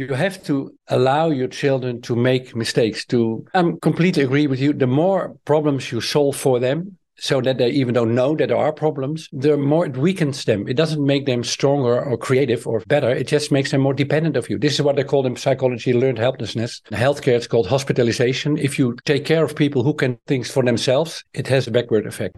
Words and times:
you 0.00 0.14
have 0.14 0.42
to 0.44 0.74
allow 0.88 1.28
your 1.28 1.48
children 1.48 2.00
to 2.00 2.16
make 2.16 2.56
mistakes 2.56 3.04
to 3.04 3.44
i 3.54 3.62
completely 3.82 4.22
agree 4.22 4.46
with 4.46 4.58
you 4.58 4.72
the 4.72 4.86
more 4.86 5.36
problems 5.44 5.92
you 5.92 6.00
solve 6.00 6.34
for 6.34 6.58
them 6.58 6.96
so 7.22 7.38
that 7.42 7.58
they 7.58 7.68
even 7.68 7.92
don't 7.92 8.14
know 8.14 8.34
that 8.34 8.48
there 8.48 8.56
are 8.56 8.72
problems, 8.72 9.28
the 9.30 9.54
more 9.54 9.84
it 9.84 9.94
weakens 9.94 10.46
them. 10.46 10.66
It 10.66 10.72
doesn't 10.72 11.04
make 11.04 11.26
them 11.26 11.44
stronger 11.44 12.02
or 12.02 12.16
creative 12.16 12.66
or 12.66 12.80
better. 12.86 13.10
It 13.10 13.26
just 13.26 13.52
makes 13.52 13.72
them 13.72 13.82
more 13.82 13.92
dependent 13.92 14.38
of 14.38 14.48
you. 14.48 14.58
This 14.58 14.76
is 14.76 14.80
what 14.80 14.96
they 14.96 15.04
call 15.04 15.26
in 15.26 15.36
psychology 15.36 15.92
learned 15.92 16.18
helplessness. 16.18 16.80
In 16.90 16.96
healthcare, 16.96 17.36
it's 17.36 17.46
called 17.46 17.66
hospitalization. 17.66 18.56
If 18.56 18.78
you 18.78 18.96
take 19.04 19.26
care 19.26 19.44
of 19.44 19.54
people 19.54 19.82
who 19.82 19.92
can 19.92 20.16
things 20.26 20.50
for 20.50 20.62
themselves, 20.62 21.22
it 21.34 21.46
has 21.48 21.66
a 21.66 21.70
backward 21.70 22.06
effect. 22.06 22.36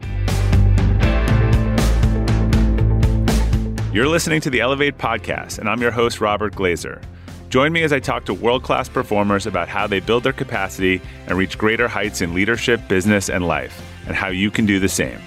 You're 3.95 4.09
listening 4.09 4.41
to 4.41 4.51
the 4.51 4.59
Elevate 4.59 4.99
podcast, 4.99 5.61
and 5.61 5.69
I'm 5.69 5.81
your 5.81 5.93
host, 5.93 6.21
Robert 6.21 6.57
Glazer. 6.57 7.01
Join 7.53 7.71
me 7.71 7.83
as 7.83 7.93
I 7.93 8.01
talk 8.01 8.25
to 8.25 8.33
world 8.33 8.63
class 8.63 8.89
performers 8.89 9.47
about 9.47 9.69
how 9.69 9.87
they 9.87 10.01
build 10.01 10.25
their 10.25 10.33
capacity 10.33 11.03
and 11.27 11.37
reach 11.37 11.59
greater 11.59 11.87
heights 11.87 12.23
in 12.23 12.33
leadership, 12.33 12.81
business, 12.89 13.29
and 13.29 13.47
life 13.47 13.79
and 14.07 14.17
how 14.17 14.29
you 14.29 14.51
can 14.51 14.65
do 14.65 14.79
the 14.79 14.89
same. 14.89 15.19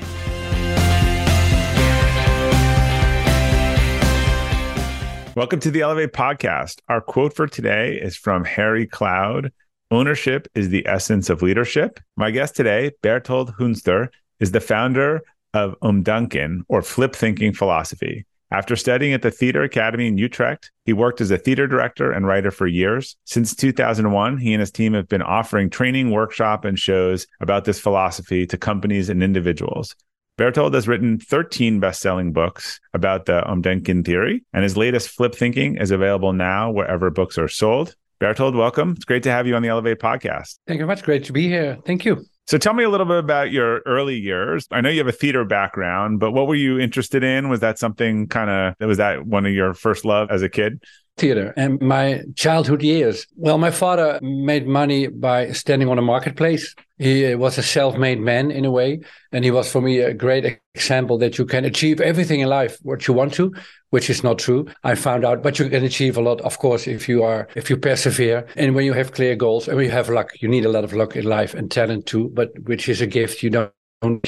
Welcome 5.36 5.60
to 5.60 5.70
the 5.70 5.82
Elevate 5.82 6.14
podcast. 6.14 6.80
Our 6.90 7.00
quote 7.00 7.36
for 7.36 7.46
today 7.46 8.00
is 8.02 8.18
from 8.18 8.44
Harry 8.44 8.88
Cloud 8.88 9.52
Ownership 9.92 10.48
is 10.56 10.70
the 10.70 10.88
essence 10.88 11.30
of 11.30 11.44
leadership. 11.44 12.00
My 12.18 12.32
guest 12.32 12.56
today, 12.56 12.94
Berthold 13.04 13.56
Gunster, 13.56 14.10
is 14.40 14.52
the 14.52 14.60
founder 14.60 15.22
of 15.54 15.76
Omdenken 15.84 16.62
or 16.70 16.82
flip 16.82 17.16
thinking 17.16 17.54
philosophy. 17.54 18.26
After 18.56 18.78
studying 18.78 19.12
at 19.12 19.22
the 19.22 19.32
Theater 19.32 19.64
Academy 19.64 20.08
in 20.08 20.18
Utrecht, 20.18 20.72
he 20.86 20.94
worked 20.94 21.20
as 21.20 21.30
a 21.30 21.38
theater 21.38 21.68
director 21.68 22.10
and 22.14 22.26
writer 22.26 22.52
for 22.52 22.68
years. 22.68 23.18
Since 23.26 23.54
2001, 23.54 24.38
he 24.38 24.54
and 24.54 24.62
his 24.62 24.72
team 24.72 24.94
have 24.94 25.10
been 25.10 25.22
offering 25.22 25.70
training, 25.70 26.12
workshop, 26.12 26.64
and 26.64 26.80
shows 26.80 27.28
about 27.42 27.66
this 27.66 27.82
philosophy 27.82 28.48
to 28.48 28.58
companies 28.58 29.10
and 29.10 29.22
individuals. 29.22 29.94
Berthold 30.38 30.74
has 30.74 30.88
written 30.88 31.20
13 31.20 31.82
best-selling 31.82 32.32
books 32.32 32.80
about 32.94 33.26
the 33.26 33.42
Omdenken 33.42 34.06
theory, 34.06 34.46
and 34.54 34.64
his 34.64 34.78
latest 34.78 35.10
Flip 35.10 35.36
Thinking 35.36 35.76
is 35.76 35.92
available 35.92 36.32
now 36.32 36.72
wherever 36.72 37.10
books 37.10 37.38
are 37.38 37.50
sold. 37.50 37.94
Berthold, 38.20 38.56
welcome. 38.56 38.94
It's 38.96 39.04
great 39.04 39.24
to 39.24 39.32
have 39.32 39.48
you 39.48 39.56
on 39.58 39.64
the 39.64 39.68
Elevate 39.68 40.00
podcast. 40.00 40.60
Thank 40.66 40.80
you 40.80 40.86
very 40.86 40.96
much. 40.96 41.04
Great 41.04 41.26
to 41.26 41.34
be 41.34 41.50
here. 41.50 41.78
Thank 41.86 42.06
you. 42.06 42.24
So 42.48 42.60
tell 42.60 42.74
me 42.74 42.84
a 42.84 42.90
little 42.90 43.08
bit 43.08 43.18
about 43.18 43.52
your 43.52 43.80
early 43.88 44.18
years. 44.18 44.68
I 44.70 44.82
know 44.82 44.90
you 44.90 45.00
have 45.00 45.08
a 45.08 45.12
theater 45.12 45.44
background, 45.46 46.20
but 46.20 46.32
what 46.32 46.48
were 46.48 46.56
you 46.56 46.80
interested 46.80 47.24
in? 47.24 47.50
Was 47.50 47.62
that 47.62 47.80
something 47.80 48.28
kind 48.28 48.50
of 48.80 48.88
was 48.88 49.00
that 49.00 49.26
one 49.26 49.48
of 49.48 49.54
your 49.54 49.74
first 49.74 50.06
love 50.06 50.30
as 50.30 50.44
a 50.44 50.50
kid? 50.50 50.84
Theater 51.18 51.54
and 51.56 51.82
my 51.82 52.24
childhood 52.36 52.84
years. 52.84 53.26
Well, 53.36 53.58
my 53.58 53.72
father 53.72 54.20
made 54.22 54.68
money 54.68 55.08
by 55.08 55.52
standing 55.52 55.88
on 55.88 55.98
a 55.98 56.02
marketplace. 56.02 56.76
He 56.98 57.34
uh, 57.34 57.38
was 57.38 57.58
a 57.58 57.64
self 57.64 57.98
made 57.98 58.20
man 58.20 58.52
in 58.52 58.66
a 58.66 58.72
way. 58.72 59.02
And 59.32 59.46
he 59.46 59.52
was 59.52 59.72
for 59.72 59.82
me 59.82 60.00
a 60.00 60.14
great 60.14 60.60
example 60.74 61.18
that 61.20 61.38
you 61.38 61.46
can 61.46 61.66
achieve 61.66 62.02
everything 62.02 62.42
in 62.42 62.50
life 62.50 62.78
what 62.84 63.08
you 63.08 63.14
want 63.14 63.34
to, 63.36 63.54
which 63.90 64.10
is 64.10 64.24
not 64.24 64.40
true. 64.40 64.68
I 64.84 64.96
found 64.96 65.26
out, 65.26 65.42
but 65.42 65.60
you 65.60 65.70
can 65.70 65.84
achieve 65.84 66.18
a 66.18 66.22
lot, 66.22 66.42
of 66.42 66.60
course, 66.60 66.88
if 66.88 67.08
you 67.08 67.24
are, 67.24 67.48
if 67.56 67.70
you 67.70 67.78
persevere 67.78 68.46
and 68.56 68.76
when 68.76 68.86
you 68.86 68.94
have 68.94 69.14
clear 69.14 69.36
goals 69.36 69.68
and 69.68 69.78
when 69.78 69.86
you 69.86 69.92
have 69.92 70.10
luck. 70.10 70.32
You 70.42 70.50
need 70.50 70.66
a 70.66 70.70
lot 70.70 70.84
of 70.84 70.94
luck 70.94 71.16
in 71.16 71.26
life 71.26 71.54
and 71.54 71.72
talent 71.72 72.06
too, 72.06 72.30
but 72.34 72.52
which 72.64 72.90
is 72.90 73.02
a 73.02 73.08
gift 73.08 73.44
you 73.44 73.50
don't 73.50 73.72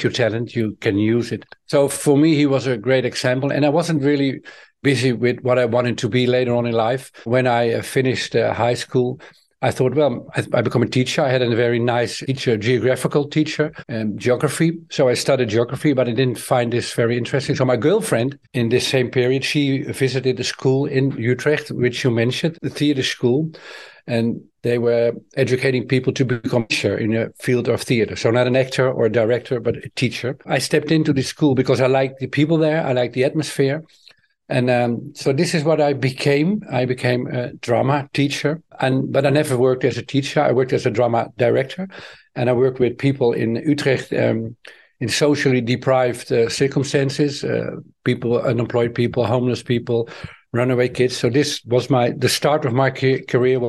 your 0.02 0.10
talent, 0.10 0.56
you 0.56 0.76
can 0.80 0.98
use 0.98 1.30
it. 1.30 1.44
So 1.66 1.88
for 1.88 2.16
me, 2.16 2.34
he 2.34 2.46
was 2.46 2.66
a 2.66 2.76
great 2.76 3.04
example. 3.04 3.52
And 3.52 3.64
I 3.64 3.68
wasn't 3.68 4.02
really 4.02 4.40
busy 4.82 5.12
with 5.12 5.40
what 5.40 5.58
I 5.58 5.64
wanted 5.64 5.98
to 5.98 6.08
be 6.08 6.26
later 6.26 6.54
on 6.54 6.66
in 6.66 6.72
life. 6.72 7.10
When 7.24 7.46
I 7.46 7.74
uh, 7.74 7.82
finished 7.82 8.36
uh, 8.36 8.54
high 8.54 8.74
school, 8.74 9.20
I 9.60 9.72
thought, 9.72 9.94
well, 9.94 10.28
I, 10.36 10.46
I 10.54 10.62
become 10.62 10.82
a 10.82 10.88
teacher. 10.88 11.22
I 11.22 11.30
had 11.30 11.42
a 11.42 11.56
very 11.56 11.80
nice 11.80 12.20
teacher, 12.20 12.56
geographical 12.56 13.28
teacher, 13.28 13.72
um, 13.88 14.16
geography. 14.16 14.78
So 14.90 15.08
I 15.08 15.14
studied 15.14 15.48
geography, 15.48 15.94
but 15.94 16.08
I 16.08 16.12
didn't 16.12 16.38
find 16.38 16.72
this 16.72 16.92
very 16.94 17.18
interesting. 17.18 17.56
So 17.56 17.64
my 17.64 17.76
girlfriend, 17.76 18.38
in 18.52 18.68
this 18.68 18.86
same 18.86 19.10
period, 19.10 19.44
she 19.44 19.82
visited 19.82 20.36
the 20.36 20.44
school 20.44 20.86
in 20.86 21.10
Utrecht, 21.12 21.70
which 21.70 22.04
you 22.04 22.10
mentioned, 22.12 22.58
the 22.62 22.70
theater 22.70 23.02
school, 23.02 23.50
and 24.06 24.40
they 24.62 24.78
were 24.78 25.12
educating 25.36 25.88
people 25.88 26.12
to 26.12 26.24
become 26.24 26.62
a 26.62 26.66
teacher 26.66 26.96
in 26.96 27.16
a 27.16 27.30
field 27.40 27.68
of 27.68 27.82
theater. 27.82 28.14
So 28.14 28.30
not 28.30 28.46
an 28.46 28.56
actor 28.56 28.90
or 28.90 29.06
a 29.06 29.12
director, 29.12 29.58
but 29.58 29.76
a 29.76 29.90
teacher. 29.96 30.38
I 30.46 30.58
stepped 30.58 30.92
into 30.92 31.12
the 31.12 31.22
school 31.22 31.56
because 31.56 31.80
I 31.80 31.88
liked 31.88 32.20
the 32.20 32.28
people 32.28 32.58
there. 32.58 32.86
I 32.86 32.92
liked 32.92 33.14
the 33.14 33.24
atmosphere. 33.24 33.82
And 34.48 34.70
um, 34.70 35.12
so 35.14 35.32
this 35.32 35.54
is 35.54 35.62
what 35.62 35.80
I 35.80 35.92
became. 35.92 36.62
I 36.72 36.86
became 36.86 37.26
a 37.26 37.52
drama 37.54 38.08
teacher, 38.14 38.62
and 38.80 39.12
but 39.12 39.26
I 39.26 39.30
never 39.30 39.58
worked 39.58 39.84
as 39.84 39.98
a 39.98 40.02
teacher. 40.02 40.40
I 40.40 40.52
worked 40.52 40.72
as 40.72 40.86
a 40.86 40.90
drama 40.90 41.30
director, 41.36 41.86
and 42.34 42.48
I 42.48 42.54
worked 42.54 42.80
with 42.80 42.96
people 42.96 43.32
in 43.32 43.56
Utrecht 43.56 44.12
um, 44.12 44.56
in 45.00 45.08
socially 45.08 45.60
deprived 45.60 46.32
uh, 46.32 46.48
circumstances, 46.48 47.44
uh, 47.44 47.70
people, 48.04 48.40
unemployed 48.40 48.94
people, 48.94 49.26
homeless 49.26 49.62
people, 49.62 50.08
runaway 50.52 50.88
kids. 50.88 51.16
So 51.16 51.28
this 51.28 51.62
was 51.64 51.90
my 51.90 52.10
the 52.10 52.28
start 52.28 52.64
of 52.64 52.72
my 52.72 52.90
career 52.90 53.60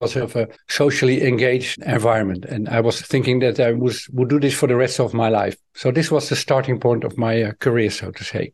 was 0.00 0.16
of 0.16 0.36
a 0.36 0.48
socially 0.68 1.26
engaged 1.26 1.82
environment, 1.82 2.44
and 2.44 2.68
I 2.68 2.80
was 2.80 3.00
thinking 3.00 3.38
that 3.40 3.58
I 3.58 3.72
was 3.72 4.06
would 4.12 4.28
do 4.28 4.38
this 4.38 4.54
for 4.54 4.66
the 4.66 4.76
rest 4.76 5.00
of 5.00 5.14
my 5.14 5.30
life. 5.30 5.56
So 5.74 5.90
this 5.90 6.10
was 6.10 6.28
the 6.28 6.36
starting 6.36 6.78
point 6.78 7.04
of 7.04 7.16
my 7.16 7.42
uh, 7.42 7.52
career, 7.52 7.90
so 7.90 8.10
to 8.10 8.24
say. 8.24 8.52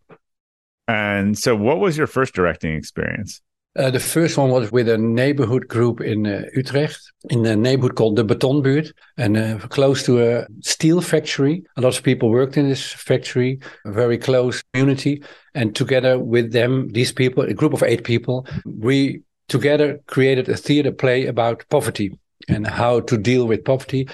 And 0.92 1.38
so, 1.38 1.56
what 1.56 1.80
was 1.80 1.96
your 1.96 2.06
first 2.06 2.34
directing 2.34 2.74
experience? 2.74 3.40
Uh, 3.74 3.90
the 3.90 4.00
first 4.00 4.36
one 4.36 4.50
was 4.50 4.70
with 4.70 4.86
a 4.86 4.98
neighborhood 4.98 5.66
group 5.66 6.02
in 6.02 6.26
uh, 6.26 6.42
Utrecht, 6.54 7.00
in 7.30 7.46
a 7.46 7.56
neighborhood 7.56 7.96
called 7.96 8.16
the 8.16 8.24
Betonbuurt, 8.24 8.92
and 9.16 9.38
uh, 9.38 9.58
close 9.68 10.02
to 10.02 10.22
a 10.22 10.46
steel 10.60 11.00
factory. 11.00 11.64
A 11.78 11.80
lot 11.80 11.96
of 11.96 12.04
people 12.04 12.28
worked 12.28 12.58
in 12.58 12.68
this 12.68 12.92
factory, 12.92 13.60
a 13.86 13.92
very 13.92 14.18
close 14.18 14.62
community. 14.74 15.22
And 15.54 15.74
together 15.74 16.18
with 16.18 16.52
them, 16.52 16.90
these 16.90 17.12
people, 17.12 17.44
a 17.44 17.54
group 17.54 17.72
of 17.72 17.82
eight 17.82 18.04
people, 18.04 18.46
we 18.66 19.22
together 19.48 19.98
created 20.06 20.50
a 20.50 20.56
theater 20.56 20.92
play 20.92 21.24
about 21.26 21.64
poverty 21.70 22.18
and 22.48 22.66
how 22.66 23.00
to 23.00 23.16
deal 23.16 23.46
with 23.46 23.64
poverty. 23.64 24.06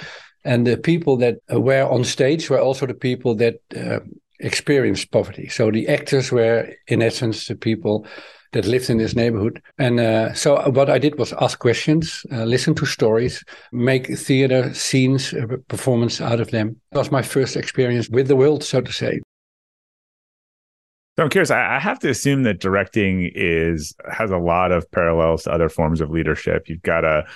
And 0.45 0.65
the 0.65 0.77
people 0.77 1.17
that 1.17 1.39
were 1.51 1.83
on 1.83 2.05
stage 2.05 2.49
were 2.49 2.61
also 2.61 2.87
the 2.87 2.95
people 2.95 3.35
that 3.37 3.57
uh, 3.77 3.99
experienced 4.41 5.11
poverty. 5.11 5.49
So 5.49 5.71
the 5.71 5.89
actors 5.89 6.31
were, 6.33 6.69
in 6.87 7.03
essence, 7.03 7.47
the 7.47 7.57
people 7.57 8.07
that 8.53 8.67
lived 8.67 8.89
in 8.89 8.99
this 8.99 9.15
neighborhood. 9.15 9.63
And 9.79 10.01
uh, 10.01 10.33
so 10.33 10.71
what 10.71 10.89
I 10.89 10.99
did 10.99 11.19
was 11.19 11.35
ask 11.35 11.59
questions, 11.59 12.25
uh, 12.33 12.45
listen 12.45 12.75
to 12.77 12.87
stories, 12.87 13.45
make 13.73 14.07
theater 14.19 14.73
scenes, 14.73 15.35
uh, 15.35 15.47
performance 15.69 16.21
out 16.21 16.41
of 16.41 16.51
them. 16.51 16.77
That 16.93 16.99
was 16.99 17.13
my 17.13 17.23
first 17.23 17.57
experience 17.57 18.09
with 18.09 18.29
the 18.29 18.37
world, 18.37 18.65
so 18.65 18.81
to 18.81 18.93
say. 18.93 19.21
So 21.19 21.25
I'm 21.25 21.31
curious. 21.31 21.51
I 21.51 21.81
have 21.81 21.99
to 22.01 22.09
assume 22.09 22.45
that 22.45 22.61
directing 22.61 23.33
is 23.35 23.93
has 24.09 24.31
a 24.31 24.39
lot 24.39 24.71
of 24.71 24.89
parallels 24.93 25.43
to 25.43 25.53
other 25.53 25.69
forms 25.69 26.01
of 26.01 26.11
leadership. 26.11 26.69
You've 26.69 26.83
got 26.83 27.01
to 27.01 27.27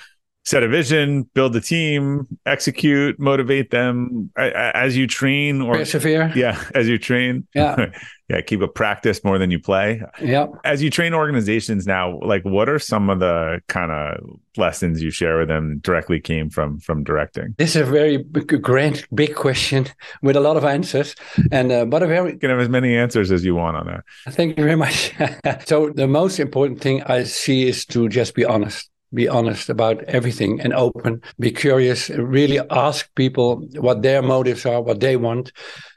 set 0.45 0.61
a 0.63 0.67
vision, 0.67 1.23
build 1.33 1.55
a 1.55 1.61
team, 1.61 2.27
execute, 2.45 3.19
motivate 3.19 3.71
them 3.71 4.29
as 4.35 4.97
you 4.97 5.07
train 5.07 5.61
or 5.61 5.75
persevere. 5.75 6.31
Yeah, 6.35 6.61
as 6.75 6.87
you 6.87 6.97
train. 6.97 7.47
Yeah. 7.55 7.91
yeah, 8.29 8.41
keep 8.41 8.61
a 8.61 8.67
practice 8.67 9.23
more 9.23 9.37
than 9.37 9.51
you 9.51 9.59
play. 9.59 10.01
Yeah. 10.21 10.47
As 10.65 10.83
you 10.83 10.89
train 10.89 11.13
organizations 11.13 11.87
now, 11.87 12.19
like 12.21 12.43
what 12.43 12.67
are 12.67 12.79
some 12.79 13.09
of 13.09 13.19
the 13.19 13.61
kind 13.67 13.91
of 13.91 14.39
lessons 14.57 15.01
you 15.01 15.11
share 15.11 15.39
with 15.39 15.47
them 15.47 15.79
directly 15.79 16.19
came 16.19 16.49
from 16.49 16.79
from 16.79 17.03
directing? 17.03 17.55
This 17.57 17.75
is 17.75 17.81
a 17.81 17.85
very 17.85 18.17
big, 18.17 18.61
grand 18.61 19.05
big 19.13 19.35
question 19.35 19.87
with 20.21 20.35
a 20.35 20.41
lot 20.41 20.57
of 20.57 20.65
answers 20.65 21.15
and 21.51 21.71
uh, 21.71 21.85
but 21.85 22.03
a 22.03 22.07
very 22.07 22.33
you 22.33 22.39
can 22.39 22.49
have 22.49 22.59
as 22.59 22.69
many 22.69 22.95
answers 22.97 23.31
as 23.31 23.45
you 23.45 23.55
want 23.55 23.77
on 23.77 23.87
that. 23.87 24.03
Thank 24.33 24.57
you 24.57 24.63
very 24.63 24.75
much. 24.75 25.13
so 25.65 25.89
the 25.89 26.07
most 26.07 26.39
important 26.39 26.81
thing 26.81 27.01
I 27.03 27.23
see 27.23 27.67
is 27.67 27.85
to 27.87 28.09
just 28.09 28.35
be 28.35 28.43
honest 28.43 28.89
be 29.13 29.27
honest 29.27 29.69
about 29.69 30.03
everything 30.03 30.59
and 30.61 30.73
open, 30.73 31.21
be 31.39 31.51
curious, 31.51 32.09
really 32.09 32.59
ask 32.71 33.13
people 33.15 33.67
what 33.75 34.01
their 34.01 34.21
motives 34.21 34.65
are, 34.65 34.81
what 34.81 34.99
they 34.99 35.17
want. 35.17 35.51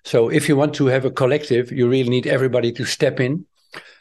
So 0.05 0.29
if 0.29 0.49
you 0.49 0.57
want 0.57 0.75
to 0.75 0.87
have 0.87 1.05
a 1.05 1.11
collective, 1.11 1.73
you 1.73 1.89
really 1.89 2.11
need 2.11 2.27
everybody 2.27 2.73
to 2.73 2.85
step 2.85 3.21
in 3.21 3.47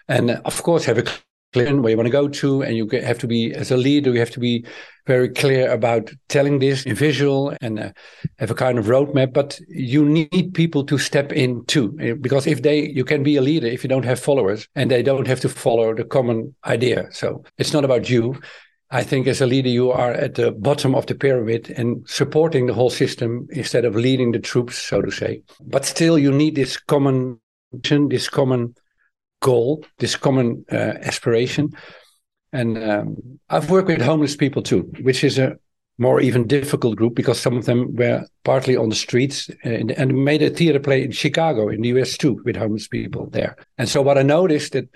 and 0.07 0.31
of 0.31 0.61
course 0.63 0.85
have 0.85 0.97
a 0.97 1.03
clear 1.03 1.81
where 1.81 1.91
you 1.91 1.97
want 1.97 2.05
to 2.05 2.11
go 2.11 2.27
to 2.27 2.61
and 2.61 2.75
you 2.75 2.87
have 2.89 3.17
to 3.17 3.27
be 3.27 3.53
as 3.53 3.71
a 3.71 3.77
leader 3.77 4.11
you 4.11 4.19
have 4.19 4.31
to 4.31 4.39
be 4.41 4.65
very 5.07 5.29
clear 5.29 5.71
about 5.71 6.11
telling 6.27 6.59
this 6.59 6.85
in 6.85 6.95
visual 6.95 7.55
and 7.61 7.79
uh, 7.79 7.91
have 8.39 8.51
a 8.51 8.55
kind 8.55 8.77
of 8.77 8.85
roadmap 8.85 9.31
but 9.31 9.59
you 9.69 10.03
need 10.03 10.53
people 10.53 10.83
to 10.83 10.97
step 10.97 11.31
in 11.31 11.63
too 11.65 11.97
eh, 12.01 12.13
because 12.13 12.45
if 12.45 12.61
they 12.61 12.89
you 12.89 13.05
can 13.05 13.23
be 13.23 13.37
a 13.37 13.41
leader 13.41 13.67
if 13.67 13.83
you 13.83 13.87
don't 13.87 14.05
have 14.05 14.19
followers 14.19 14.67
and 14.75 14.91
they 14.91 15.01
don't 15.01 15.27
have 15.27 15.39
to 15.39 15.47
follow 15.47 15.93
the 15.93 16.03
common 16.03 16.53
idea 16.65 17.07
so 17.11 17.43
it's 17.57 17.73
not 17.73 17.85
about 17.85 18.09
you 18.09 18.37
I 18.95 19.03
think 19.03 19.27
as 19.27 19.41
a 19.41 19.45
leader, 19.45 19.67
you 19.67 19.91
are 19.91 20.13
at 20.13 20.35
the 20.35 20.53
bottom 20.53 20.95
of 20.95 21.05
the 21.05 21.15
pyramid 21.15 21.69
and 21.71 22.07
supporting 22.07 22.65
the 22.65 22.73
whole 22.73 22.89
system 22.89 23.45
instead 23.51 23.83
of 23.83 23.93
leading 23.93 24.31
the 24.31 24.39
troops, 24.39 24.77
so 24.77 25.01
to 25.01 25.11
say. 25.11 25.41
But 25.59 25.83
still, 25.83 26.17
you 26.17 26.31
need 26.31 26.55
this 26.55 26.77
common, 26.77 27.41
this 27.73 28.29
common 28.29 28.73
goal, 29.41 29.83
this 29.99 30.15
common 30.15 30.63
uh, 30.71 30.93
aspiration. 31.09 31.71
And 32.53 32.77
um, 32.77 33.17
I've 33.49 33.69
worked 33.69 33.89
with 33.89 34.01
homeless 34.01 34.37
people 34.37 34.63
too, 34.63 34.89
which 35.01 35.25
is 35.25 35.37
a 35.39 35.57
more 35.97 36.21
even 36.21 36.47
difficult 36.47 36.95
group 36.95 37.15
because 37.15 37.37
some 37.37 37.57
of 37.57 37.65
them 37.65 37.97
were 37.97 38.23
partly 38.45 38.77
on 38.77 38.87
the 38.87 38.95
streets 38.95 39.49
and, 39.65 39.91
and 39.91 40.23
made 40.23 40.41
a 40.41 40.49
theater 40.49 40.79
play 40.79 41.03
in 41.03 41.11
Chicago 41.11 41.67
in 41.67 41.81
the 41.81 41.89
US 41.89 42.17
too 42.17 42.41
with 42.45 42.55
homeless 42.55 42.87
people 42.87 43.29
there. 43.31 43.57
And 43.77 43.89
so 43.89 44.01
what 44.01 44.17
I 44.17 44.21
noticed 44.23 44.71
that 44.71 44.87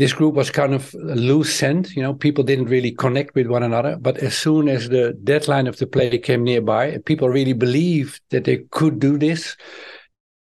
this 0.00 0.14
group 0.14 0.34
was 0.34 0.50
kind 0.50 0.72
of 0.72 0.94
loose 0.94 1.54
scent, 1.54 1.94
you 1.94 2.02
know, 2.02 2.14
people 2.14 2.42
didn't 2.42 2.70
really 2.70 2.90
connect 2.90 3.34
with 3.34 3.46
one 3.48 3.62
another. 3.62 3.98
But 4.00 4.16
as 4.16 4.34
soon 4.34 4.66
as 4.66 4.88
the 4.88 5.12
deadline 5.22 5.66
of 5.66 5.76
the 5.76 5.86
play 5.86 6.16
came 6.16 6.42
nearby, 6.42 6.96
people 7.04 7.28
really 7.28 7.52
believed 7.52 8.18
that 8.30 8.44
they 8.44 8.64
could 8.70 8.98
do 8.98 9.18
this. 9.18 9.58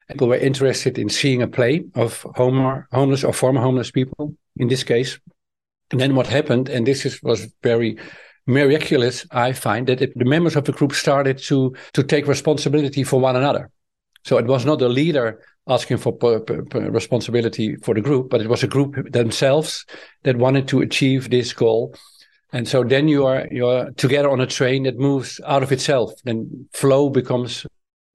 People 0.08 0.29
were 0.29 0.37
interested 0.37 0.99
in 0.99 1.08
seeing 1.08 1.43
a 1.43 1.49
play 1.49 1.82
of 1.97 2.25
homer, 2.37 2.87
homeless 2.93 3.25
or 3.25 3.32
former 3.32 3.61
homeless 3.61 3.91
people 3.91 4.37
in 4.56 4.69
this 4.69 4.85
case. 4.85 5.19
And 5.91 6.00
then 6.00 6.14
what 6.14 6.29
happened, 6.29 6.69
and 6.69 6.87
this 6.87 7.05
is, 7.05 7.20
was 7.20 7.52
very 7.64 7.99
miraculous, 8.47 9.26
I 9.32 9.52
find 9.52 9.88
that 9.88 10.00
it, 10.00 10.17
the 10.17 10.25
members 10.26 10.55
of 10.55 10.64
the 10.64 10.73
group 10.73 10.93
started 10.93 11.38
to 11.49 11.75
to 11.94 12.05
take 12.05 12.29
responsibility 12.29 13.02
for 13.02 13.19
one 13.19 13.35
another. 13.35 13.69
So 14.25 14.38
it 14.38 14.47
was 14.47 14.64
not 14.64 14.79
the 14.79 14.88
leader 14.88 15.43
asking 15.71 15.99
for 15.99 16.13
responsibility 16.73 17.77
for 17.77 17.95
the 17.95 18.01
group, 18.01 18.29
but 18.29 18.41
it 18.41 18.49
was 18.49 18.63
a 18.63 18.67
group 18.67 19.13
themselves 19.13 19.87
that 20.25 20.37
wanted 20.37 20.69
to 20.69 20.81
achieve 20.81 21.31
this 21.31 21.53
goal. 21.53 21.95
And 22.53 22.67
so 22.67 22.83
then 22.83 23.09
you 23.09 23.25
are 23.27 23.47
you 23.51 23.67
are 23.69 23.91
together 23.93 24.29
on 24.29 24.41
a 24.41 24.47
train 24.47 24.83
that 24.83 24.99
moves 24.99 25.41
out 25.47 25.63
of 25.63 25.73
itself. 25.73 26.13
Then 26.25 26.69
flow 26.73 27.09
becomes 27.09 27.65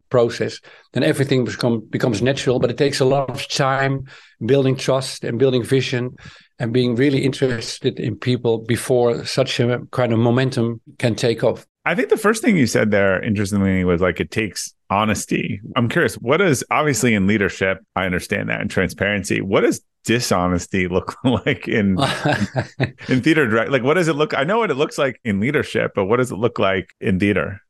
process. 0.10 0.60
Then 0.94 1.04
everything 1.04 1.46
become, 1.46 1.82
becomes 1.90 2.22
natural, 2.22 2.60
but 2.60 2.70
it 2.70 2.78
takes 2.78 3.00
a 3.00 3.06
lot 3.06 3.30
of 3.30 3.48
time 3.48 4.06
building 4.46 4.76
trust 4.76 5.24
and 5.24 5.40
building 5.40 5.64
vision 5.64 6.16
and 6.60 6.72
being 6.72 6.96
really 6.96 7.24
interested 7.24 8.00
in 8.00 8.16
people 8.16 8.60
before 8.60 9.26
such 9.26 9.60
a 9.60 9.80
kind 9.92 10.14
of 10.14 10.20
momentum 10.20 10.82
can 11.00 11.16
take 11.16 11.44
off. 11.44 11.66
I 11.86 11.96
think 11.96 12.10
the 12.10 12.18
first 12.18 12.42
thing 12.42 12.58
you 12.58 12.68
said 12.68 12.92
there, 12.92 13.22
interestingly, 13.22 13.84
was 13.84 14.02
like 14.02 14.20
it 14.20 14.32
takes 14.32 14.74
honesty. 14.90 15.62
I'm 15.76 15.90
curious, 15.90 16.16
what 16.16 16.42
is 16.42 16.64
obviously 16.72 17.14
in 17.14 17.28
leadership? 17.28 17.84
I 17.96 18.06
understand 18.06 18.50
that 18.50 18.62
in 18.62 18.68
transparency. 18.68 19.42
What 19.42 19.62
does 19.62 19.82
dishonesty 20.04 20.88
look 20.90 21.16
like 21.24 21.68
in 21.68 21.98
in 23.08 23.22
theater? 23.22 23.48
Direct, 23.48 23.72
like, 23.72 23.84
what 23.84 23.96
does 23.96 24.08
it 24.08 24.14
look? 24.14 24.34
I 24.34 24.44
know 24.44 24.60
what 24.60 24.72
it 24.72 24.76
looks 24.76 24.98
like 24.98 25.20
in 25.24 25.40
leadership, 25.40 25.92
but 25.96 26.06
what 26.06 26.18
does 26.18 26.32
it 26.32 26.38
look 26.38 26.60
like 26.60 26.90
in 27.00 27.20
theater? 27.20 27.62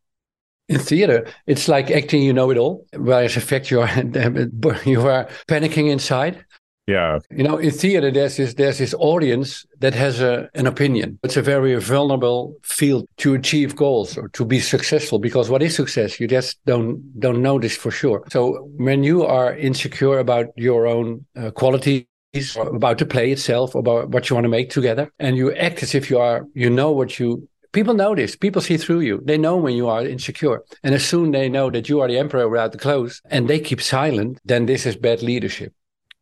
In 0.68 0.80
theater, 0.80 1.28
it's 1.46 1.68
like 1.68 1.92
acting 1.92 2.24
you 2.24 2.34
know 2.34 2.50
it 2.50 2.58
all, 2.58 2.88
whereas 2.98 3.36
in 3.36 3.42
fact 3.42 3.70
you 3.70 3.82
are 3.82 3.90
you 4.86 5.08
are 5.08 5.30
panicking 5.48 5.92
inside. 5.92 6.44
Yeah. 6.88 7.20
You 7.32 7.44
know, 7.44 7.58
in 7.58 7.72
theater, 7.72 8.12
there's 8.12 8.38
this 8.38 8.54
there's 8.54 8.78
this 8.78 8.94
audience 9.00 9.66
that 9.80 9.96
has 9.96 10.22
a, 10.22 10.50
an 10.54 10.68
opinion. 10.68 11.18
It's 11.24 11.38
a 11.38 11.42
very 11.42 11.76
vulnerable 11.80 12.56
field 12.62 13.08
to 13.18 13.34
achieve 13.34 13.76
goals 13.76 14.18
or 14.18 14.30
to 14.30 14.46
be 14.46 14.60
successful 14.60 15.18
because 15.18 15.50
what 15.50 15.64
is 15.64 15.76
success? 15.76 16.20
You 16.20 16.28
just 16.28 16.64
don't 16.66 17.20
don't 17.20 17.42
know 17.42 17.60
this 17.60 17.76
for 17.76 17.90
sure. 17.90 18.24
So 18.30 18.70
when 18.78 19.04
you 19.04 19.26
are 19.26 19.56
insecure 19.56 20.20
about 20.20 20.48
your 20.56 20.86
own 20.86 21.26
uh, 21.36 21.50
qualities 21.52 22.06
about 22.56 23.00
the 23.00 23.06
play 23.06 23.32
itself, 23.32 23.74
about 23.74 24.10
what 24.10 24.30
you 24.30 24.36
want 24.36 24.46
to 24.46 24.50
make 24.50 24.70
together, 24.70 25.12
and 25.18 25.38
you 25.38 25.54
act 25.56 25.82
as 25.82 25.96
if 25.96 26.12
you 26.12 26.20
are, 26.20 26.46
you 26.54 26.70
know 26.70 26.92
what 26.92 27.18
you 27.18 27.48
people 27.72 27.94
know 27.94 28.16
this 28.16 28.38
people 28.38 28.62
see 28.62 28.78
through 28.78 29.02
you 29.02 29.22
they 29.26 29.38
know 29.38 29.58
when 29.58 29.76
you 29.76 29.90
are 29.90 30.06
insecure 30.06 30.64
and 30.84 30.96
as 30.96 31.04
soon 31.04 31.32
they 31.32 31.50
know 31.50 31.70
that 31.70 31.90
you 31.90 32.00
are 32.00 32.08
the 32.08 32.18
emperor 32.18 32.48
without 32.48 32.72
the 32.72 32.78
clothes 32.78 33.22
and 33.30 33.50
they 33.50 33.60
keep 33.60 33.82
silent 33.82 34.40
then 34.46 34.66
this 34.66 34.86
is 34.86 34.96
bad 34.96 35.22
leadership 35.22 35.74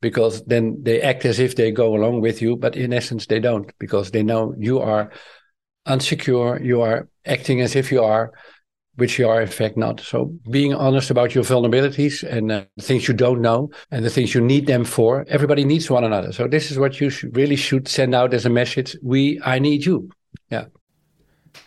because 0.03 0.43
then 0.43 0.77
they 0.83 1.01
act 1.01 1.23
as 1.23 1.39
if 1.39 1.55
they 1.55 1.71
go 1.71 1.95
along 1.95 2.19
with 2.19 2.41
you, 2.41 2.57
but 2.57 2.75
in 2.75 2.91
essence 2.91 3.25
they 3.25 3.39
don't 3.39 3.71
because 3.79 4.11
they 4.11 4.21
know 4.21 4.53
you 4.59 4.79
are 4.79 5.09
unsecure, 5.87 6.63
you 6.63 6.81
are 6.81 7.07
acting 7.25 7.61
as 7.61 7.73
if 7.73 7.89
you 7.89 8.03
are, 8.03 8.33
which 8.95 9.17
you 9.17 9.29
are 9.29 9.41
in 9.41 9.47
fact 9.47 9.77
not. 9.77 10.01
So 10.01 10.33
being 10.51 10.73
honest 10.73 11.09
about 11.09 11.33
your 11.33 11.45
vulnerabilities 11.45 12.21
and 12.21 12.51
uh, 12.51 12.65
things 12.81 13.07
you 13.07 13.13
don't 13.13 13.41
know 13.41 13.69
and 13.91 14.03
the 14.03 14.09
things 14.09 14.35
you 14.35 14.41
need 14.41 14.67
them 14.67 14.83
for, 14.83 15.25
everybody 15.29 15.63
needs 15.63 15.89
one 15.89 16.03
another. 16.03 16.33
So 16.33 16.49
this 16.49 16.69
is 16.69 16.77
what 16.77 16.99
you 16.99 17.09
really 17.31 17.55
should 17.55 17.87
send 17.87 18.13
out 18.13 18.33
as 18.33 18.45
a 18.45 18.49
message. 18.49 18.97
We, 19.01 19.39
I 19.45 19.57
need 19.59 19.85
you. 19.85 20.09
Yeah. 20.51 20.65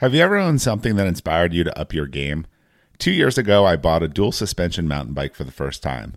Have 0.00 0.12
you 0.12 0.20
ever 0.20 0.36
owned 0.36 0.60
something 0.60 0.96
that 0.96 1.06
inspired 1.06 1.54
you 1.54 1.64
to 1.64 1.78
up 1.78 1.94
your 1.94 2.06
game? 2.06 2.46
Two 2.98 3.12
years 3.12 3.38
ago, 3.38 3.64
I 3.64 3.76
bought 3.76 4.02
a 4.02 4.08
dual 4.08 4.32
suspension 4.32 4.86
mountain 4.86 5.14
bike 5.14 5.34
for 5.34 5.44
the 5.44 5.52
first 5.52 5.82
time 5.82 6.16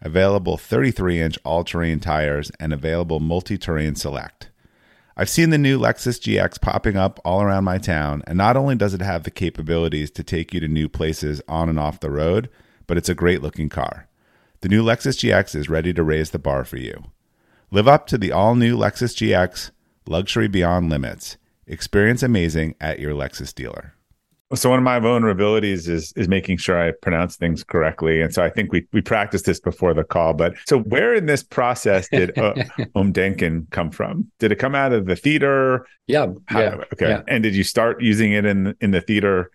available 0.00 0.56
33 0.56 1.20
inch 1.20 1.38
all 1.44 1.64
terrain 1.64 2.00
tires, 2.00 2.50
and 2.60 2.72
available 2.72 3.20
multi 3.20 3.58
terrain 3.58 3.94
select. 3.94 4.50
I've 5.16 5.28
seen 5.28 5.50
the 5.50 5.58
new 5.58 5.78
Lexus 5.78 6.18
GX 6.18 6.60
popping 6.60 6.96
up 6.96 7.20
all 7.24 7.40
around 7.40 7.64
my 7.64 7.78
town, 7.78 8.24
and 8.26 8.36
not 8.36 8.56
only 8.56 8.74
does 8.74 8.94
it 8.94 9.00
have 9.00 9.22
the 9.22 9.30
capabilities 9.30 10.10
to 10.12 10.24
take 10.24 10.52
you 10.52 10.60
to 10.60 10.66
new 10.66 10.88
places 10.88 11.40
on 11.46 11.68
and 11.68 11.78
off 11.78 12.00
the 12.00 12.10
road, 12.10 12.50
but 12.86 12.96
it's 12.96 13.08
a 13.08 13.14
great 13.14 13.40
looking 13.40 13.68
car. 13.68 14.08
The 14.60 14.68
new 14.68 14.82
Lexus 14.82 15.16
GX 15.18 15.54
is 15.54 15.68
ready 15.68 15.92
to 15.92 16.02
raise 16.02 16.30
the 16.30 16.38
bar 16.38 16.64
for 16.64 16.78
you. 16.78 17.04
Live 17.70 17.86
up 17.86 18.06
to 18.08 18.18
the 18.18 18.32
all 18.32 18.54
new 18.54 18.76
Lexus 18.76 19.14
GX, 19.14 19.70
luxury 20.06 20.48
beyond 20.48 20.90
limits. 20.90 21.36
Experience 21.66 22.22
amazing 22.22 22.74
at 22.80 22.98
your 22.98 23.14
Lexus 23.14 23.54
dealer. 23.54 23.93
So 24.56 24.70
one 24.70 24.78
of 24.78 24.84
my 24.84 24.98
vulnerabilities 25.00 25.88
is 25.88 26.12
is 26.16 26.28
making 26.28 26.58
sure 26.58 26.80
I 26.80 26.92
pronounce 27.02 27.36
things 27.36 27.64
correctly, 27.64 28.20
and 28.20 28.32
so 28.32 28.42
I 28.42 28.50
think 28.50 28.72
we 28.72 28.86
we 28.92 29.00
practiced 29.00 29.46
this 29.46 29.60
before 29.60 29.94
the 29.94 30.04
call. 30.04 30.34
But 30.34 30.54
so 30.66 30.80
where 30.80 31.14
in 31.14 31.26
this 31.26 31.42
process 31.42 32.08
did 32.08 32.36
uh, 32.38 32.54
Omdenken 32.96 33.70
come 33.70 33.90
from? 33.90 34.30
Did 34.38 34.52
it 34.52 34.56
come 34.56 34.74
out 34.74 34.92
of 34.92 35.06
the 35.06 35.16
theater? 35.16 35.86
Yeah. 36.06 36.26
How, 36.46 36.60
yeah 36.60 36.74
okay. 36.92 37.08
Yeah. 37.08 37.22
And 37.28 37.42
did 37.42 37.54
you 37.54 37.64
start 37.64 38.02
using 38.02 38.32
it 38.32 38.44
in 38.44 38.74
in 38.80 38.90
the 38.90 39.00
theater 39.00 39.50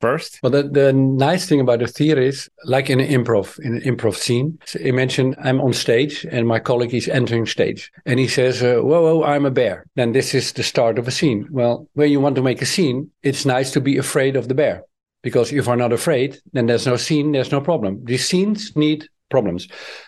first? 0.00 0.38
Well, 0.42 0.52
the, 0.52 0.64
the 0.64 0.92
nice 0.92 1.46
thing 1.48 1.60
about 1.60 1.78
the 1.78 1.86
theater 1.86 2.20
is, 2.20 2.48
like 2.64 2.90
in 2.90 3.00
an 3.00 3.08
improv, 3.08 3.58
in 3.60 3.76
an 3.76 3.80
improv 3.82 4.16
scene, 4.16 4.58
imagine 4.80 5.34
I'm 5.42 5.60
on 5.60 5.72
stage 5.72 6.26
and 6.30 6.46
my 6.46 6.58
colleague 6.58 6.94
is 6.94 7.08
entering 7.08 7.46
stage 7.46 7.90
and 8.06 8.20
he 8.20 8.28
says, 8.28 8.62
uh, 8.62 8.80
whoa, 8.80 9.02
whoa, 9.02 9.24
I'm 9.24 9.46
a 9.46 9.50
bear. 9.50 9.86
Then 9.96 10.12
this 10.12 10.34
is 10.34 10.52
the 10.52 10.62
start 10.62 10.98
of 10.98 11.08
a 11.08 11.10
scene. 11.10 11.48
Well, 11.50 11.88
when 11.94 12.10
you 12.10 12.20
want 12.20 12.36
to 12.36 12.42
make 12.42 12.62
a 12.62 12.66
scene, 12.66 13.10
it's 13.22 13.44
nice 13.44 13.70
to 13.72 13.80
be 13.80 13.96
afraid 13.96 14.36
of 14.36 14.48
the 14.48 14.54
bear 14.54 14.84
because 15.22 15.52
if 15.52 15.66
you're 15.66 15.76
not 15.76 15.92
afraid, 15.92 16.38
then 16.52 16.66
there's 16.66 16.86
no 16.86 16.96
scene, 16.96 17.32
there's 17.32 17.52
no 17.52 17.60
problem. 17.60 18.04
These 18.04 18.28
scenes 18.28 18.76
need 18.76 19.08
problems. 19.30 19.66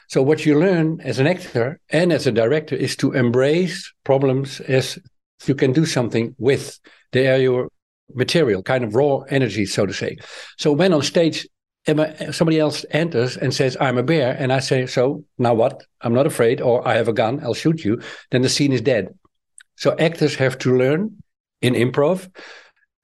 So 0.09 0.23
what 0.23 0.45
you 0.47 0.59
learn 0.59 1.01
as 1.01 1.19
an 1.19 1.27
actor 1.27 1.81
and 1.91 2.13
as 2.13 2.27
a 2.27 2.33
director 2.33 2.77
is 2.77 2.95
to 2.97 3.13
embrace 3.13 3.93
problems 4.05 4.61
as 4.61 4.99
you 5.47 5.55
can 5.55 5.73
do 5.73 5.87
something 5.87 6.35
with. 6.39 6.79
They 7.13 7.29
are 7.29 7.39
your 7.39 7.69
material, 8.15 8.63
kind 8.63 8.85
of 8.85 8.95
raw 8.95 9.21
energy, 9.29 9.67
so 9.67 9.87
to 9.87 9.93
say. 9.93 10.17
So 10.59 10.73
when 10.73 10.93
on 10.93 11.03
stage, 11.03 11.47
somebody 11.87 12.59
else 12.59 12.85
enters 12.91 13.37
and 13.37 13.55
says, 13.55 13.77
I'm 13.81 13.99
a 13.99 14.03
bear, 14.03 14.37
and 14.39 14.53
I 14.53 14.59
say, 14.59 14.87
So 14.87 15.25
now 15.39 15.55
what? 15.55 15.85
I'm 16.01 16.15
not 16.15 16.27
afraid, 16.27 16.61
or 16.61 16.87
I 16.87 16.95
have 16.95 17.09
a 17.09 17.13
gun, 17.13 17.41
I'll 17.43 17.55
shoot 17.55 17.85
you, 17.85 18.01
then 18.31 18.43
the 18.43 18.49
scene 18.49 18.73
is 18.73 18.81
dead. 18.81 19.09
So 19.77 19.97
actors 19.99 20.35
have 20.37 20.59
to 20.59 20.77
learn 20.77 21.23
in 21.63 21.75
improv 21.75 22.29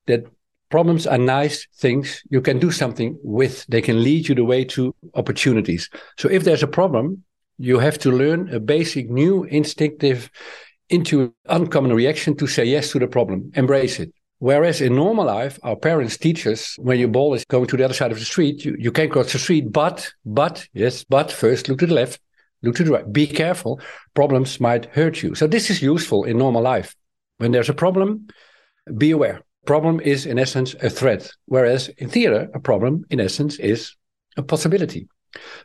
that 0.07 0.25
problems 0.71 1.07
are 1.07 1.19
nice 1.19 1.67
things 1.77 2.23
you 2.31 2.41
can 2.41 2.59
do 2.59 2.71
something 2.71 3.19
with. 3.23 3.67
They 3.67 3.83
can 3.83 4.03
lead 4.03 4.29
you 4.29 4.35
the 4.35 4.45
way 4.45 4.65
to 4.65 4.95
opportunities. 5.15 5.89
So 6.19 6.29
if 6.29 6.45
there's 6.45 6.63
a 6.63 6.67
problem, 6.69 7.25
you 7.59 7.79
have 7.79 7.99
to 7.99 8.11
learn 8.11 8.53
a 8.53 8.59
basic 8.59 9.11
new 9.11 9.45
instinctive 9.45 10.31
into 10.89 11.33
uncommon 11.47 11.93
reaction 11.93 12.37
to 12.37 12.47
say 12.47 12.65
yes 12.65 12.91
to 12.93 12.99
the 12.99 13.07
problem, 13.07 13.53
embrace 13.55 14.01
it. 14.01 14.13
Whereas 14.43 14.81
in 14.81 14.97
normal 14.97 15.27
life, 15.27 15.61
our 15.63 15.77
parents 15.77 16.19
teach 16.19 16.49
us 16.49 16.77
when 16.77 16.99
your 16.99 17.07
ball 17.07 17.33
is 17.33 17.45
going 17.45 17.69
to 17.69 17.77
the 17.77 17.85
other 17.85 17.95
side 17.95 18.11
of 18.11 18.19
the 18.19 18.25
street, 18.25 18.65
you, 18.65 18.75
you 18.77 18.91
can't 18.91 19.13
cross 19.13 19.31
the 19.31 19.39
street, 19.39 19.71
but, 19.71 20.13
but, 20.25 20.67
yes, 20.73 21.05
but 21.05 21.31
first 21.31 21.69
look 21.69 21.79
to 21.79 21.87
the 21.87 21.95
left, 21.95 22.21
look 22.65 22.75
to 22.75 22.83
the 22.83 22.91
right, 22.91 23.13
be 23.13 23.25
careful. 23.25 23.81
Problems 24.15 24.59
might 24.59 24.87
hurt 24.87 25.23
you. 25.23 25.37
So 25.37 25.47
this 25.47 25.71
is 25.71 25.81
useful 25.81 26.25
in 26.25 26.39
normal 26.39 26.61
life. 26.61 26.97
When 27.39 27.53
there's 27.53 27.69
a 27.69 27.73
problem, 27.73 28.27
be 28.99 29.13
aware. 29.13 29.43
Problem 29.65 30.01
is 30.01 30.27
in 30.27 30.41
essence 30.41 30.75
a 30.83 30.91
threat. 30.91 31.31
Whereas 31.47 31.89
in 31.99 32.09
theater, 32.09 32.49
a 32.53 32.59
problem 32.59 33.05
in 33.11 33.21
essence 33.21 33.61
is 33.61 33.95
a 34.37 34.43
possibility. 34.43 35.07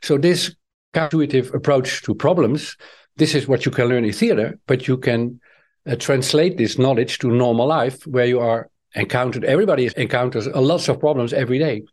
So 0.04 0.20
this 0.20 0.56
counterintuitive 0.94 1.52
approach 1.56 2.04
to 2.04 2.14
problems, 2.14 2.78
this 3.16 3.34
is 3.34 3.48
what 3.48 3.66
you 3.66 3.72
can 3.72 3.88
learn 3.88 4.06
in 4.06 4.14
theater, 4.14 4.60
but 4.68 4.88
you 4.88 5.00
can 5.00 5.40
uh, 5.88 5.96
translate 5.96 6.58
this 6.58 6.78
knowledge 6.78 7.20
to 7.20 7.28
normal 7.28 7.68
life 7.68 8.06
where 8.08 8.26
you 8.26 8.40
are 8.40 8.70
encountered, 8.96 9.44
everybody 9.46 9.90
encounters 9.98 10.48
lots 10.48 10.88
of 10.88 11.00
problems 11.00 11.34
every 11.34 11.60
day. 11.60 11.84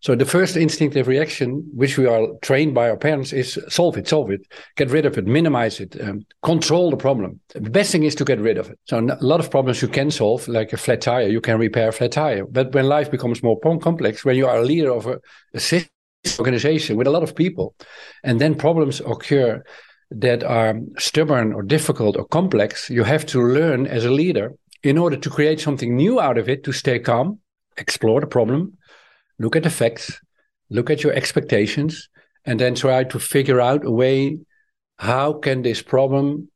So 0.00 0.14
the 0.14 0.24
first 0.24 0.56
instinctive 0.56 1.08
reaction, 1.08 1.68
which 1.74 1.98
we 1.98 2.06
are 2.06 2.28
trained 2.40 2.74
by 2.74 2.88
our 2.88 2.96
parents, 2.96 3.32
is 3.32 3.58
solve 3.68 3.96
it, 3.96 4.08
solve 4.08 4.30
it, 4.30 4.40
get 4.76 4.90
rid 4.90 5.06
of 5.06 5.18
it, 5.18 5.26
minimize 5.26 5.80
it, 5.80 6.00
um, 6.00 6.24
control 6.42 6.90
the 6.90 6.96
problem. 6.96 7.40
The 7.48 7.70
best 7.70 7.90
thing 7.90 8.04
is 8.04 8.14
to 8.16 8.24
get 8.24 8.40
rid 8.40 8.58
of 8.58 8.70
it. 8.70 8.78
So 8.84 8.98
a 8.98 9.24
lot 9.24 9.40
of 9.40 9.50
problems 9.50 9.82
you 9.82 9.88
can 9.88 10.10
solve, 10.10 10.46
like 10.46 10.72
a 10.72 10.76
flat 10.76 11.00
tire, 11.00 11.28
you 11.28 11.40
can 11.40 11.58
repair 11.58 11.88
a 11.88 11.92
flat 11.92 12.12
tire. 12.12 12.46
But 12.46 12.72
when 12.72 12.86
life 12.86 13.10
becomes 13.10 13.42
more 13.42 13.58
complex, 13.60 14.24
when 14.24 14.36
you 14.36 14.46
are 14.46 14.58
a 14.58 14.64
leader 14.64 14.92
of 14.92 15.06
a, 15.06 15.18
a 15.52 15.60
system, 15.60 15.90
organization 16.38 16.96
with 16.96 17.06
a 17.06 17.10
lot 17.10 17.22
of 17.22 17.36
people, 17.36 17.74
and 18.24 18.40
then 18.40 18.54
problems 18.54 19.00
occur 19.00 19.62
that 20.10 20.44
are 20.44 20.78
stubborn 20.98 21.52
or 21.52 21.62
difficult 21.62 22.16
or 22.16 22.26
complex, 22.26 22.88
you 22.90 23.04
have 23.04 23.26
to 23.26 23.40
learn 23.40 23.86
as 23.86 24.04
a 24.04 24.10
leader 24.10 24.52
in 24.82 24.98
order 24.98 25.16
to 25.16 25.30
create 25.30 25.60
something 25.60 25.96
new 25.96 26.20
out 26.20 26.38
of 26.38 26.48
it 26.48 26.62
to 26.64 26.72
stay 26.72 26.98
calm, 26.98 27.40
explore 27.76 28.20
the 28.20 28.26
problem, 28.26 28.76
look 29.38 29.56
at 29.56 29.62
the 29.62 29.70
facts, 29.70 30.20
look 30.70 30.90
at 30.90 31.02
your 31.02 31.12
expectations, 31.12 32.08
and 32.44 32.60
then 32.60 32.74
try 32.74 33.04
to 33.04 33.18
figure 33.18 33.60
out 33.60 33.84
a 33.84 33.90
way 33.90 34.38
how 34.98 35.32
can 35.32 35.62
this 35.62 35.82
problem 35.82 36.48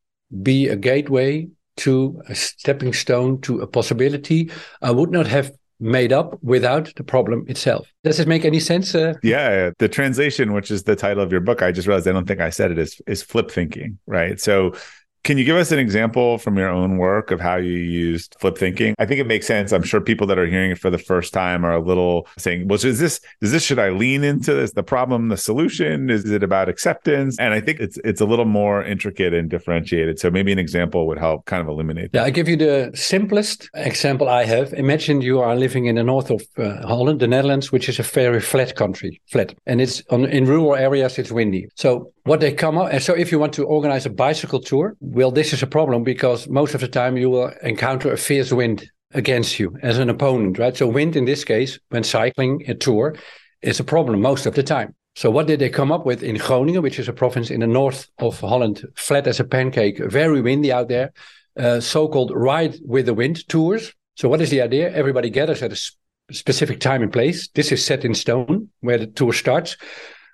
be 0.42 0.68
a 0.68 0.76
gateway 0.76 1.48
to 1.76 2.22
a 2.28 2.34
stepping 2.34 2.92
stone 2.92 3.40
to 3.40 3.60
a 3.60 3.66
possibility 3.66 4.50
I 4.80 4.90
would 4.90 5.10
not 5.10 5.26
have 5.26 5.52
made 5.80 6.12
up 6.12 6.38
without 6.42 6.92
the 6.96 7.02
problem 7.02 7.44
itself. 7.48 7.88
Does 8.04 8.20
it 8.20 8.28
make 8.28 8.44
any 8.44 8.60
sense? 8.60 8.94
Uh? 8.94 9.14
Yeah, 9.22 9.70
the 9.78 9.88
translation, 9.88 10.52
which 10.52 10.70
is 10.70 10.84
the 10.84 10.96
title 10.96 11.22
of 11.22 11.32
your 11.32 11.40
book, 11.40 11.62
I 11.62 11.72
just 11.72 11.88
realized 11.88 12.06
I 12.06 12.12
don't 12.12 12.28
think 12.28 12.40
I 12.40 12.50
said 12.50 12.70
it 12.70 12.78
is 12.78 13.00
is 13.06 13.22
flip 13.22 13.50
thinking, 13.50 13.98
right? 14.06 14.38
So 14.40 14.74
can 15.22 15.36
you 15.36 15.44
give 15.44 15.56
us 15.56 15.70
an 15.70 15.78
example 15.78 16.38
from 16.38 16.56
your 16.56 16.68
own 16.68 16.96
work 16.96 17.30
of 17.30 17.40
how 17.40 17.56
you 17.56 17.72
used 17.72 18.36
flip 18.40 18.56
thinking? 18.56 18.94
I 18.98 19.04
think 19.04 19.20
it 19.20 19.26
makes 19.26 19.46
sense. 19.46 19.72
I'm 19.72 19.82
sure 19.82 20.00
people 20.00 20.26
that 20.28 20.38
are 20.38 20.46
hearing 20.46 20.70
it 20.70 20.78
for 20.78 20.88
the 20.88 20.98
first 20.98 21.34
time 21.34 21.64
are 21.64 21.74
a 21.74 21.80
little 21.80 22.26
saying, 22.38 22.68
"Well, 22.68 22.76
is 22.82 22.98
this 22.98 23.20
is 23.42 23.52
this 23.52 23.62
should 23.62 23.78
I 23.78 23.90
lean 23.90 24.24
into 24.24 24.54
this? 24.54 24.72
The 24.72 24.82
problem, 24.82 25.28
the 25.28 25.36
solution? 25.36 26.08
Is 26.08 26.30
it 26.30 26.42
about 26.42 26.68
acceptance?" 26.68 27.38
And 27.38 27.52
I 27.52 27.60
think 27.60 27.80
it's 27.80 27.98
it's 28.02 28.20
a 28.20 28.24
little 28.24 28.46
more 28.46 28.82
intricate 28.82 29.34
and 29.34 29.50
differentiated. 29.50 30.18
So 30.18 30.30
maybe 30.30 30.52
an 30.52 30.58
example 30.58 31.06
would 31.08 31.18
help 31.18 31.44
kind 31.44 31.60
of 31.60 31.68
illuminate. 31.68 32.12
That. 32.12 32.20
Yeah, 32.20 32.24
I 32.24 32.30
give 32.30 32.48
you 32.48 32.56
the 32.56 32.90
simplest 32.94 33.68
example 33.74 34.28
I 34.28 34.44
have. 34.44 34.72
Imagine 34.72 35.20
you 35.20 35.40
are 35.40 35.54
living 35.54 35.84
in 35.86 35.96
the 35.96 36.04
north 36.04 36.30
of 36.30 36.42
uh, 36.56 36.86
Holland, 36.86 37.20
the 37.20 37.28
Netherlands, 37.28 37.70
which 37.70 37.88
is 37.88 37.98
a 37.98 38.02
very 38.02 38.40
flat 38.40 38.74
country, 38.74 39.20
flat, 39.30 39.54
and 39.66 39.82
it's 39.82 40.02
on 40.10 40.24
in 40.24 40.46
rural 40.46 40.76
areas. 40.76 41.18
It's 41.18 41.30
windy. 41.30 41.68
So 41.74 42.10
what 42.24 42.40
they 42.40 42.52
come 42.52 42.78
up, 42.78 42.92
and 42.92 43.02
so 43.02 43.14
if 43.14 43.32
you 43.32 43.38
want 43.38 43.52
to 43.54 43.64
organize 43.64 44.06
a 44.06 44.10
bicycle 44.10 44.60
tour 44.60 44.96
well, 45.10 45.30
this 45.30 45.52
is 45.52 45.62
a 45.62 45.66
problem 45.66 46.04
because 46.04 46.48
most 46.48 46.74
of 46.74 46.80
the 46.80 46.88
time 46.88 47.16
you 47.16 47.30
will 47.30 47.48
encounter 47.62 48.12
a 48.12 48.16
fierce 48.16 48.52
wind 48.52 48.88
against 49.12 49.58
you 49.58 49.76
as 49.82 49.98
an 49.98 50.08
opponent, 50.08 50.58
right? 50.58 50.76
So 50.76 50.86
wind 50.86 51.16
in 51.16 51.24
this 51.24 51.44
case, 51.44 51.78
when 51.88 52.04
cycling 52.04 52.62
a 52.68 52.74
tour, 52.74 53.16
is 53.60 53.80
a 53.80 53.84
problem 53.84 54.20
most 54.20 54.46
of 54.46 54.54
the 54.54 54.62
time. 54.62 54.94
So 55.16 55.30
what 55.30 55.48
did 55.48 55.58
they 55.58 55.68
come 55.68 55.90
up 55.90 56.06
with 56.06 56.22
in 56.22 56.36
Groningen, 56.36 56.82
which 56.82 56.98
is 56.98 57.08
a 57.08 57.12
province 57.12 57.50
in 57.50 57.60
the 57.60 57.66
north 57.66 58.08
of 58.18 58.38
Holland, 58.38 58.86
flat 58.94 59.26
as 59.26 59.40
a 59.40 59.44
pancake, 59.44 59.98
very 59.98 60.40
windy 60.40 60.72
out 60.72 60.88
there, 60.88 61.12
uh, 61.58 61.80
so-called 61.80 62.32
ride 62.34 62.76
with 62.84 63.06
the 63.06 63.14
wind 63.14 63.46
tours. 63.48 63.92
So 64.16 64.28
what 64.28 64.40
is 64.40 64.50
the 64.50 64.62
idea? 64.62 64.92
Everybody 64.92 65.28
gathers 65.28 65.62
at 65.62 65.72
a 65.72 65.76
sp- 65.76 65.98
specific 66.30 66.78
time 66.78 67.02
and 67.02 67.12
place. 67.12 67.48
This 67.48 67.72
is 67.72 67.84
set 67.84 68.04
in 68.04 68.14
stone 68.14 68.68
where 68.80 68.98
the 68.98 69.08
tour 69.08 69.32
starts, 69.32 69.76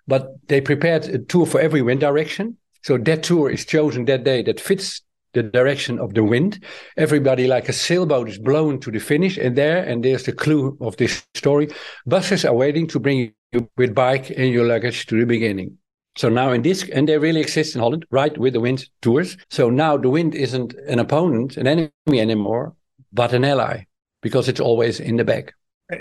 but 0.07 0.29
they 0.49 0.61
prepared 0.61 1.07
a 1.07 1.19
tour 1.19 1.47
for 1.47 1.61
every 1.61 1.81
wind 1.81 2.01
direction. 2.01 2.59
So 2.87 2.97
that 2.99 3.25
tour 3.25 3.51
is 3.51 3.65
chosen 3.65 4.05
that 4.05 4.23
day 4.23 4.43
that 4.43 4.61
fits 4.61 5.03
the 5.35 5.43
direction 5.43 5.99
of 5.99 6.15
the 6.15 6.23
wind. 6.23 6.65
Everybody, 6.97 7.49
like 7.49 7.69
a 7.69 7.73
sailboat, 7.73 8.29
is 8.29 8.39
blown 8.39 8.79
to 8.79 8.93
the 8.93 9.01
finish. 9.01 9.37
And 9.39 9.59
there, 9.59 9.83
and 9.83 10.05
there's 10.05 10.23
the 10.23 10.31
clue 10.31 10.79
of 10.81 10.97
this 10.97 11.25
story 11.35 11.69
buses 12.07 12.45
are 12.45 12.55
waiting 12.55 12.87
to 12.87 13.01
bring 13.01 13.35
you 13.51 13.69
with 13.77 13.93
bike 13.93 14.31
and 14.31 14.53
your 14.53 14.65
luggage 14.69 15.07
to 15.07 15.19
the 15.19 15.27
beginning. 15.27 15.77
So 16.17 16.29
now 16.29 16.53
in 16.53 16.63
this, 16.63 16.89
and 16.91 17.09
they 17.09 17.19
really 17.19 17.41
exist 17.41 17.75
in 17.75 17.81
Holland, 17.81 18.07
right 18.13 18.39
with 18.39 18.53
the 18.53 18.61
wind 18.61 18.89
tours. 19.03 19.37
So 19.51 19.69
now 19.69 19.97
the 19.97 20.09
wind 20.09 20.37
isn't 20.37 20.75
an 20.87 21.01
opponent, 21.01 21.57
an 21.57 21.67
enemy 21.67 22.21
anymore, 22.21 22.77
but 23.13 23.33
an 23.33 23.45
ally 23.45 23.87
because 24.23 24.49
it's 24.49 24.61
always 24.61 25.01
in 25.01 25.17
the 25.17 25.25
back. 25.25 25.55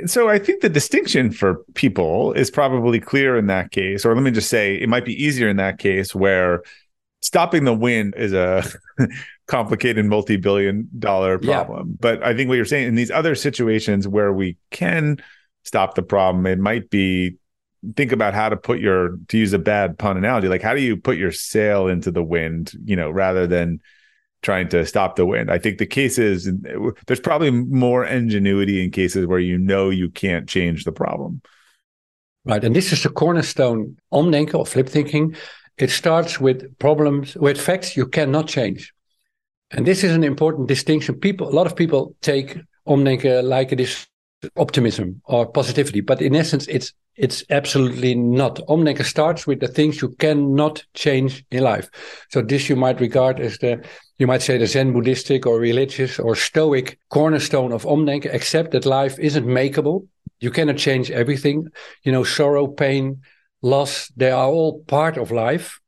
So 0.08 0.30
I 0.30 0.39
think 0.39 0.62
the 0.62 0.70
distinction 0.70 1.32
for 1.32 1.63
people 1.75 2.34
is 2.34 2.50
probably 2.50 3.00
clear 3.00 3.38
in 3.38 3.48
that 3.48 3.72
case, 3.72 4.04
or 4.04 4.15
let 4.15 4.24
me 4.24 4.32
just 4.32 4.50
say 4.50 4.75
it 4.75 4.89
might 4.89 5.06
be 5.06 5.24
easier 5.24 5.48
in 5.48 5.58
that 5.58 5.77
case 5.77 6.15
where 6.15 6.63
stopping 7.22 7.65
the 7.65 7.74
wind 7.74 8.15
is 8.18 8.34
a 8.34 8.63
complicated 9.48 10.06
multi-billion 10.06 10.89
dollar 10.98 11.38
problem. 11.38 11.89
Yeah. 11.89 11.96
But 12.00 12.24
I 12.24 12.36
think 12.36 12.50
what 12.50 12.56
you're 12.56 12.65
saying 12.65 12.88
in 12.88 12.96
these 12.96 13.12
other 13.12 13.36
situations 13.36 14.08
where 14.08 14.34
we 14.34 14.58
can 14.72 15.18
stop 15.63 15.96
the 15.96 16.04
problem, 16.04 16.46
it 16.48 16.60
might 16.60 16.89
be 16.89 17.36
think 17.96 18.12
about 18.12 18.34
how 18.34 18.50
to 18.50 18.58
put 18.58 18.80
your 18.80 19.18
to 19.27 19.38
use 19.38 19.54
a 19.54 19.60
bad 19.60 20.00
pun 20.00 20.18
analogy, 20.18 20.48
like 20.48 20.63
how 20.63 20.74
do 20.74 20.82
you 20.82 20.98
put 20.98 21.18
your 21.18 21.32
sail 21.32 21.88
into 21.88 22.12
the 22.12 22.24
wind, 22.24 22.74
you 22.84 22.96
know, 22.96 23.12
rather 23.12 23.46
than 23.46 23.80
trying 24.46 24.70
to 24.70 24.86
stop 24.86 25.16
the 25.16 25.25
wind. 25.25 25.50
I 25.50 25.58
think 25.58 25.80
the 25.80 25.88
cases 25.88 26.50
there's 27.08 27.20
probably 27.20 27.52
more 27.52 28.06
ingenuity 28.06 28.84
in 28.84 28.92
cases 28.92 29.25
where 29.25 29.40
you 29.40 29.58
know 29.58 29.90
you 29.90 30.10
can't 30.10 30.48
change 30.48 30.84
the 30.84 30.92
problem. 30.92 31.42
Right, 32.46 32.64
and 32.64 32.75
this 32.75 32.94
is 32.94 33.02
the 33.02 33.10
cornerstone 33.10 33.98
omdenken 34.12 34.60
or 34.60 34.66
flip 34.66 34.88
thinking. 34.88 35.36
It 35.78 35.90
starts 35.90 36.40
with 36.40 36.78
problems 36.78 37.36
with 37.36 37.60
facts 37.60 37.98
you 37.98 38.06
cannot 38.06 38.48
change, 38.48 38.94
and 39.72 39.86
this 39.86 40.04
is 40.04 40.12
an 40.12 40.24
important 40.24 40.68
distinction. 40.68 41.20
People, 41.20 41.50
a 41.50 41.56
lot 41.60 41.66
of 41.66 41.75
people 41.75 42.16
take 42.22 42.58
omdenken 42.86 43.44
like 43.44 43.72
it 43.72 43.80
is 43.80 44.08
optimism 44.56 45.22
or 45.25 45.48
positivity, 45.48 46.02
but 46.02 46.22
in 46.22 46.36
essence, 46.36 46.68
it's 46.68 46.94
it's 47.15 47.43
absolutely 47.50 48.13
not. 48.15 48.60
Omdenken 48.67 49.05
starts 49.05 49.48
with 49.48 49.60
the 49.60 49.67
things 49.67 50.01
you 50.01 50.10
cannot 50.10 50.84
change 50.93 51.45
in 51.51 51.63
life. 51.63 51.89
So 52.29 52.41
this 52.41 52.69
you 52.69 52.75
might 52.75 53.00
regard 53.00 53.39
as 53.39 53.57
the 53.60 53.86
you 54.17 54.27
might 54.27 54.41
say 54.41 54.57
the 54.57 54.67
Zen 54.67 54.93
Buddhistic 54.93 55.45
or 55.45 55.60
religious 55.60 56.19
or 56.19 56.36
Stoic 56.36 57.00
cornerstone 57.10 57.74
of 57.74 57.84
Omdenken, 57.84 58.34
except 58.34 58.72
that 58.72 58.86
life 58.86 59.19
isn't 59.19 59.45
makeable. 59.45 60.07
You 60.39 60.51
cannot 60.51 60.77
change 60.77 61.12
everything. 61.12 61.67
You 62.03 62.13
know, 62.13 62.24
sorrow, 62.24 62.67
pain, 62.67 63.22
loss, 63.62 64.10
they 64.15 64.31
are 64.31 64.48
all 64.48 64.84
part 64.84 65.17
of 65.17 65.31
life. 65.31 65.79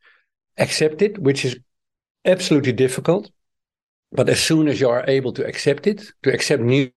Accept 0.57 1.01
it, 1.01 1.17
which 1.19 1.45
is 1.45 1.57
absolutely 2.25 2.73
difficult. 2.73 3.31
But 4.11 4.29
as 4.29 4.41
soon 4.41 4.67
as 4.67 4.81
you 4.81 4.89
are 4.89 5.05
able 5.07 5.31
to 5.33 5.45
accept 5.45 5.87
it, 5.87 6.03
to 6.23 6.33
accept 6.33 6.61
news, 6.61 6.91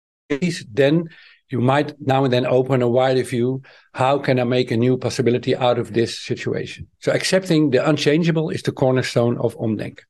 then 0.71 1.09
you 1.49 1.61
might 1.61 1.93
now 1.99 2.23
and 2.23 2.33
then 2.33 2.45
open 2.45 2.81
a 2.81 2.87
wider 2.87 3.23
view. 3.23 3.61
How 3.93 4.19
can 4.19 4.39
I 4.39 4.43
make 4.43 4.71
a 4.71 4.77
new 4.77 4.97
possibility 4.97 5.55
out 5.55 5.79
of 5.79 5.93
this 5.93 6.19
situation? 6.19 6.87
So 6.99 7.11
accepting 7.11 7.71
the 7.71 7.87
unchangeable 7.87 8.49
is 8.49 8.61
the 8.61 8.71
cornerstone 8.71 9.37
of 9.39 9.57
Omdenken. 9.57 10.03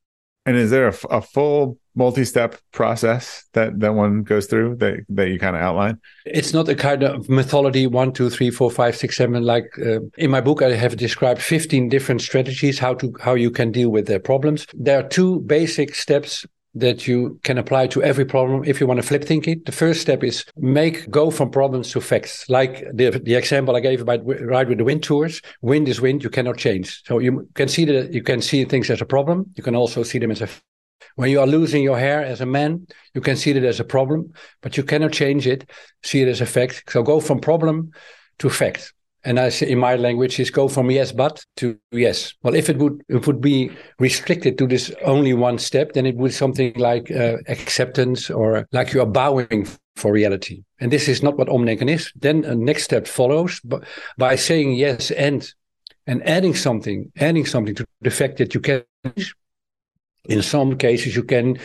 And 0.46 0.56
is 0.56 0.70
there 0.70 0.88
a, 0.88 0.94
a 1.10 1.20
full 1.20 1.78
multi-step 1.94 2.56
process 2.72 3.44
that 3.52 3.78
that 3.80 3.94
one 3.94 4.22
goes 4.22 4.46
through 4.46 4.76
that 4.76 5.04
that 5.10 5.28
you 5.28 5.38
kind 5.38 5.54
of 5.54 5.60
outline? 5.60 5.98
It's 6.24 6.54
not 6.54 6.68
a 6.68 6.74
kind 6.74 7.02
of 7.02 7.28
methodology 7.28 7.86
one, 7.86 8.12
two, 8.12 8.30
three, 8.30 8.50
four, 8.50 8.70
five, 8.70 8.96
six, 8.96 9.16
seven. 9.16 9.42
Like 9.42 9.66
uh, 9.78 10.00
in 10.16 10.30
my 10.30 10.40
book, 10.40 10.62
I 10.62 10.72
have 10.72 10.96
described 10.96 11.42
fifteen 11.42 11.90
different 11.90 12.22
strategies 12.22 12.78
how 12.78 12.94
to 12.94 13.14
how 13.20 13.34
you 13.34 13.50
can 13.50 13.70
deal 13.70 13.90
with 13.90 14.06
their 14.06 14.18
problems. 14.18 14.66
There 14.72 14.98
are 14.98 15.08
two 15.08 15.40
basic 15.40 15.94
steps 15.94 16.46
that 16.74 17.06
you 17.06 17.38
can 17.42 17.58
apply 17.58 17.86
to 17.88 18.02
every 18.02 18.24
problem 18.24 18.62
if 18.64 18.80
you 18.80 18.86
want 18.86 19.00
to 19.00 19.06
flip 19.06 19.24
think 19.24 19.48
it. 19.48 19.64
The 19.64 19.72
first 19.72 20.00
step 20.00 20.22
is 20.22 20.44
make 20.56 21.10
go 21.10 21.30
from 21.30 21.50
problems 21.50 21.90
to 21.92 22.00
facts. 22.00 22.48
Like 22.48 22.84
the 22.92 23.10
the 23.10 23.34
example 23.34 23.76
I 23.76 23.80
gave 23.80 24.00
about 24.00 24.20
ride 24.24 24.68
with 24.68 24.78
the 24.78 24.84
wind 24.84 25.02
tours. 25.02 25.42
Wind 25.62 25.88
is 25.88 26.00
wind, 26.00 26.22
you 26.22 26.30
cannot 26.30 26.58
change. 26.58 27.02
So 27.04 27.18
you 27.18 27.48
can 27.54 27.68
see 27.68 27.84
that 27.86 28.12
you 28.12 28.22
can 28.22 28.40
see 28.40 28.64
things 28.64 28.90
as 28.90 29.00
a 29.00 29.06
problem. 29.06 29.46
You 29.56 29.62
can 29.62 29.74
also 29.74 30.02
see 30.02 30.18
them 30.18 30.30
as 30.30 30.42
a 30.42 30.48
when 31.16 31.30
you 31.30 31.40
are 31.40 31.46
losing 31.46 31.82
your 31.82 31.98
hair 31.98 32.22
as 32.22 32.40
a 32.40 32.46
man, 32.46 32.86
you 33.14 33.20
can 33.20 33.36
see 33.36 33.50
it 33.50 33.64
as 33.64 33.80
a 33.80 33.84
problem, 33.84 34.32
but 34.62 34.76
you 34.76 34.84
cannot 34.84 35.12
change 35.12 35.46
it. 35.46 35.68
See 36.02 36.22
it 36.22 36.28
as 36.28 36.40
a 36.40 36.46
fact. 36.46 36.84
So 36.88 37.02
go 37.02 37.20
from 37.20 37.40
problem 37.40 37.90
to 38.38 38.48
fact 38.48 38.92
and 39.24 39.38
I 39.38 39.50
say 39.50 39.68
in 39.68 39.78
my 39.78 39.96
language 39.96 40.40
is 40.40 40.50
go 40.50 40.68
from 40.68 40.90
yes 40.90 41.12
but 41.12 41.44
to 41.56 41.78
yes. 41.92 42.34
Well, 42.42 42.54
if 42.54 42.70
it 42.70 42.78
would 42.78 43.02
it 43.08 43.26
would 43.26 43.40
be 43.40 43.70
restricted 43.98 44.58
to 44.58 44.66
this 44.66 44.92
only 45.04 45.34
one 45.34 45.58
step, 45.58 45.92
then 45.92 46.06
it 46.06 46.16
would 46.16 46.32
something 46.32 46.72
like 46.76 47.10
uh, 47.10 47.36
acceptance 47.48 48.30
or 48.30 48.66
like 48.72 48.92
you 48.92 49.00
are 49.02 49.06
bowing 49.06 49.66
for 49.96 50.12
reality. 50.12 50.62
And 50.80 50.90
this 50.90 51.08
is 51.08 51.22
not 51.22 51.36
what 51.36 51.48
omdenken 51.48 51.90
is. 51.90 52.12
Then 52.16 52.44
a 52.44 52.54
next 52.54 52.84
step 52.84 53.06
follows 53.06 53.60
by 54.16 54.36
saying 54.36 54.74
yes 54.74 55.10
and 55.10 55.52
and 56.06 56.26
adding 56.26 56.54
something, 56.54 57.12
adding 57.18 57.46
something 57.46 57.74
to 57.74 57.86
the 58.00 58.10
fact 58.10 58.38
that 58.38 58.54
you 58.54 58.60
can. 58.60 58.82
In 60.26 60.42
some 60.42 60.76
cases, 60.76 61.16
you 61.16 61.22
can 61.22 61.58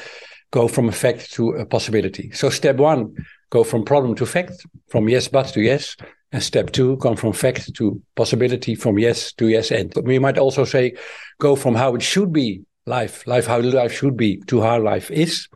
go 0.51 0.67
from 0.67 0.87
a 0.87 0.91
fact 0.91 1.33
to 1.33 1.49
a 1.51 1.65
possibility. 1.65 2.31
So 2.31 2.49
step 2.49 2.77
one, 2.77 3.13
go 3.49 3.63
from 3.63 3.83
problem 3.83 4.15
to 4.15 4.25
fact, 4.25 4.65
from 4.87 5.09
yes 5.09 5.27
but 5.27 5.47
to 5.47 5.61
yes. 5.61 5.95
And 6.31 6.43
step 6.43 6.71
two, 6.71 6.97
come 6.97 7.15
from 7.15 7.33
fact 7.33 7.73
to 7.75 8.01
possibility, 8.15 8.75
from 8.75 8.99
yes 8.99 9.31
to 9.33 9.47
yes 9.47 9.71
and. 9.71 9.93
But 9.93 10.03
we 10.03 10.19
might 10.19 10.37
also 10.37 10.65
say, 10.65 10.95
go 11.39 11.55
from 11.55 11.75
how 11.75 11.95
it 11.95 12.01
should 12.01 12.33
be 12.33 12.61
life, 12.85 13.25
life 13.25 13.47
how 13.47 13.59
life 13.61 13.93
should 13.93 14.17
be 14.17 14.37
to 14.47 14.61
how 14.61 14.81
life 14.81 15.09
is, 15.11 15.47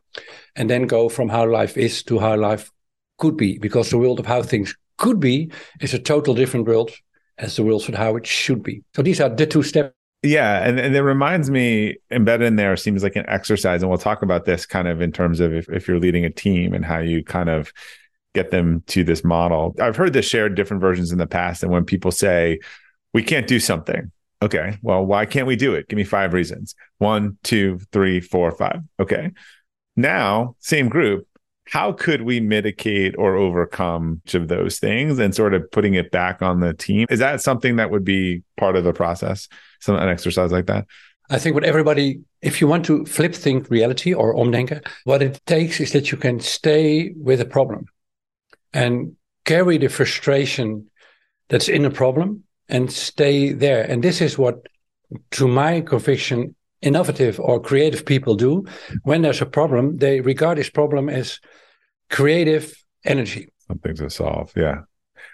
and 0.55 0.69
then 0.69 0.87
go 0.87 1.09
from 1.09 1.27
how 1.27 1.45
life 1.49 1.77
is 1.77 2.01
to 2.03 2.19
how 2.19 2.37
life 2.37 2.71
could 3.17 3.35
be, 3.35 3.57
because 3.57 3.89
the 3.89 3.97
world 3.97 4.19
of 4.19 4.25
how 4.25 4.41
things 4.41 4.73
could 4.97 5.19
be 5.19 5.51
is 5.81 5.93
a 5.93 5.99
total 5.99 6.33
different 6.33 6.65
world 6.65 6.91
as 7.37 7.55
the 7.55 7.63
world 7.63 7.87
of 7.89 7.95
how 7.95 8.15
it 8.15 8.25
should 8.25 8.63
be. 8.63 8.81
So 8.95 9.01
these 9.01 9.19
are 9.19 9.29
the 9.29 9.45
two 9.45 9.63
steps. 9.63 9.93
Yeah, 10.21 10.67
and, 10.67 10.79
and 10.79 10.93
it 10.95 11.01
reminds 11.01 11.49
me 11.49 11.97
embedded 12.11 12.47
in 12.47 12.55
there 12.57 12.75
seems 12.75 13.03
like 13.03 13.15
an 13.15 13.25
exercise, 13.29 13.81
and 13.81 13.89
we'll 13.89 13.97
talk 13.97 14.21
about 14.21 14.45
this 14.45 14.65
kind 14.65 14.87
of 14.87 15.01
in 15.01 15.11
terms 15.11 15.39
of 15.39 15.53
if, 15.53 15.69
if 15.69 15.87
you're 15.87 15.99
leading 15.99 16.25
a 16.25 16.29
team 16.29 16.73
and 16.73 16.83
how 16.83 16.99
you 16.99 17.23
kind 17.23 17.49
of 17.49 17.71
get 18.33 18.51
them 18.51 18.83
to 18.87 19.03
this 19.03 19.23
model. 19.23 19.75
I've 19.79 19.95
heard 19.95 20.13
this 20.13 20.27
shared 20.27 20.55
different 20.55 20.81
versions 20.81 21.11
in 21.11 21.17
the 21.17 21.27
past, 21.27 21.63
and 21.63 21.71
when 21.71 21.85
people 21.85 22.11
say 22.11 22.59
we 23.13 23.23
can't 23.23 23.47
do 23.47 23.59
something, 23.59 24.11
okay, 24.41 24.77
well, 24.81 25.05
why 25.05 25.25
can't 25.25 25.47
we 25.47 25.55
do 25.55 25.73
it? 25.73 25.87
Give 25.89 25.97
me 25.97 26.03
five 26.03 26.33
reasons. 26.33 26.75
One, 26.97 27.37
two, 27.43 27.79
three, 27.91 28.19
four, 28.19 28.51
five. 28.51 28.81
Okay. 28.99 29.31
Now, 29.95 30.55
same 30.59 30.89
group, 30.89 31.27
how 31.67 31.91
could 31.91 32.21
we 32.21 32.39
mitigate 32.39 33.15
or 33.17 33.35
overcome 33.35 34.21
each 34.25 34.35
of 34.35 34.47
those 34.47 34.79
things 34.79 35.19
and 35.19 35.35
sort 35.35 35.53
of 35.53 35.69
putting 35.71 35.93
it 35.93 36.11
back 36.11 36.41
on 36.41 36.61
the 36.61 36.73
team? 36.73 37.05
Is 37.09 37.19
that 37.19 37.41
something 37.41 37.75
that 37.75 37.91
would 37.91 38.03
be 38.03 38.43
part 38.57 38.75
of 38.75 38.83
the 38.83 38.93
process? 38.93 39.47
Some 39.79 39.95
an 39.95 40.09
exercise 40.09 40.51
like 40.51 40.67
that? 40.67 40.87
I 41.29 41.37
think 41.37 41.53
what 41.53 41.63
everybody, 41.63 42.21
if 42.41 42.59
you 42.59 42.67
want 42.67 42.85
to 42.85 43.05
flip 43.05 43.35
think 43.35 43.69
reality 43.69 44.13
or 44.13 44.33
omdenken, 44.33 44.85
what 45.03 45.21
it 45.21 45.39
takes 45.45 45.79
is 45.79 45.91
that 45.91 46.11
you 46.11 46.17
can 46.17 46.39
stay 46.39 47.13
with 47.15 47.39
a 47.39 47.45
problem 47.45 47.85
and 48.73 49.15
carry 49.45 49.77
the 49.77 49.89
frustration 49.89 50.89
that's 51.49 51.67
in 51.69 51.85
a 51.85 51.89
problem 51.89 52.43
and 52.67 52.91
stay 52.91 53.51
there. 53.51 53.83
And 53.83 54.03
this 54.03 54.21
is 54.21 54.37
what, 54.37 54.67
to 55.31 55.47
my 55.47 55.81
conviction, 55.81 56.55
innovative 56.81 57.39
or 57.39 57.59
creative 57.59 58.05
people 58.05 58.35
do. 58.35 58.65
When 59.03 59.21
there's 59.21 59.41
a 59.41 59.45
problem, 59.45 59.97
they 59.97 60.21
regard 60.21 60.57
this 60.57 60.69
problem 60.69 61.09
as 61.09 61.39
creative 62.09 62.73
energy. 63.03 63.49
Something 63.67 63.95
to 63.95 64.09
solve. 64.09 64.51
Yeah. 64.55 64.81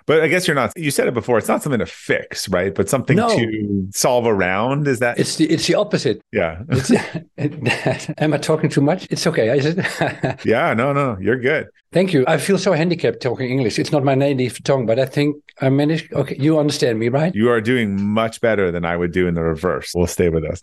But 0.05 0.21
I 0.21 0.27
guess 0.27 0.47
you're 0.47 0.55
not. 0.55 0.71
You 0.75 0.91
said 0.91 1.07
it 1.07 1.13
before. 1.13 1.37
It's 1.37 1.47
not 1.47 1.63
something 1.63 1.79
to 1.79 1.85
fix, 1.85 2.47
right? 2.49 2.73
But 2.73 2.89
something 2.89 3.17
no. 3.17 3.29
to 3.29 3.87
solve 3.91 4.27
around. 4.27 4.87
Is 4.87 4.99
that? 4.99 5.19
It's 5.19 5.37
the 5.37 5.45
it's 5.45 5.67
the 5.67 5.75
opposite. 5.75 6.21
Yeah. 6.31 6.61
it, 7.37 8.13
am 8.17 8.33
I 8.33 8.37
talking 8.37 8.69
too 8.69 8.81
much? 8.81 9.07
It's 9.09 9.25
okay. 9.27 9.51
I 9.51 10.37
yeah. 10.45 10.73
No. 10.73 10.93
No. 10.93 11.17
You're 11.19 11.39
good. 11.39 11.67
Thank 11.91 12.11
you. 12.11 12.25
I 12.27 12.37
feel 12.37 12.57
so 12.57 12.73
handicapped 12.73 13.21
talking 13.21 13.49
English. 13.49 13.79
It's 13.79 13.91
not 13.91 14.03
my 14.03 14.15
native 14.15 14.61
tongue, 14.63 14.85
but 14.85 14.99
I 14.99 15.05
think 15.05 15.37
I 15.61 15.69
managed. 15.69 16.11
Okay, 16.11 16.35
you 16.37 16.59
understand 16.59 16.99
me, 16.99 17.07
right? 17.07 17.33
You 17.33 17.49
are 17.49 17.61
doing 17.61 18.03
much 18.03 18.41
better 18.41 18.69
than 18.69 18.83
I 18.83 18.97
would 18.97 19.13
do 19.13 19.27
in 19.27 19.35
the 19.35 19.43
reverse. 19.43 19.93
We'll 19.95 20.07
stay 20.07 20.27
with 20.27 20.43
us. 20.43 20.59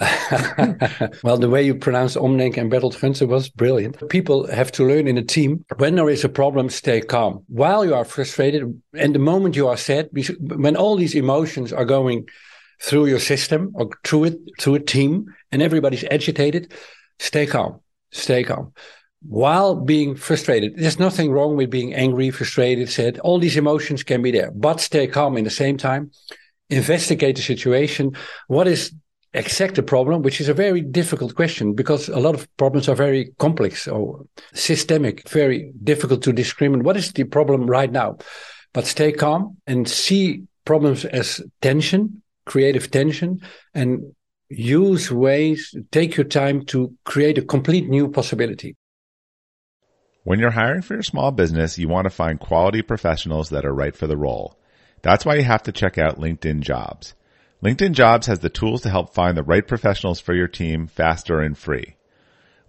well, 1.23 1.39
the 1.39 1.49
way 1.49 1.63
you 1.63 1.75
pronounce 1.75 2.17
Omdenk 2.17 2.59
and 2.59 2.71
Berthold 2.71 3.01
Gunster 3.01 3.27
was 3.27 3.49
brilliant. 3.49 4.07
People 4.11 4.47
have 4.53 4.71
to 4.73 4.85
learn 4.85 5.09
in 5.09 5.17
a 5.17 5.23
team 5.23 5.65
when 5.79 5.95
there 5.95 6.11
is 6.11 6.23
a 6.23 6.29
problem, 6.29 6.69
stay 6.69 7.01
calm. 7.01 7.43
While 7.49 7.87
you 7.87 7.95
are 7.95 8.05
frustrated, 8.05 8.79
and 8.93 9.12
the 9.13 9.19
moment 9.19 9.57
you 9.57 9.69
are 9.69 9.77
sad, 9.77 10.11
when 10.41 10.77
all 10.77 10.97
these 10.97 11.15
emotions 11.15 11.73
are 11.73 11.85
going 11.85 12.29
through 12.81 13.07
your 13.07 13.21
system 13.21 13.73
or 13.75 13.91
through 14.05 14.25
it, 14.25 14.39
through 14.61 14.75
a 14.77 14.81
team, 14.81 15.27
and 15.51 15.63
everybody's 15.63 16.05
agitated, 16.05 16.73
stay 17.19 17.47
calm. 17.47 17.81
Stay 18.11 18.45
calm 18.45 18.73
while 19.29 19.77
being 19.77 20.15
frustrated. 20.17 20.77
There's 20.77 20.99
nothing 20.99 21.31
wrong 21.31 21.57
with 21.57 21.71
being 21.71 21.95
angry, 21.95 22.31
frustrated, 22.31 22.91
sad. 22.91 23.19
All 23.21 23.39
these 23.39 23.57
emotions 23.57 24.03
can 24.03 24.23
be 24.23 24.31
there, 24.31 24.51
but 24.51 24.81
stay 24.81 25.07
calm 25.07 25.37
in 25.37 25.45
the 25.45 25.51
same 25.51 25.77
time. 25.77 26.11
Investigate 26.71 27.37
the 27.37 27.43
situation. 27.43 28.17
What 28.49 28.67
is 28.67 28.93
exact 29.35 29.77
the 29.77 29.83
problem, 29.83 30.23
which 30.23 30.41
is 30.41 30.49
a 30.49 30.55
very 30.55 30.81
difficult 30.81 31.35
question 31.35 31.75
because 31.75 32.09
a 32.09 32.19
lot 32.19 32.35
of 32.35 32.49
problems 32.57 32.89
are 32.89 32.95
very 32.95 33.33
complex 33.39 33.89
or 33.89 34.25
systemic, 34.55 35.29
very 35.29 35.73
difficult 35.83 36.23
to 36.23 36.33
discriminate. 36.33 36.85
What 36.85 36.97
is 36.97 37.13
the 37.13 37.25
problem 37.25 37.67
right 37.67 37.91
now? 37.91 38.19
But 38.73 38.87
stay 38.87 39.13
calm 39.13 39.59
and 39.67 39.89
see 39.89 40.45
problems 40.65 41.05
as 41.05 41.43
tension, 41.61 42.23
creative 42.47 42.91
tension, 42.91 43.41
and 43.75 44.15
use 44.49 45.11
ways, 45.11 45.75
take 45.91 46.17
your 46.17 46.27
time 46.27 46.65
to 46.67 46.95
create 47.05 47.39
a 47.39 47.43
complete 47.43 47.89
new 47.89 48.11
possibility. 48.11 48.77
When 50.25 50.39
you're 50.39 50.51
hiring 50.51 50.83
for 50.83 50.95
your 50.95 51.03
small 51.03 51.33
business, 51.33 51.79
you 51.79 51.89
want 51.89 52.05
to 52.05 52.11
find 52.11 52.39
quality 52.39 52.83
professionals 52.83 53.51
that 53.51 53.65
are 53.65 53.75
right 53.75 53.97
for 53.97 54.07
the 54.07 54.17
role. 54.17 54.57
That's 55.03 55.25
why 55.25 55.35
you 55.35 55.43
have 55.43 55.65
to 55.65 55.73
check 55.73 55.99
out 55.99 56.21
LinkedIn 56.21 56.61
Jobs. 56.61 57.15
LinkedIn 57.63 57.93
Jobs 57.93 58.27
has 58.29 58.39
the 58.39 58.49
tools 58.49 58.83
to 58.83 58.91
help 58.91 59.15
find 59.15 59.37
the 59.37 59.43
right 59.43 59.67
professionals 59.67 60.21
for 60.21 60.35
your 60.35 60.49
team 60.49 60.87
faster 60.87 61.41
and 61.41 61.59
free. 61.59 61.97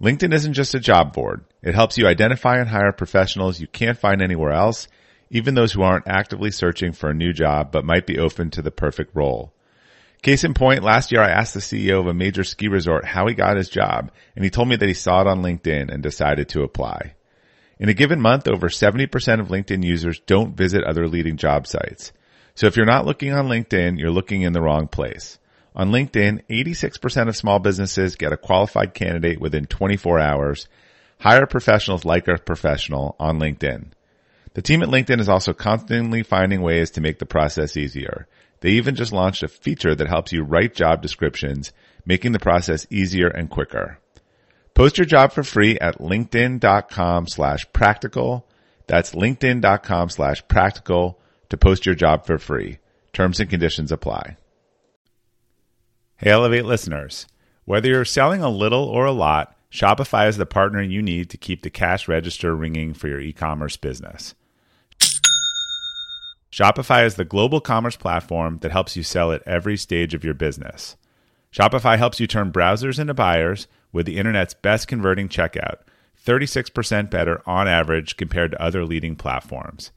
LinkedIn 0.02 0.34
isn't 0.34 0.54
just 0.54 0.74
a 0.74 0.80
job 0.80 1.14
board. 1.14 1.46
It 1.62 1.76
helps 1.76 1.98
you 1.98 2.08
identify 2.08 2.58
and 2.58 2.70
hire 2.70 2.92
professionals 2.92 3.60
you 3.60 3.68
can't 3.68 3.98
find 3.98 4.22
anywhere 4.22 4.52
else, 4.52 4.88
even 5.30 5.56
those 5.56 5.74
who 5.74 5.82
aren't 5.82 6.08
actively 6.08 6.52
searching 6.52 6.92
for 6.92 7.10
a 7.10 7.14
new 7.14 7.34
job 7.34 7.72
but 7.72 7.86
might 7.86 8.06
be 8.06 8.20
open 8.20 8.50
to 8.52 8.62
the 8.62 8.72
perfect 8.72 9.16
role. 9.16 9.54
Case 10.22 10.46
in 10.46 10.54
point, 10.54 10.84
last 10.84 11.12
year 11.12 11.22
I 11.22 11.32
asked 11.32 11.54
the 11.54 11.60
CEO 11.60 12.00
of 12.00 12.08
a 12.08 12.14
major 12.14 12.46
ski 12.46 12.70
resort 12.70 13.04
how 13.04 13.28
he 13.28 13.34
got 13.34 13.58
his 13.58 13.68
job, 13.68 14.10
and 14.36 14.44
he 14.46 14.50
told 14.50 14.70
me 14.70 14.78
that 14.78 14.88
he 14.88 14.94
saw 14.94 15.20
it 15.20 15.28
on 15.28 15.42
LinkedIn 15.42 15.94
and 15.94 16.02
decided 16.02 16.48
to 16.50 16.64
apply. 16.64 17.16
In 17.78 17.90
a 17.90 17.94
given 17.94 18.22
month, 18.22 18.48
over 18.48 18.70
70% 18.70 19.42
of 19.42 19.50
LinkedIn 19.50 19.84
users 19.84 20.22
don't 20.22 20.56
visit 20.56 20.86
other 20.86 21.10
leading 21.10 21.36
job 21.36 21.68
sites. 21.68 22.14
So 22.56 22.68
if 22.68 22.78
you're 22.78 22.86
not 22.86 23.06
looking 23.06 23.34
on 23.34 23.50
LinkedIn, 23.50 24.00
you're 24.00 24.12
looking 24.12 24.44
in 24.44 24.54
the 24.54 24.62
wrong 24.62 24.88
place. 24.88 25.40
On 25.76 25.92
LinkedIn, 25.92 26.44
86% 26.50 27.28
of 27.28 27.36
small 27.36 27.60
businesses 27.60 28.16
get 28.16 28.32
a 28.32 28.38
qualified 28.38 28.94
candidate 28.94 29.42
within 29.42 29.66
24 29.66 30.20
hours. 30.20 30.68
Hire 31.20 31.48
professionals 31.48 32.06
like 32.06 32.28
a 32.30 32.38
professional 32.38 33.16
on 33.20 33.40
LinkedIn. 33.40 33.88
The 34.54 34.62
team 34.62 34.84
at 34.84 34.90
LinkedIn 34.90 35.20
is 35.20 35.30
also 35.30 35.54
constantly 35.54 36.22
finding 36.22 36.62
ways 36.62 36.92
to 36.92 37.02
make 37.02 37.18
the 37.18 37.26
process 37.26 37.76
easier. 37.76 38.28
They 38.62 38.70
even 38.72 38.96
just 38.96 39.12
launched 39.12 39.44
a 39.44 39.48
feature 39.48 39.96
that 39.96 40.08
helps 40.08 40.32
you 40.32 40.44
write 40.44 40.76
job 40.76 41.02
descriptions, 41.02 41.74
making 42.06 42.34
the 42.34 42.40
process 42.40 42.86
easier 42.90 43.28
and 43.28 43.50
quicker. 43.50 44.00
Post 44.76 44.98
your 44.98 45.06
job 45.06 45.34
for 45.34 45.44
free 45.44 45.78
at 45.80 46.00
linkedin.com 46.00 47.28
slash 47.28 47.66
practical. 47.74 48.48
That's 48.88 49.14
linkedin.com 49.14 50.10
slash 50.10 50.48
practical 50.48 51.20
to 51.50 51.58
post 51.58 51.86
your 51.86 51.96
job 51.96 52.26
for 52.26 52.38
free. 52.38 52.78
Terms 53.12 53.40
and 53.40 53.50
conditions 53.50 53.92
apply. 53.92 54.38
Hey, 56.18 56.32
Elevate 56.32 56.66
listeners. 56.66 57.28
Whether 57.66 57.90
you're 57.90 58.06
selling 58.06 58.42
a 58.42 58.50
little 58.50 58.86
or 58.86 59.06
a 59.06 59.12
lot, 59.12 59.56
Shopify 59.72 60.28
is 60.28 60.38
the 60.38 60.46
partner 60.46 60.82
you 60.82 61.02
need 61.02 61.32
to 61.32 61.38
keep 61.38 61.64
the 61.64 61.70
cash 61.70 62.08
register 62.08 62.56
ringing 62.56 62.94
for 62.94 63.08
your 63.08 63.20
e-commerce 63.20 63.78
business. 63.78 64.36
Shopify 66.54 67.04
is 67.04 67.16
the 67.16 67.26
global 67.26 67.60
commerce 67.60 67.96
platform 67.96 68.60
that 68.62 68.72
helps 68.72 68.96
you 68.96 69.02
sell 69.02 69.32
at 69.32 69.42
every 69.48 69.76
stage 69.76 70.14
of 70.14 70.24
your 70.24 70.36
business. 70.36 70.96
Shopify 71.52 71.98
helps 71.98 72.20
you 72.20 72.28
turn 72.28 72.52
browsers 72.52 73.00
into 73.00 73.14
buyers– 73.14 73.68
with 73.94 74.08
the 74.08 74.18
internet's 74.18 74.56
best 74.56 74.88
converting 74.90 75.30
checkout, 75.30 75.78
36% 76.26 77.10
better 77.10 77.42
on 77.46 77.68
average 77.68 78.18
compared 78.18 78.52
to 78.52 78.62
other 78.62 78.84
leading 78.84 79.16
platforms. 79.16 79.92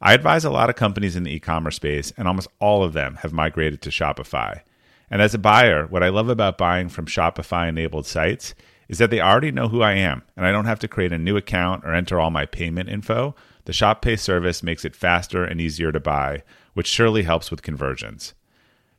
I 0.00 0.14
advise 0.14 0.44
a 0.44 0.50
lot 0.50 0.70
of 0.70 0.76
companies 0.76 1.16
in 1.16 1.24
the 1.24 1.34
e 1.34 1.40
commerce 1.40 1.76
space, 1.76 2.12
and 2.16 2.26
almost 2.26 2.48
all 2.60 2.82
of 2.82 2.92
them 2.92 3.16
have 3.16 3.32
migrated 3.32 3.82
to 3.82 3.90
Shopify. 3.90 4.62
And 5.10 5.20
as 5.20 5.34
a 5.34 5.38
buyer, 5.38 5.86
what 5.86 6.02
I 6.02 6.08
love 6.08 6.28
about 6.28 6.56
buying 6.56 6.88
from 6.88 7.06
Shopify 7.06 7.68
enabled 7.68 8.06
sites 8.06 8.54
is 8.88 8.98
that 8.98 9.10
they 9.10 9.20
already 9.20 9.50
know 9.50 9.68
who 9.68 9.82
I 9.82 9.92
am, 9.92 10.22
and 10.36 10.46
I 10.46 10.52
don't 10.52 10.64
have 10.64 10.80
to 10.80 10.88
create 10.88 11.12
a 11.12 11.18
new 11.18 11.36
account 11.36 11.84
or 11.84 11.94
enter 11.94 12.18
all 12.18 12.30
my 12.30 12.46
payment 12.46 12.88
info. 12.88 13.34
The 13.64 13.72
ShopPay 13.72 14.18
service 14.18 14.62
makes 14.62 14.84
it 14.84 14.96
faster 14.96 15.44
and 15.44 15.60
easier 15.60 15.92
to 15.92 16.00
buy, 16.00 16.42
which 16.74 16.88
surely 16.88 17.22
helps 17.22 17.50
with 17.50 17.62
conversions. 17.62 18.34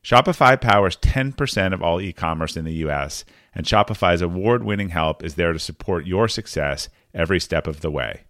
Shopify 0.03 0.59
powers 0.59 0.97
10% 0.97 1.73
of 1.73 1.81
all 1.81 2.01
e 2.01 2.11
commerce 2.11 2.57
in 2.57 2.65
the 2.65 2.85
US, 2.85 3.23
and 3.55 3.65
Shopify's 3.65 4.21
award 4.21 4.63
winning 4.63 4.89
help 4.89 5.23
is 5.23 5.35
there 5.35 5.53
to 5.53 5.59
support 5.59 6.05
your 6.05 6.27
success 6.27 6.89
every 7.13 7.39
step 7.39 7.67
of 7.67 7.81
the 7.81 7.91
way. 7.91 8.21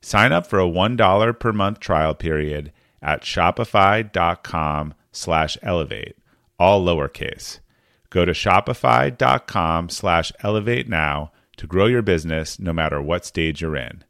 Sign 0.00 0.32
up 0.32 0.46
for 0.46 0.60
a 0.60 0.68
$1 0.68 1.40
per 1.40 1.52
month 1.52 1.80
trial 1.80 2.14
period 2.14 2.72
at 3.00 3.22
shopify.com 3.22 4.94
slash 5.12 5.58
elevate, 5.62 6.16
all 6.58 6.84
lowercase. 6.84 7.60
Go 8.10 8.24
to 8.24 8.32
shopify.com 8.32 9.88
slash 9.88 10.32
elevate 10.40 10.88
now 10.88 11.32
to 11.56 11.66
grow 11.66 11.86
your 11.86 12.02
business 12.02 12.58
no 12.58 12.72
matter 12.72 13.00
what 13.02 13.24
stage 13.24 13.60
you're 13.60 13.76
in. 13.76 14.04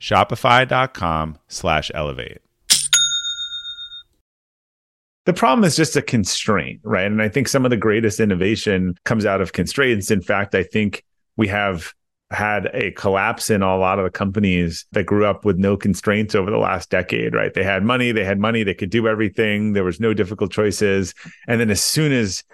Shopify.com 0.00 1.38
slash 1.48 1.90
elevate 1.94 2.38
the 5.26 5.34
problem 5.34 5.64
is 5.64 5.76
just 5.76 5.96
a 5.96 6.02
constraint, 6.02 6.80
right? 6.82 7.06
And 7.06 7.22
I 7.22 7.28
think 7.28 7.46
some 7.46 7.64
of 7.64 7.70
the 7.70 7.76
greatest 7.76 8.20
innovation 8.20 8.96
comes 9.04 9.26
out 9.26 9.40
of 9.40 9.52
constraints. 9.52 10.10
In 10.10 10.20
fact, 10.20 10.54
I 10.54 10.62
think 10.62 11.04
we 11.36 11.46
have 11.48 11.94
had 12.30 12.68
a 12.72 12.92
collapse 12.92 13.50
in 13.50 13.62
a 13.62 13.76
lot 13.76 13.98
of 13.98 14.04
the 14.04 14.10
companies 14.10 14.86
that 14.92 15.04
grew 15.04 15.26
up 15.26 15.44
with 15.44 15.56
no 15.56 15.76
constraints 15.76 16.34
over 16.34 16.50
the 16.50 16.58
last 16.58 16.90
decade, 16.90 17.34
right? 17.34 17.54
They 17.54 17.64
had 17.64 17.82
money, 17.84 18.12
they 18.12 18.24
had 18.24 18.38
money, 18.38 18.62
they 18.62 18.74
could 18.74 18.90
do 18.90 19.08
everything, 19.08 19.72
there 19.72 19.84
was 19.84 20.00
no 20.00 20.14
difficult 20.14 20.52
choices. 20.52 21.14
And 21.46 21.60
then 21.60 21.70
as 21.70 21.80
soon 21.80 22.12
as 22.12 22.44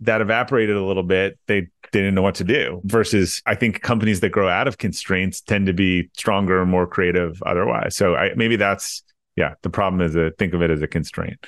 that 0.00 0.20
evaporated 0.20 0.76
a 0.76 0.84
little 0.84 1.02
bit, 1.02 1.38
they 1.46 1.68
they 1.92 2.00
didn't 2.00 2.14
know 2.14 2.22
what 2.22 2.34
to 2.36 2.44
do. 2.44 2.80
Versus, 2.84 3.42
I 3.46 3.54
think 3.54 3.82
companies 3.82 4.20
that 4.20 4.30
grow 4.30 4.48
out 4.48 4.68
of 4.68 4.78
constraints 4.78 5.40
tend 5.40 5.66
to 5.66 5.72
be 5.72 6.10
stronger 6.16 6.60
and 6.62 6.70
more 6.70 6.86
creative 6.86 7.42
otherwise. 7.44 7.96
So 7.96 8.14
I, 8.14 8.34
maybe 8.34 8.56
that's, 8.56 9.02
yeah, 9.36 9.54
the 9.62 9.70
problem 9.70 10.00
is 10.00 10.14
to 10.14 10.30
think 10.32 10.54
of 10.54 10.62
it 10.62 10.70
as 10.70 10.82
a 10.82 10.86
constraint. 10.86 11.44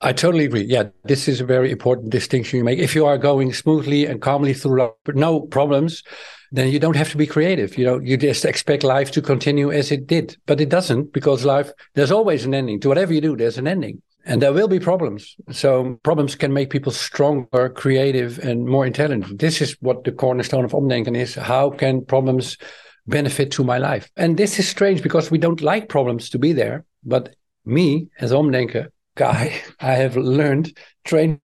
I 0.00 0.12
totally 0.12 0.44
agree. 0.44 0.62
Yeah, 0.62 0.84
this 1.04 1.26
is 1.26 1.40
a 1.40 1.44
very 1.44 1.72
important 1.72 2.10
distinction 2.10 2.58
you 2.58 2.64
make. 2.64 2.78
If 2.78 2.94
you 2.94 3.04
are 3.06 3.18
going 3.18 3.52
smoothly 3.52 4.06
and 4.06 4.22
calmly 4.22 4.54
through 4.54 4.92
no 5.08 5.40
problems, 5.40 6.04
then 6.52 6.68
you 6.68 6.78
don't 6.78 6.96
have 6.96 7.10
to 7.10 7.16
be 7.16 7.26
creative. 7.26 7.76
You 7.76 7.84
know, 7.84 7.98
you 7.98 8.16
just 8.16 8.44
expect 8.44 8.84
life 8.84 9.10
to 9.12 9.22
continue 9.22 9.72
as 9.72 9.90
it 9.90 10.06
did, 10.06 10.36
but 10.46 10.60
it 10.60 10.68
doesn't 10.68 11.12
because 11.12 11.44
life 11.44 11.72
there's 11.94 12.12
always 12.12 12.44
an 12.44 12.54
ending 12.54 12.80
to 12.80 12.88
whatever 12.88 13.12
you 13.12 13.20
do. 13.20 13.36
There's 13.36 13.58
an 13.58 13.66
ending, 13.66 14.00
and 14.28 14.42
there 14.42 14.52
will 14.52 14.68
be 14.68 14.78
problems. 14.78 15.36
So 15.50 15.98
problems 16.04 16.34
can 16.34 16.52
make 16.52 16.68
people 16.68 16.92
stronger, 16.92 17.70
creative, 17.70 18.38
and 18.38 18.66
more 18.66 18.86
intelligent. 18.86 19.38
This 19.38 19.62
is 19.62 19.76
what 19.80 20.04
the 20.04 20.12
cornerstone 20.12 20.66
of 20.66 20.72
Omdenken 20.72 21.16
is. 21.16 21.34
How 21.34 21.70
can 21.70 22.04
problems 22.04 22.58
benefit 23.06 23.50
to 23.52 23.64
my 23.64 23.78
life? 23.78 24.10
And 24.16 24.36
this 24.36 24.58
is 24.58 24.68
strange 24.68 25.02
because 25.02 25.30
we 25.30 25.38
don't 25.38 25.62
like 25.62 25.88
problems 25.88 26.28
to 26.30 26.38
be 26.38 26.52
there, 26.52 26.84
but 27.04 27.34
me 27.64 28.08
as 28.20 28.30
Omdenker 28.30 28.88
guy, 29.16 29.60
I 29.80 29.92
have 29.92 30.16
learned, 30.16 30.76
trained 31.04 31.40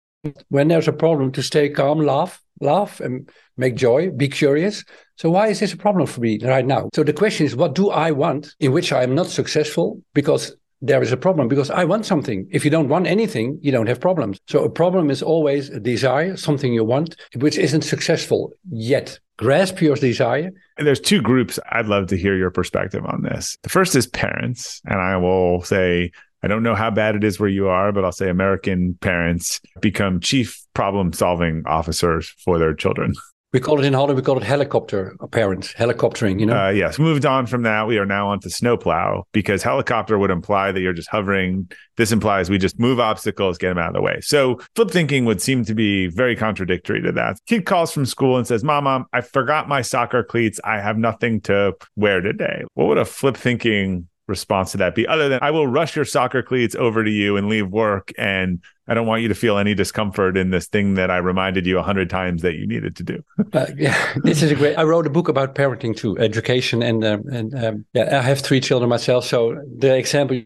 when 0.49 0.69
there's 0.69 0.89
a 0.89 0.93
problem 0.93 1.33
to 1.33 1.43
stay 1.43 1.69
calm, 1.69 1.99
laugh, 1.99 2.41
laugh, 2.61 3.01
and 3.01 3.29
make 3.57 3.75
joy, 3.75 4.11
be 4.11 4.29
curious. 4.29 4.85
So 5.17 5.31
why 5.31 5.49
is 5.49 5.59
this 5.59 5.73
a 5.73 5.77
problem 5.77 6.07
for 6.07 6.21
me 6.21 6.39
right 6.43 6.67
now? 6.67 6.91
So 6.95 7.03
the 7.03 7.13
question 7.13 7.45
is, 7.45 7.57
what 7.57 7.75
do 7.75 7.91
I 7.91 8.13
want 8.13 8.55
in 8.61 8.71
which 8.71 8.93
I 8.93 9.03
am 9.03 9.17
not 9.17 9.27
successful 9.27 10.01
because 10.15 10.55
there 10.81 11.03
is 11.03 11.13
a 11.13 11.17
problem 11.17 11.49
because 11.49 11.71
I 11.71 11.85
want 11.85 12.07
something. 12.07 12.47
If 12.51 12.65
you 12.65 12.71
don't 12.71 12.89
want 12.89 13.07
anything, 13.07 13.59
you 13.63 13.73
don't 13.73 13.87
have 13.87 14.01
problems. 14.01 14.39
So 14.49 14.65
a 14.65 14.71
problem 14.71 15.11
is 15.11 15.23
always 15.23 15.71
a 15.71 15.81
desire, 15.81 16.37
something 16.37 16.73
you 16.73 16.85
want, 16.85 17.17
which 17.37 17.59
isn't 17.59 17.83
successful 17.83 18.53
yet. 18.71 19.19
Grasp 19.39 19.81
your 19.81 19.97
desire. 19.97 20.51
And 20.77 20.87
there's 20.87 21.01
two 21.01 21.23
groups 21.23 21.59
I'd 21.71 21.87
love 21.87 22.09
to 22.09 22.17
hear 22.17 22.37
your 22.37 22.51
perspective 22.51 23.05
on 23.05 23.23
this. 23.23 23.57
The 23.63 23.69
first 23.69 23.95
is 23.95 24.07
parents, 24.07 24.81
and 24.85 25.01
I 25.01 25.17
will 25.17 25.63
say 25.63 26.11
I 26.43 26.47
don't 26.47 26.63
know 26.63 26.75
how 26.75 26.91
bad 26.91 27.17
it 27.17 27.25
is 27.25 27.41
where 27.41 27.49
you 27.49 27.69
are, 27.69 27.91
but 27.93 28.05
I'll 28.05 28.13
say 28.13 28.29
American 28.29 28.95
parents 29.01 29.61
become 29.81 30.21
chief 30.21 30.65
problem 30.73 31.13
solving 31.13 31.63
officers 31.67 32.29
for 32.45 32.59
their 32.59 32.75
children. 32.75 33.15
We 33.53 33.61
call 33.61 33.79
it 33.81 33.87
in 33.87 33.95
Holland, 33.95 34.17
we 34.17 34.23
call 34.23 34.37
it 34.37 34.43
helicopter 34.43 35.17
parents, 35.31 35.73
helicoptering, 35.73 36.39
you 36.39 36.45
know? 36.45 36.67
Uh, 36.67 36.69
yes. 36.69 36.99
Moved 36.99 37.25
on 37.25 37.47
from 37.47 37.63
that. 37.63 37.87
We 37.87 37.97
are 37.97 38.05
now 38.05 38.29
on 38.29 38.41
to 38.41 38.51
snowplow 38.51 39.25
because 39.33 39.63
helicopter 39.63 40.19
would 40.19 40.31
imply 40.31 40.71
that 40.71 40.81
you're 40.81 40.93
just 40.93 41.09
hovering. 41.09 41.71
This 41.97 42.13
implies 42.13 42.51
we 42.51 42.59
just 42.59 42.79
move 42.79 43.01
obstacles, 43.01 43.57
get 43.57 43.71
them 43.71 43.79
out 43.79 43.89
of 43.89 43.95
the 43.95 44.03
way. 44.03 44.21
So 44.21 44.61
flip 44.77 44.91
thinking 44.91 45.25
would 45.25 45.41
seem 45.41 45.65
to 45.65 45.75
be 45.75 46.09
very 46.09 46.37
contradictory 46.37 47.01
to 47.01 47.13
that. 47.13 47.39
Kid 47.47 47.65
calls 47.65 47.91
from 47.91 48.05
school 48.05 48.37
and 48.37 48.47
says, 48.47 48.63
Mama, 48.63 49.07
I 49.15 49.23
forgot 49.23 49.67
my 49.67 49.81
soccer 49.81 50.23
cleats. 50.23 50.61
I 50.63 50.81
have 50.81 50.99
nothing 50.99 51.41
to 51.43 51.73
wear 51.97 52.21
today. 52.21 52.65
What 52.75 52.89
would 52.89 52.99
a 52.99 53.07
flip 53.07 53.37
thinking 53.37 54.09
response 54.29 54.73
to 54.73 54.79
that 54.79 54.95
be 54.95 55.07
other 55.07 55.29
than 55.29 55.41
I 55.43 55.51
will 55.51 55.67
rush 55.67 55.97
your 55.97 56.05
soccer 56.05 56.43
cleats 56.43 56.75
over 56.75 57.03
to 57.03 57.11
you 57.11 57.37
and 57.37 57.49
leave 57.49 57.69
work 57.69 58.13
and 58.19 58.63
I 58.87 58.95
don't 58.95 59.07
want 59.07 59.23
you 59.23 59.29
to 59.29 59.35
feel 59.35 59.59
any 59.59 59.75
discomfort 59.75 60.37
in 60.37 60.51
this 60.51 60.67
thing 60.67 60.95
that 60.95 61.11
I 61.11 61.19
reminded 61.19 61.67
you 61.67 61.79
a 61.79 61.83
hundred 61.83 62.09
times 62.09 62.41
that 62.43 62.55
you 62.55 62.67
needed 62.67 62.97
to 62.97 63.03
do. 63.03 63.23
uh, 63.53 63.67
yeah, 63.77 64.15
this 64.23 64.43
is 64.43 64.51
a 64.51 64.55
great. 64.55 64.77
I 64.77 64.85
wrote 64.85 65.07
a 65.07 65.11
book 65.11 65.29
about 65.29 65.55
parenting 65.55 65.95
too, 65.95 66.19
education, 66.19 66.83
and 66.83 67.05
um, 67.05 67.23
and 67.31 67.55
um, 67.55 67.85
yeah, 67.93 68.19
I 68.19 68.23
have 68.23 68.41
three 68.41 68.61
children 68.61 68.89
myself, 68.89 69.27
so 69.27 69.63
the 69.77 69.95
example 69.95 70.41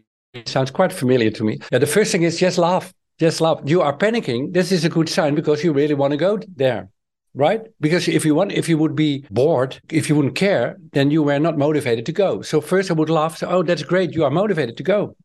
sounds 0.45 0.71
quite 0.71 0.91
familiar 0.91 1.31
to 1.31 1.43
me. 1.43 1.59
Yeah, 1.71 1.77
the 1.79 1.87
first 1.87 2.11
thing 2.11 2.23
is 2.23 2.37
just 2.37 2.57
laugh, 2.57 2.93
just 3.17 3.39
laugh. 3.39 3.61
You 3.63 3.81
are 3.81 3.97
panicking. 3.97 4.51
This 4.51 4.73
is 4.73 4.83
a 4.83 4.89
good 4.89 5.07
sign 5.07 5.35
because 5.35 5.63
you 5.63 5.71
really 5.71 5.93
want 5.93 6.11
to 6.11 6.17
go 6.17 6.37
there 6.55 6.89
right? 7.33 7.61
Because 7.79 8.07
if 8.07 8.25
you 8.25 8.35
want, 8.35 8.51
if 8.51 8.69
you 8.69 8.77
would 8.77 8.95
be 8.95 9.25
bored, 9.31 9.79
if 9.89 10.09
you 10.09 10.15
wouldn't 10.15 10.35
care, 10.35 10.77
then 10.91 11.11
you 11.11 11.23
were 11.23 11.39
not 11.39 11.57
motivated 11.57 12.05
to 12.05 12.11
go. 12.11 12.41
So 12.41 12.61
first 12.61 12.91
I 12.91 12.93
would 12.93 13.09
laugh. 13.09 13.37
So, 13.37 13.47
oh, 13.47 13.63
that's 13.63 13.83
great. 13.83 14.13
You 14.13 14.23
are 14.25 14.31
motivated 14.31 14.77
to 14.77 14.83
go. 14.83 15.15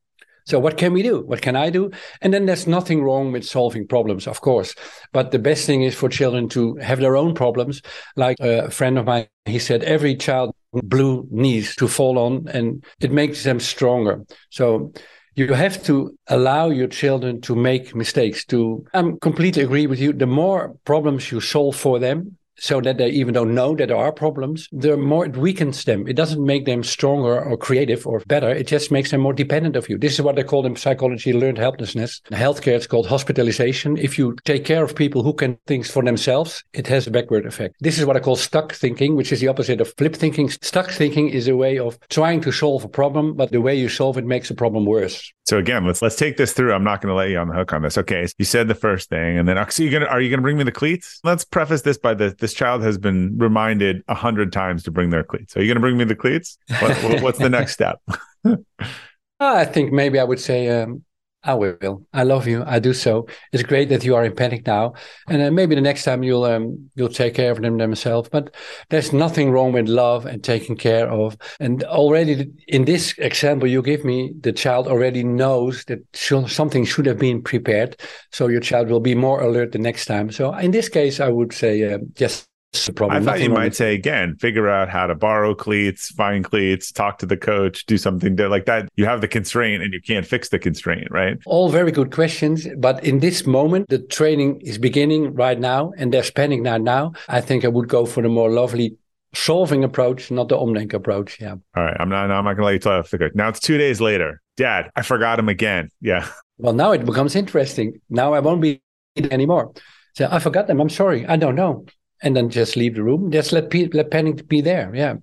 So 0.46 0.58
what 0.58 0.78
can 0.78 0.94
we 0.94 1.02
do? 1.02 1.26
What 1.26 1.42
can 1.42 1.56
I 1.56 1.68
do? 1.68 1.90
And 2.22 2.32
then 2.32 2.46
there's 2.46 2.66
nothing 2.66 3.02
wrong 3.02 3.32
with 3.32 3.44
solving 3.44 3.86
problems, 3.86 4.26
of 4.26 4.40
course. 4.40 4.74
But 5.12 5.30
the 5.30 5.38
best 5.38 5.66
thing 5.66 5.82
is 5.82 5.94
for 5.94 6.08
children 6.08 6.48
to 6.50 6.76
have 6.76 7.00
their 7.00 7.18
own 7.18 7.34
problems. 7.34 7.82
Like 8.16 8.38
uh, 8.40 8.64
a 8.64 8.70
friend 8.70 8.98
of 8.98 9.04
mine, 9.04 9.26
he 9.44 9.58
said, 9.58 9.84
every 9.84 10.16
child 10.16 10.54
blue 10.72 11.26
knees 11.30 11.76
to 11.76 11.88
fall 11.88 12.18
on 12.18 12.48
and 12.48 12.82
it 13.00 13.12
makes 13.12 13.44
them 13.44 13.60
stronger. 13.60 14.24
So 14.48 14.92
you 15.38 15.54
have 15.54 15.82
to 15.84 16.16
allow 16.26 16.68
your 16.68 16.88
children 16.88 17.40
to 17.42 17.54
make 17.54 17.94
mistakes. 17.94 18.44
To 18.46 18.84
i 18.92 19.02
completely 19.20 19.62
agree 19.62 19.86
with 19.86 20.00
you 20.00 20.12
the 20.12 20.26
more 20.26 20.74
problems 20.84 21.30
you 21.30 21.40
solve 21.40 21.76
for 21.76 21.98
them 21.98 22.36
so 22.58 22.80
that 22.80 22.98
they 22.98 23.08
even 23.08 23.34
don't 23.34 23.54
know 23.54 23.74
that 23.76 23.88
there 23.88 23.96
are 23.96 24.12
problems, 24.12 24.68
the 24.72 24.96
more 24.96 25.26
it 25.26 25.36
weakens 25.36 25.84
them. 25.84 26.06
It 26.06 26.16
doesn't 26.16 26.44
make 26.44 26.66
them 26.66 26.82
stronger 26.82 27.42
or 27.42 27.56
creative 27.56 28.06
or 28.06 28.20
better. 28.26 28.50
It 28.50 28.66
just 28.66 28.90
makes 28.90 29.10
them 29.10 29.20
more 29.20 29.32
dependent 29.32 29.76
of 29.76 29.88
you. 29.88 29.98
This 29.98 30.14
is 30.14 30.22
what 30.22 30.36
they 30.36 30.44
call 30.44 30.66
in 30.66 30.76
psychology 30.76 31.32
learned 31.32 31.58
helplessness. 31.58 32.20
In 32.30 32.36
healthcare, 32.36 32.76
it's 32.76 32.86
called 32.86 33.06
hospitalization. 33.06 33.96
If 33.96 34.18
you 34.18 34.36
take 34.44 34.64
care 34.64 34.84
of 34.84 34.94
people 34.94 35.22
who 35.22 35.32
can 35.32 35.58
things 35.66 35.90
for 35.90 36.02
themselves, 36.02 36.64
it 36.72 36.86
has 36.88 37.06
a 37.06 37.10
backward 37.10 37.46
effect. 37.46 37.76
This 37.80 37.98
is 37.98 38.04
what 38.04 38.16
I 38.16 38.20
call 38.20 38.36
stuck 38.36 38.72
thinking, 38.72 39.16
which 39.16 39.32
is 39.32 39.40
the 39.40 39.48
opposite 39.48 39.80
of 39.80 39.94
flip 39.96 40.16
thinking. 40.16 40.50
Stuck 40.50 40.90
thinking 40.90 41.28
is 41.28 41.48
a 41.48 41.56
way 41.56 41.78
of 41.78 41.98
trying 42.08 42.40
to 42.42 42.52
solve 42.52 42.84
a 42.84 42.88
problem, 42.88 43.34
but 43.34 43.52
the 43.52 43.60
way 43.60 43.74
you 43.74 43.88
solve 43.88 44.18
it 44.18 44.24
makes 44.24 44.48
the 44.48 44.54
problem 44.54 44.84
worse. 44.84 45.32
So 45.48 45.56
again, 45.56 45.86
let's 45.86 46.02
let's 46.02 46.14
take 46.14 46.36
this 46.36 46.52
through. 46.52 46.74
I'm 46.74 46.84
not 46.84 47.00
going 47.00 47.10
to 47.10 47.14
let 47.14 47.30
you 47.30 47.38
on 47.38 47.48
the 47.48 47.54
hook 47.54 47.72
on 47.72 47.80
this. 47.80 47.96
Okay, 47.96 48.26
you 48.36 48.44
said 48.44 48.68
the 48.68 48.74
first 48.74 49.08
thing, 49.08 49.38
and 49.38 49.48
then 49.48 49.56
so 49.70 49.82
you 49.82 49.88
gonna 49.88 50.04
are 50.04 50.20
you 50.20 50.28
going 50.28 50.40
to 50.40 50.42
bring 50.42 50.58
me 50.58 50.64
the 50.64 50.70
cleats? 50.70 51.20
Let's 51.24 51.42
preface 51.42 51.80
this 51.80 51.96
by 51.96 52.12
the 52.12 52.36
this 52.38 52.52
child 52.52 52.82
has 52.82 52.98
been 52.98 53.38
reminded 53.38 54.02
a 54.08 54.14
hundred 54.14 54.52
times 54.52 54.82
to 54.82 54.90
bring 54.90 55.08
their 55.08 55.24
cleats. 55.24 55.56
Are 55.56 55.62
you 55.62 55.66
going 55.66 55.76
to 55.76 55.80
bring 55.80 55.96
me 55.96 56.04
the 56.04 56.14
cleats? 56.14 56.58
What, 56.80 57.22
what's 57.22 57.38
the 57.38 57.48
next 57.48 57.72
step? 57.72 57.98
I 59.40 59.64
think 59.64 59.90
maybe 59.90 60.18
I 60.18 60.24
would 60.24 60.38
say 60.38 60.68
um, 60.68 61.02
I 61.44 61.54
will. 61.54 62.04
I 62.12 62.24
love 62.24 62.48
you. 62.48 62.64
I 62.66 62.80
do 62.80 62.92
so. 62.92 63.28
It's 63.52 63.62
great 63.62 63.88
that 63.90 64.04
you 64.04 64.16
are 64.16 64.24
in 64.24 64.34
panic 64.34 64.66
now, 64.66 64.94
and 65.28 65.40
uh, 65.40 65.50
maybe 65.52 65.76
the 65.76 65.80
next 65.80 66.02
time 66.02 66.24
you'll 66.24 66.44
um, 66.44 66.90
you'll 66.96 67.08
take 67.08 67.34
care 67.34 67.52
of 67.52 67.62
them 67.62 67.78
themselves. 67.78 68.28
But 68.28 68.54
there's 68.90 69.12
nothing 69.12 69.52
wrong 69.52 69.72
with 69.72 69.88
love 69.88 70.26
and 70.26 70.42
taking 70.42 70.76
care 70.76 71.08
of. 71.08 71.36
And 71.60 71.84
already 71.84 72.50
in 72.66 72.86
this 72.86 73.16
example 73.18 73.68
you 73.68 73.82
give 73.82 74.04
me, 74.04 74.32
the 74.40 74.52
child 74.52 74.88
already 74.88 75.22
knows 75.22 75.84
that 75.84 76.00
something 76.48 76.84
should 76.84 77.06
have 77.06 77.18
been 77.18 77.40
prepared, 77.40 77.96
so 78.32 78.48
your 78.48 78.60
child 78.60 78.90
will 78.90 79.00
be 79.00 79.14
more 79.14 79.40
alert 79.40 79.70
the 79.70 79.78
next 79.78 80.06
time. 80.06 80.32
So 80.32 80.52
in 80.54 80.72
this 80.72 80.88
case, 80.88 81.20
I 81.20 81.28
would 81.28 81.52
say 81.52 81.94
uh, 81.94 81.98
yes, 82.16 82.48
the 82.72 82.92
problem. 82.92 83.22
I 83.22 83.24
thought 83.24 83.40
you 83.40 83.50
might 83.50 83.74
say 83.74 83.94
again, 83.94 84.36
figure 84.36 84.68
out 84.68 84.88
how 84.88 85.06
to 85.06 85.14
borrow 85.14 85.54
cleats, 85.54 86.10
find 86.10 86.44
cleats, 86.44 86.92
talk 86.92 87.18
to 87.18 87.26
the 87.26 87.36
coach, 87.36 87.86
do 87.86 87.96
something 87.96 88.36
to, 88.36 88.48
like 88.48 88.66
that. 88.66 88.88
You 88.96 89.06
have 89.06 89.20
the 89.20 89.28
constraint 89.28 89.82
and 89.82 89.92
you 89.92 90.00
can't 90.00 90.26
fix 90.26 90.50
the 90.50 90.58
constraint, 90.58 91.08
right? 91.10 91.38
All 91.46 91.70
very 91.70 91.92
good 91.92 92.12
questions. 92.12 92.66
But 92.76 93.02
in 93.04 93.20
this 93.20 93.46
moment, 93.46 93.88
the 93.88 93.98
training 93.98 94.60
is 94.60 94.78
beginning 94.78 95.34
right 95.34 95.58
now 95.58 95.92
and 95.96 96.12
they're 96.12 96.22
spending 96.22 96.64
that 96.64 96.80
now. 96.82 97.12
I 97.28 97.40
think 97.40 97.64
I 97.64 97.68
would 97.68 97.88
go 97.88 98.04
for 98.04 98.22
the 98.22 98.28
more 98.28 98.50
lovely 98.50 98.96
solving 99.34 99.84
approach, 99.84 100.30
not 100.30 100.48
the 100.48 100.56
Omdenk 100.56 100.92
approach. 100.92 101.40
Yeah. 101.40 101.56
All 101.74 101.84
right. 101.84 101.96
I'm 101.98 102.08
not, 102.08 102.30
I'm 102.30 102.44
not 102.44 102.54
going 102.54 102.58
to 102.58 102.64
let 102.64 102.72
you 102.72 102.78
tell 102.78 103.02
figure. 103.02 103.30
Now 103.34 103.48
it's 103.48 103.60
two 103.60 103.78
days 103.78 104.00
later. 104.00 104.42
Dad, 104.56 104.90
I 104.96 105.02
forgot 105.02 105.38
him 105.38 105.48
again. 105.48 105.90
Yeah. 106.00 106.28
Well, 106.60 106.72
now 106.72 106.90
it 106.90 107.06
becomes 107.06 107.36
interesting. 107.36 108.00
Now 108.10 108.32
I 108.32 108.40
won't 108.40 108.60
be 108.60 108.82
anymore. 109.16 109.74
So 110.14 110.26
I 110.28 110.40
forgot 110.40 110.66
them. 110.66 110.80
I'm 110.80 110.88
sorry. 110.88 111.24
I 111.24 111.36
don't 111.36 111.54
know 111.54 111.86
and 112.22 112.36
then 112.36 112.50
just 112.50 112.76
leave 112.76 112.94
the 112.94 113.02
room. 113.02 113.30
Just 113.30 113.52
let 113.52 113.70
pe- 113.70 113.88
let 113.92 114.10
panic 114.10 114.48
be 114.48 114.60
there. 114.60 114.94
Yeah. 114.94 115.14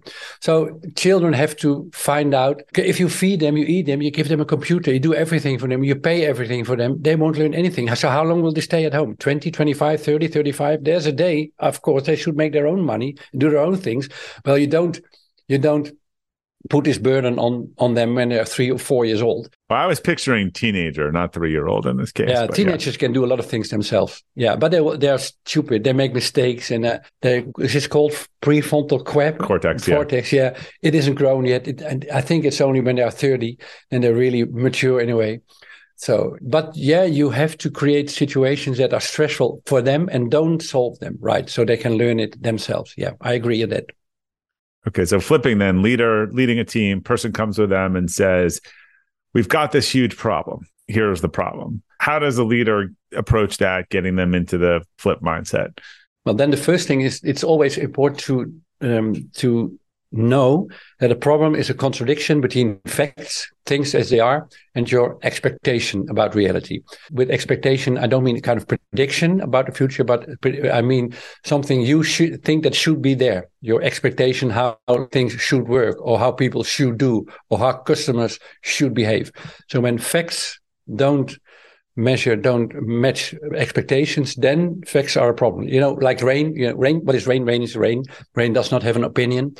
So 0.42 0.80
children 0.96 1.34
have 1.34 1.56
to 1.58 1.90
find 1.94 2.34
out. 2.34 2.62
If 2.78 3.00
you 3.00 3.10
feed 3.10 3.40
them, 3.40 3.58
you 3.58 3.66
eat 3.66 3.86
them, 3.86 4.02
you 4.02 4.12
give 4.12 4.30
them 4.30 4.42
a 4.42 4.46
computer, 4.46 4.92
you 4.92 5.00
do 5.00 5.14
everything 5.14 5.60
for 5.60 5.68
them, 5.68 5.84
you 5.84 5.96
pay 5.96 6.26
everything 6.26 6.64
for 6.64 6.76
them. 6.76 7.02
They 7.02 7.16
won't 7.16 7.38
learn 7.38 7.54
anything. 7.54 7.94
So 7.96 8.10
how 8.10 8.24
long 8.24 8.42
will 8.42 8.54
they 8.54 8.62
stay 8.62 8.86
at 8.86 8.94
home? 8.94 9.16
20, 9.18 9.52
25, 9.52 10.02
30, 10.02 10.28
35? 10.28 10.84
There's 10.84 11.06
a 11.06 11.12
day. 11.12 11.52
Of 11.60 11.82
course, 11.82 12.04
they 12.04 12.16
should 12.16 12.36
make 12.36 12.54
their 12.54 12.68
own 12.68 12.82
money, 12.82 13.18
do 13.38 13.50
their 13.50 13.60
own 13.60 13.78
things. 13.78 14.10
Well, 14.46 14.58
you 14.58 14.68
don't. 14.68 15.00
You 15.48 15.60
don't 15.60 15.92
put 16.70 16.84
this 16.84 16.98
burden 16.98 17.38
on 17.40 17.72
on 17.78 17.94
them 17.94 18.16
when 18.16 18.30
they're 18.30 18.46
three 18.46 18.72
or 18.72 18.78
four 18.78 19.06
years 19.06 19.22
old. 19.22 19.50
Well, 19.70 19.80
I 19.80 19.86
was 19.86 20.00
picturing 20.00 20.52
teenager, 20.52 21.12
not 21.12 21.34
three 21.34 21.52
year 21.52 21.68
old 21.68 21.86
in 21.86 21.98
this 21.98 22.12
case. 22.12 22.30
Yeah, 22.30 22.48
teenagers 22.48 22.96
yeah. 22.96 23.00
can 23.00 23.14
do 23.14 23.26
a 23.26 23.28
lot 23.28 23.40
of 23.40 23.46
things 23.46 23.70
themselves. 23.70 24.24
Yeah, 24.36 24.56
but 24.56 24.72
they 24.72 24.98
they're 24.98 25.18
stupid. 25.18 25.84
They 25.84 25.94
make 25.94 26.14
mistakes, 26.14 26.72
and 26.72 26.86
uh, 26.86 27.00
they 27.22 27.46
it's 27.60 27.88
called 27.88 28.14
prefrontal 28.42 29.04
cortex. 29.04 29.46
Cortex. 29.46 29.86
Cortex. 29.86 30.34
Yeah. 30.34 30.52
yeah, 30.54 30.64
it 30.82 30.96
isn't 30.96 31.16
grown 31.16 31.46
yet. 31.46 31.68
It, 31.68 31.82
and 31.82 32.06
I 32.14 32.22
think 32.22 32.46
it's 32.46 32.62
only 32.62 32.82
when 32.82 32.96
they're 32.96 33.12
thirty 33.12 33.58
and 33.92 34.04
they're 34.04 34.16
really 34.16 34.46
mature 34.46 35.00
in 35.00 35.10
a 35.10 35.16
way. 35.16 35.42
So, 35.98 36.38
but 36.42 36.76
yeah, 36.76 37.04
you 37.04 37.30
have 37.30 37.58
to 37.60 37.72
create 37.72 38.10
situations 38.10 38.78
that 38.80 38.94
are 38.94 39.00
stressful 39.00 39.62
for 39.66 39.82
them 39.82 40.10
and 40.12 40.30
don't 40.30 40.62
solve 40.62 41.00
them, 41.00 41.18
right? 41.22 41.50
So 41.50 41.64
they 41.64 41.78
can 41.78 41.98
learn 41.98 42.20
it 42.20 42.42
themselves. 42.44 42.94
Yeah, 42.98 43.12
I 43.22 43.34
agree 43.34 43.62
with 43.62 43.70
that. 43.70 43.86
Okay, 44.88 45.06
so 45.06 45.20
flipping 45.20 45.58
then, 45.58 45.82
leader 45.82 46.28
leading 46.32 46.60
a 46.60 46.66
team, 46.66 47.02
person 47.02 47.34
comes 47.34 47.58
with 47.58 47.70
them 47.70 47.96
and 47.96 48.10
says, 48.10 48.62
"We've 49.34 49.50
got 49.50 49.72
this 49.72 49.90
huge 49.90 50.16
problem. 50.16 50.68
Here's 50.88 51.22
the 51.22 51.30
problem." 51.30 51.82
How 52.00 52.20
does 52.20 52.38
a 52.38 52.44
leader 52.44 52.92
approach 53.16 53.58
that, 53.58 53.90
getting 53.90 54.16
them 54.16 54.36
into 54.36 54.58
the 54.58 54.84
flip 54.98 55.22
mindset? 55.22 55.80
Well, 56.26 56.36
then 56.36 56.52
the 56.52 56.58
first 56.58 56.88
thing 56.88 57.02
is 57.02 57.22
it's 57.24 57.44
always 57.44 57.78
important 57.78 58.20
to 58.22 58.54
um, 58.82 59.30
to 59.36 59.80
know 60.16 60.68
that 61.00 61.12
a 61.12 61.16
problem 61.16 61.56
is 61.56 61.70
a 61.70 61.74
contradiction 61.74 62.42
between 62.42 62.80
facts, 62.86 63.52
things 63.66 63.94
as 63.94 64.10
they 64.10 64.20
are, 64.20 64.48
and 64.74 64.90
your 64.90 65.18
expectation 65.24 66.08
about 66.10 66.36
reality. 66.36 66.82
With 67.12 67.30
expectation, 67.30 67.98
I 67.98 68.08
don't 68.08 68.24
mean 68.24 68.38
a 68.38 68.42
kind 68.42 68.60
of 68.60 68.68
prediction 68.68 69.42
about 69.42 69.66
the 69.66 69.74
future, 69.74 70.04
but 70.04 70.28
I 70.72 70.82
mean 70.82 71.14
something 71.44 71.82
you 71.82 72.02
should 72.04 72.44
think 72.44 72.64
that 72.64 72.76
should 72.76 73.02
be 73.02 73.14
there. 73.14 73.50
Your 73.62 73.82
expectation 73.82 74.50
how 74.50 74.78
things 75.12 75.34
should 75.34 75.68
work, 75.68 75.98
or 76.00 76.18
how 76.18 76.32
people 76.32 76.64
should 76.64 76.98
do, 76.98 77.26
or 77.50 77.60
how 77.60 77.74
customers 77.74 78.40
should 78.62 78.94
behave. 78.94 79.32
So 79.70 79.82
when 79.82 79.98
facts 79.98 80.60
don't 80.96 81.38
measure 81.96 82.36
don't 82.36 82.74
match 82.76 83.34
expectations, 83.56 84.36
then 84.36 84.82
facts 84.86 85.16
are 85.16 85.30
a 85.30 85.34
problem. 85.34 85.68
You 85.68 85.80
know, 85.80 85.94
like 85.94 86.22
rain. 86.22 86.56
You 86.56 86.70
know, 86.70 86.76
rain. 86.76 87.02
What 87.04 87.16
is 87.16 87.28
rain? 87.28 87.46
Rain 87.46 87.64
is 87.64 87.76
rain. 87.76 88.04
Rain 88.36 88.54
does 88.54 88.72
not 88.72 88.84
have 88.84 88.96
an 88.96 89.04
opinion. 89.04 89.56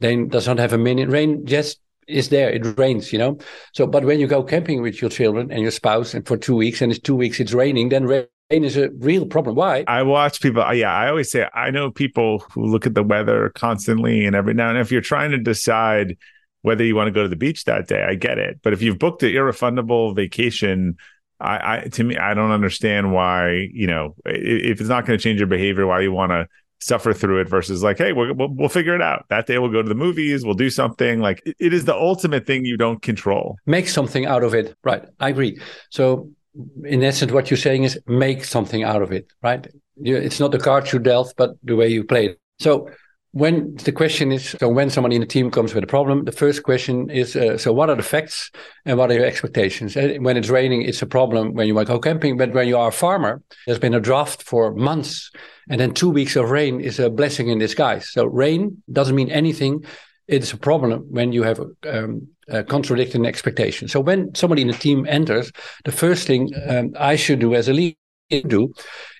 Rain 0.00 0.28
does 0.28 0.46
not 0.46 0.58
have 0.58 0.72
a 0.72 0.78
meaning. 0.78 1.10
Rain 1.10 1.44
just 1.46 1.80
is 2.06 2.28
there. 2.28 2.50
It 2.50 2.78
rains. 2.78 3.12
You 3.12 3.18
know. 3.18 3.38
So, 3.74 3.86
but 3.86 4.04
when 4.04 4.20
you 4.20 4.26
go 4.26 4.42
camping 4.42 4.82
with 4.82 5.00
your 5.00 5.10
children 5.10 5.50
and 5.50 5.62
your 5.62 5.70
spouse, 5.70 6.14
and 6.14 6.26
for 6.26 6.36
two 6.36 6.56
weeks, 6.56 6.80
and 6.80 6.92
it's 6.92 7.00
two 7.00 7.16
weeks, 7.16 7.40
it's 7.40 7.52
raining, 7.52 7.88
then 7.88 8.06
rain 8.06 8.26
is 8.50 8.76
a 8.76 8.90
real 8.98 9.26
problem. 9.26 9.56
Why? 9.56 9.84
I 9.86 10.02
watch 10.02 10.40
people. 10.40 10.62
Yeah, 10.74 10.92
I 10.92 11.08
always 11.08 11.30
say 11.30 11.48
I 11.54 11.70
know 11.70 11.90
people 11.90 12.44
who 12.52 12.66
look 12.66 12.86
at 12.86 12.94
the 12.94 13.02
weather 13.02 13.50
constantly, 13.54 14.24
and 14.26 14.36
every 14.36 14.54
now 14.54 14.70
and 14.70 14.78
if 14.78 14.92
you're 14.92 15.00
trying 15.00 15.32
to 15.32 15.38
decide 15.38 16.16
whether 16.62 16.84
you 16.84 16.94
want 16.94 17.08
to 17.08 17.12
go 17.12 17.22
to 17.22 17.28
the 17.28 17.36
beach 17.36 17.64
that 17.64 17.88
day, 17.88 18.04
I 18.06 18.14
get 18.14 18.38
it. 18.38 18.60
But 18.62 18.74
if 18.74 18.82
you've 18.82 18.98
booked 18.98 19.22
an 19.22 19.30
irrefundable 19.30 20.14
vacation 20.14 20.98
I, 21.40 21.76
I 21.76 21.88
to 21.92 22.04
me, 22.04 22.16
I 22.16 22.34
don't 22.34 22.50
understand 22.50 23.12
why 23.12 23.68
you 23.72 23.86
know 23.86 24.14
if 24.24 24.80
it's 24.80 24.88
not 24.88 25.06
going 25.06 25.18
to 25.18 25.22
change 25.22 25.38
your 25.40 25.46
behavior, 25.46 25.86
why 25.86 26.00
you 26.00 26.12
want 26.12 26.32
to 26.32 26.46
suffer 26.80 27.12
through 27.12 27.40
it 27.40 27.48
versus 27.48 27.82
like, 27.82 27.98
hey, 27.98 28.12
we'll, 28.12 28.34
we'll, 28.34 28.68
figure 28.68 28.94
it 28.94 29.02
out. 29.02 29.26
That 29.28 29.46
day 29.46 29.58
we'll 29.58 29.70
go 29.70 29.82
to 29.82 29.88
the 29.88 29.94
movies, 29.94 30.44
we'll 30.44 30.54
do 30.54 30.70
something. 30.70 31.20
Like 31.20 31.42
it, 31.44 31.72
is 31.72 31.84
the 31.84 31.94
ultimate 31.94 32.46
thing 32.46 32.64
you 32.64 32.76
don't 32.76 33.02
control. 33.02 33.56
Make 33.66 33.88
something 33.88 34.26
out 34.26 34.42
of 34.42 34.54
it, 34.54 34.74
right? 34.82 35.04
I 35.20 35.28
agree. 35.28 35.60
So 35.90 36.30
in 36.84 37.02
essence, 37.02 37.32
what 37.32 37.50
you're 37.50 37.58
saying 37.58 37.84
is 37.84 37.98
make 38.06 38.44
something 38.44 38.82
out 38.82 39.02
of 39.02 39.12
it, 39.12 39.30
right? 39.42 39.66
It's 40.02 40.40
not 40.40 40.52
the 40.52 40.58
card 40.58 40.90
you 40.92 40.98
dealt, 40.98 41.34
but 41.36 41.50
the 41.62 41.76
way 41.76 41.88
you 41.88 42.04
played. 42.04 42.36
So 42.58 42.88
when 43.32 43.76
the 43.76 43.92
question 43.92 44.32
is 44.32 44.56
so 44.58 44.68
when 44.68 44.90
somebody 44.90 45.14
in 45.14 45.20
the 45.20 45.26
team 45.26 45.50
comes 45.50 45.72
with 45.72 45.84
a 45.84 45.86
problem 45.86 46.24
the 46.24 46.32
first 46.32 46.64
question 46.64 47.08
is 47.10 47.36
uh, 47.36 47.56
so 47.56 47.72
what 47.72 47.88
are 47.88 47.94
the 47.94 48.02
facts 48.02 48.50
and 48.84 48.98
what 48.98 49.10
are 49.10 49.14
your 49.14 49.24
expectations? 49.24 49.96
And 49.96 50.18
uh, 50.18 50.22
when 50.22 50.36
it's 50.36 50.48
raining 50.48 50.82
it's 50.82 51.02
a 51.02 51.06
problem. 51.06 51.54
When 51.54 51.68
you 51.68 51.74
to 51.74 51.84
go 51.84 51.98
camping 52.00 52.36
but 52.36 52.52
when 52.52 52.66
you 52.66 52.76
are 52.76 52.88
a 52.88 52.92
farmer 52.92 53.40
there's 53.66 53.78
been 53.78 53.94
a 53.94 54.00
drought 54.00 54.42
for 54.42 54.74
months 54.74 55.30
and 55.68 55.80
then 55.80 55.94
two 55.94 56.10
weeks 56.10 56.34
of 56.34 56.50
rain 56.50 56.80
is 56.80 56.98
a 56.98 57.08
blessing 57.08 57.48
in 57.48 57.58
disguise. 57.58 58.10
So 58.10 58.24
rain 58.24 58.82
doesn't 58.90 59.14
mean 59.14 59.30
anything. 59.30 59.84
It's 60.26 60.52
a 60.52 60.56
problem 60.56 61.06
when 61.10 61.32
you 61.32 61.44
have 61.44 61.60
um, 61.88 62.26
a 62.48 62.64
contradicting 62.64 63.26
expectation. 63.26 63.86
So 63.86 64.00
when 64.00 64.34
somebody 64.34 64.62
in 64.62 64.68
the 64.68 64.74
team 64.74 65.06
enters 65.08 65.52
the 65.84 65.92
first 65.92 66.26
thing 66.26 66.50
um, 66.68 66.92
i 66.98 67.14
should 67.14 67.38
do 67.38 67.54
as 67.54 67.68
a 67.68 67.72
leader 67.72 67.96
do 68.46 68.72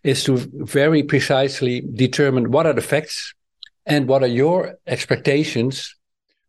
is 0.04 0.22
to 0.24 0.36
very 0.52 1.02
precisely 1.02 1.82
determine 1.94 2.52
what 2.52 2.66
are 2.66 2.72
the 2.72 2.80
facts 2.80 3.34
and 3.86 4.08
what 4.08 4.22
are 4.22 4.34
your 4.42 4.76
expectations? 4.86 5.96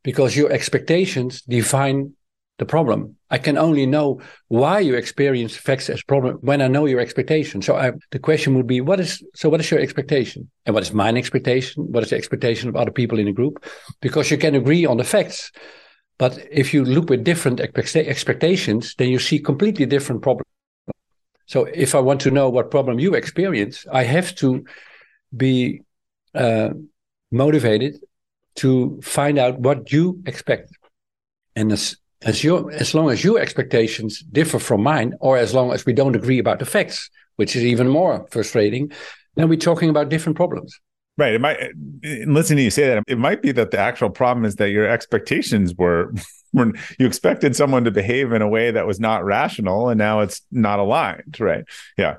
Because 0.04 0.36
your 0.36 0.52
expectations 0.52 1.41
define 1.41 2.13
the 2.58 2.65
problem. 2.65 3.15
I 3.30 3.38
can 3.39 3.58
only 3.58 3.86
know 3.86 4.22
why 4.48 4.80
you 4.80 4.94
experience 4.96 5.56
facts 5.56 5.89
as 5.89 6.04
problem 6.04 6.38
when 6.41 6.62
i 6.62 6.67
know 6.67 6.86
your 6.86 7.00
expectation 7.00 7.62
so 7.62 7.76
I, 7.76 7.94
the 8.12 8.20
question 8.20 8.56
would 8.56 8.67
be 8.67 8.82
what 8.82 9.00
is 9.00 9.24
so 9.34 9.50
what 9.50 9.60
is 9.60 9.72
your 9.72 9.80
expectation? 9.80 10.50
And 10.65 10.76
what 10.76 10.84
is 10.84 10.94
mine 10.94 11.17
expectation? 11.17 11.91
What 11.91 12.04
is 12.04 12.12
the 12.12 12.17
expectation 12.17 12.70
of 12.70 12.76
other 12.76 12.91
people 12.91 13.17
in 13.17 13.26
the 13.26 13.32
group? 13.32 13.65
Because 14.00 14.30
you 14.30 14.38
can 14.38 14.54
agree 14.54 14.86
on 14.86 14.98
the 14.98 15.04
facts 15.04 15.52
but 16.22 16.38
if 16.52 16.72
you 16.72 16.86
look 16.86 17.10
with 17.10 17.24
different 17.24 17.60
expectations 17.60 18.94
then 19.00 19.10
you 19.10 19.20
see 19.20 19.39
completely 19.39 19.86
different 19.88 20.22
problems 20.22 20.52
so 21.48 21.65
if 21.86 21.96
i 21.96 22.00
want 22.00 22.22
to 22.22 22.32
know 22.32 22.48
what 22.48 22.70
problem 22.70 23.00
you 23.00 23.15
experience 23.15 23.86
i 23.91 24.04
have 24.04 24.36
to 24.36 24.63
be 25.36 25.82
uh, 26.36 26.70
motivated 27.32 27.98
to 28.56 29.00
find 29.02 29.38
out 29.38 29.60
what 29.60 29.91
you 29.91 30.22
expect. 30.26 30.72
And 31.56 31.72
as 31.72 31.98
as 32.24 32.44
your 32.44 32.72
as 32.72 32.94
long 32.94 33.10
as 33.10 33.24
your 33.24 33.39
expectations 33.39 34.20
differ 34.20 34.60
from 34.60 34.84
mine, 34.84 35.15
or 35.20 35.38
as 35.38 35.54
long 35.54 35.72
as 35.74 35.86
we 35.86 35.94
don't 35.94 36.15
agree 36.15 36.39
about 36.39 36.60
the 36.60 36.65
facts, 36.65 37.10
which 37.36 37.56
is 37.56 37.63
even 37.63 37.88
more 37.88 38.28
frustrating, 38.32 38.91
then 39.36 39.50
we're 39.50 39.58
talking 39.58 39.89
about 39.89 40.10
different 40.10 40.36
problems. 40.36 40.80
Right. 41.17 41.34
It 41.34 41.41
might 41.41 41.60
listening 42.28 42.58
to 42.58 42.63
you 42.63 42.72
say 42.72 42.88
that, 42.88 43.04
it 43.08 43.17
might 43.17 43.41
be 43.41 43.52
that 43.52 43.72
the 43.72 43.78
actual 43.78 44.10
problem 44.10 44.46
is 44.46 44.56
that 44.56 44.70
your 44.70 44.88
expectations 44.88 45.76
were 45.76 46.13
when 46.52 46.74
you 47.00 47.06
expected 47.06 47.56
someone 47.56 47.84
to 47.84 47.91
behave 47.91 48.32
in 48.32 48.41
a 48.41 48.48
way 48.48 48.72
that 48.72 48.88
was 48.88 49.00
not 49.00 49.26
rational 49.26 49.89
and 49.89 49.98
now 49.98 50.22
it's 50.22 50.41
not 50.52 50.80
aligned. 50.80 51.38
Right. 51.39 51.65
Yeah. 51.98 52.17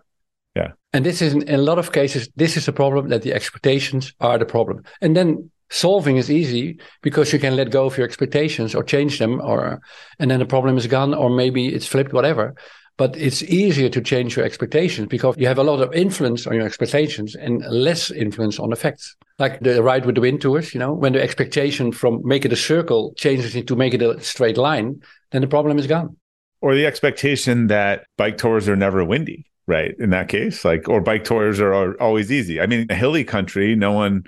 Yeah. 0.54 0.72
And 0.92 1.06
this 1.06 1.22
is 1.22 1.32
in, 1.32 1.42
in 1.42 1.60
a 1.60 1.62
lot 1.62 1.78
of 1.78 1.92
cases, 1.92 2.28
this 2.36 2.56
is 2.56 2.68
a 2.68 2.72
problem 2.72 3.08
that 3.08 3.22
the 3.22 3.32
expectations 3.32 4.12
are 4.20 4.38
the 4.38 4.44
problem. 4.44 4.84
And 5.00 5.16
then 5.16 5.50
solving 5.72 6.18
is 6.18 6.30
easy 6.30 6.78
because 7.02 7.32
you 7.32 7.38
can 7.38 7.56
let 7.56 7.70
go 7.70 7.86
of 7.86 7.96
your 7.96 8.06
expectations 8.06 8.74
or 8.74 8.82
change 8.84 9.18
them 9.18 9.40
or 9.40 9.80
and 10.18 10.30
then 10.30 10.38
the 10.38 10.46
problem 10.46 10.76
is 10.76 10.86
gone 10.86 11.14
or 11.14 11.30
maybe 11.30 11.68
it's 11.68 11.86
flipped 11.86 12.12
whatever 12.12 12.54
but 12.98 13.16
it's 13.16 13.42
easier 13.44 13.88
to 13.88 14.02
change 14.02 14.36
your 14.36 14.44
expectations 14.44 15.08
because 15.08 15.34
you 15.38 15.46
have 15.46 15.58
a 15.58 15.64
lot 15.64 15.80
of 15.80 15.92
influence 15.94 16.46
on 16.46 16.54
your 16.54 16.66
expectations 16.66 17.34
and 17.34 17.64
less 17.70 18.10
influence 18.10 18.58
on 18.58 18.70
effects 18.70 19.16
like 19.38 19.60
the 19.60 19.82
ride 19.82 20.04
with 20.04 20.14
the 20.14 20.20
wind 20.20 20.42
tours 20.42 20.74
you 20.74 20.78
know 20.78 20.92
when 20.92 21.14
the 21.14 21.22
expectation 21.22 21.90
from 21.90 22.20
make 22.22 22.44
it 22.44 22.52
a 22.52 22.56
circle 22.56 23.14
changes 23.16 23.56
into 23.56 23.74
make 23.74 23.94
it 23.94 24.02
a 24.02 24.20
straight 24.20 24.58
line 24.58 25.00
then 25.30 25.40
the 25.40 25.48
problem 25.48 25.78
is 25.78 25.86
gone 25.86 26.14
or 26.60 26.74
the 26.74 26.84
expectation 26.84 27.68
that 27.68 28.04
bike 28.18 28.36
tours 28.36 28.68
are 28.68 28.76
never 28.76 29.02
windy 29.02 29.46
right? 29.66 29.94
In 29.98 30.10
that 30.10 30.28
case, 30.28 30.64
like, 30.64 30.88
or 30.88 31.00
bike 31.00 31.24
tours 31.24 31.60
are, 31.60 31.72
are 31.72 32.00
always 32.00 32.30
easy. 32.32 32.60
I 32.60 32.66
mean, 32.66 32.86
a 32.90 32.94
hilly 32.94 33.24
country, 33.24 33.74
no 33.74 33.92
one, 33.92 34.24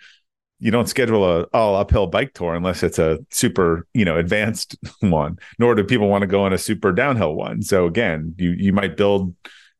you 0.60 0.70
don't 0.70 0.88
schedule 0.88 1.24
a 1.24 1.42
all 1.52 1.76
uphill 1.76 2.06
bike 2.06 2.32
tour 2.34 2.54
unless 2.54 2.82
it's 2.82 2.98
a 2.98 3.18
super, 3.30 3.86
you 3.92 4.04
know, 4.04 4.16
advanced 4.16 4.76
one. 5.00 5.38
Nor 5.58 5.74
do 5.74 5.84
people 5.84 6.08
want 6.08 6.22
to 6.22 6.26
go 6.26 6.44
on 6.44 6.52
a 6.52 6.58
super 6.58 6.92
downhill 6.92 7.34
one. 7.34 7.62
So 7.62 7.86
again, 7.86 8.34
you 8.38 8.50
you 8.50 8.72
might 8.72 8.96
build 8.96 9.34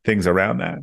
things 0.05 0.27
around 0.27 0.59
that. 0.59 0.79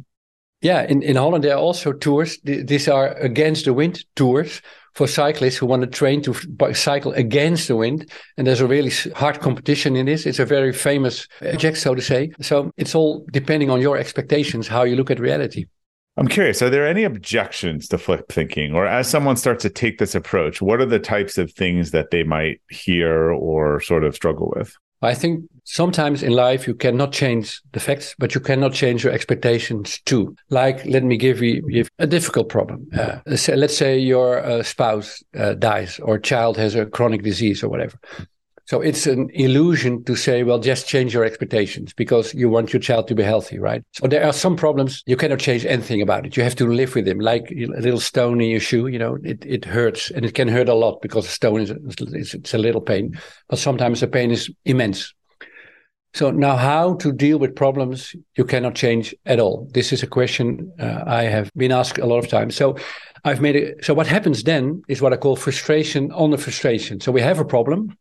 Yeah, 0.61 0.83
in, 0.83 1.01
in 1.01 1.15
Holland 1.15 1.43
there 1.43 1.55
are 1.55 1.59
also 1.59 1.91
tours. 1.91 2.39
These 2.43 2.87
are 2.87 3.13
against 3.15 3.65
the 3.65 3.73
wind 3.73 4.05
tours 4.15 4.61
for 4.93 5.07
cyclists 5.07 5.57
who 5.57 5.65
want 5.65 5.81
to 5.81 5.87
train 5.87 6.21
to 6.23 6.33
cycle 6.73 7.13
against 7.13 7.67
the 7.67 7.75
wind. 7.75 8.09
And 8.37 8.45
there's 8.45 8.61
a 8.61 8.67
really 8.67 8.91
hard 9.15 9.39
competition 9.39 9.95
in 9.95 10.05
this. 10.05 10.25
It's 10.25 10.39
a 10.39 10.45
very 10.45 10.73
famous 10.73 11.27
project, 11.39 11.77
so 11.77 11.95
to 11.95 12.01
say. 12.01 12.31
So 12.41 12.71
it's 12.77 12.95
all 12.95 13.25
depending 13.31 13.69
on 13.69 13.81
your 13.81 13.97
expectations, 13.97 14.67
how 14.67 14.83
you 14.83 14.95
look 14.95 15.11
at 15.11 15.19
reality. 15.19 15.65
I'm 16.17 16.27
curious, 16.27 16.61
are 16.61 16.69
there 16.69 16.85
any 16.85 17.05
objections 17.05 17.87
to 17.87 17.97
flip 17.97 18.29
thinking? 18.29 18.75
Or 18.75 18.85
as 18.85 19.09
someone 19.09 19.37
starts 19.37 19.61
to 19.63 19.69
take 19.69 19.97
this 19.97 20.13
approach, 20.13 20.61
what 20.61 20.81
are 20.81 20.85
the 20.85 20.99
types 20.99 21.37
of 21.37 21.53
things 21.53 21.91
that 21.91 22.11
they 22.11 22.23
might 22.23 22.61
hear 22.69 23.31
or 23.31 23.79
sort 23.79 24.03
of 24.03 24.13
struggle 24.13 24.53
with? 24.55 24.75
I 25.01 25.13
think 25.13 25.45
sometimes 25.63 26.23
in 26.23 26.33
life 26.33 26.67
you 26.67 26.73
cannot 26.73 27.11
change 27.11 27.61
the 27.71 27.79
facts, 27.79 28.15
but 28.17 28.35
you 28.35 28.41
cannot 28.41 28.73
change 28.73 29.03
your 29.03 29.13
expectations 29.13 29.99
too. 30.05 30.35
Like, 30.49 30.85
let 30.85 31.03
me 31.03 31.17
give 31.17 31.41
you 31.41 31.85
a 31.99 32.07
difficult 32.07 32.49
problem. 32.49 32.87
Uh, 32.97 33.19
let's 33.25 33.77
say 33.77 33.97
your 33.97 34.43
uh, 34.43 34.63
spouse 34.63 35.23
uh, 35.37 35.53
dies 35.53 35.99
or 35.99 36.19
child 36.19 36.57
has 36.57 36.75
a 36.75 36.85
chronic 36.85 37.23
disease 37.23 37.63
or 37.63 37.69
whatever. 37.69 37.97
So 38.65 38.79
it's 38.79 39.05
an 39.05 39.29
illusion 39.33 40.01
to 40.05 40.15
say, 40.15 40.43
well, 40.43 40.57
just 40.57 40.87
change 40.87 41.13
your 41.13 41.25
expectations 41.25 41.91
because 41.93 42.33
you 42.33 42.47
want 42.47 42.71
your 42.71 42.79
child 42.79 43.09
to 43.09 43.15
be 43.15 43.21
healthy, 43.21 43.59
right? 43.59 43.83
So 43.91 44.07
there 44.07 44.23
are 44.23 44.31
some 44.31 44.55
problems 44.55 45.03
you 45.05 45.17
cannot 45.17 45.39
change 45.39 45.65
anything 45.65 46.01
about 46.01 46.25
it. 46.25 46.37
You 46.37 46.43
have 46.43 46.55
to 46.55 46.67
live 46.71 46.95
with 46.95 47.03
them, 47.03 47.19
like 47.19 47.51
a 47.51 47.65
little 47.65 47.99
stone 47.99 48.39
in 48.39 48.49
your 48.49 48.61
shoe. 48.61 48.87
You 48.87 48.99
know, 48.99 49.17
it, 49.23 49.43
it 49.45 49.65
hurts 49.65 50.09
and 50.11 50.23
it 50.23 50.35
can 50.35 50.47
hurt 50.47 50.69
a 50.69 50.73
lot 50.73 51.01
because 51.01 51.25
a 51.25 51.29
stone 51.29 51.59
is 51.59 51.71
it's, 51.71 52.33
it's 52.33 52.53
a 52.53 52.57
little 52.57 52.79
pain, 52.79 53.19
but 53.49 53.59
sometimes 53.59 53.99
the 53.99 54.07
pain 54.07 54.31
is 54.31 54.49
immense. 54.63 55.13
So 56.13 56.31
now, 56.31 56.57
how 56.57 56.95
to 56.95 57.13
deal 57.13 57.39
with 57.39 57.55
problems 57.55 58.15
you 58.35 58.43
cannot 58.43 58.75
change 58.75 59.15
at 59.25 59.39
all? 59.39 59.69
This 59.73 59.93
is 59.93 60.03
a 60.03 60.07
question 60.07 60.71
uh, 60.79 61.03
I 61.05 61.23
have 61.23 61.49
been 61.55 61.71
asked 61.71 61.97
a 61.97 62.05
lot 62.05 62.19
of 62.19 62.27
times. 62.29 62.55
So 62.55 62.75
I've 63.23 63.41
made 63.41 63.55
it. 63.55 63.85
So 63.85 63.93
what 63.93 64.07
happens 64.07 64.43
then 64.43 64.81
is 64.87 65.01
what 65.01 65.13
I 65.13 65.17
call 65.17 65.35
frustration 65.35 66.11
on 66.11 66.31
the 66.31 66.37
frustration. 66.37 66.99
So 66.99 67.11
we 67.11 67.21
have 67.21 67.39
a 67.39 67.45
problem 67.45 67.95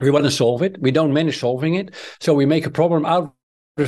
we 0.00 0.10
want 0.10 0.24
to 0.24 0.30
solve 0.30 0.62
it. 0.62 0.80
We 0.80 0.90
don't 0.90 1.12
manage 1.12 1.38
solving 1.38 1.74
it. 1.74 1.94
So 2.20 2.32
we 2.32 2.46
make 2.46 2.66
a 2.66 2.70
problem 2.70 3.04
out 3.04 3.34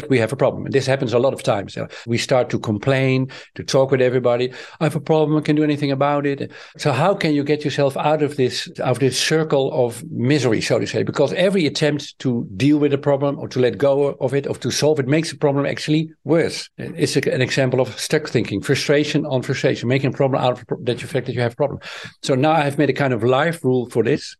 we 0.08 0.18
have 0.18 0.32
a 0.32 0.36
problem. 0.36 0.64
And 0.66 0.74
this 0.74 0.86
happens 0.86 1.12
a 1.12 1.18
lot 1.18 1.32
of 1.32 1.42
times. 1.42 1.76
we 2.06 2.18
start 2.18 2.50
to 2.50 2.58
complain, 2.58 3.30
to 3.54 3.64
talk 3.64 3.90
with 3.90 4.00
everybody. 4.00 4.52
I 4.80 4.84
have 4.84 4.96
a 4.96 5.00
problem. 5.00 5.36
I 5.36 5.40
can 5.40 5.56
do 5.56 5.64
anything 5.64 5.90
about 5.90 6.26
it. 6.26 6.52
So 6.78 6.92
how 6.92 7.14
can 7.14 7.34
you 7.34 7.42
get 7.44 7.64
yourself 7.64 7.96
out 7.96 8.22
of 8.22 8.36
this, 8.36 8.70
out 8.80 8.90
of 8.90 8.98
this 9.00 9.18
circle 9.18 9.72
of 9.72 10.04
misery, 10.10 10.60
so 10.60 10.78
to 10.78 10.86
say? 10.86 11.02
Because 11.02 11.32
every 11.32 11.66
attempt 11.66 12.18
to 12.20 12.46
deal 12.56 12.78
with 12.78 12.92
a 12.92 12.98
problem 12.98 13.38
or 13.38 13.48
to 13.48 13.58
let 13.58 13.78
go 13.78 14.12
of 14.20 14.34
it 14.34 14.46
or 14.46 14.54
to 14.56 14.70
solve 14.70 15.00
it 15.00 15.08
makes 15.08 15.30
the 15.30 15.38
problem 15.38 15.66
actually 15.66 16.10
worse. 16.24 16.68
It's 16.78 17.16
an 17.16 17.42
example 17.42 17.80
of 17.80 17.98
stuck 17.98 18.28
thinking, 18.28 18.62
frustration 18.62 19.26
on 19.26 19.42
frustration, 19.42 19.88
making 19.88 20.14
a 20.14 20.16
problem 20.16 20.42
out 20.42 20.60
of 20.60 20.84
that 20.84 21.02
you 21.02 21.08
fact 21.08 21.26
that 21.26 21.34
you 21.34 21.40
have 21.40 21.52
a 21.52 21.56
problem. 21.56 21.80
So 22.22 22.34
now 22.34 22.52
I've 22.52 22.78
made 22.78 22.90
a 22.90 22.94
kind 22.94 23.12
of 23.12 23.24
life 23.24 23.64
rule 23.64 23.88
for 23.90 24.02
this, 24.02 24.36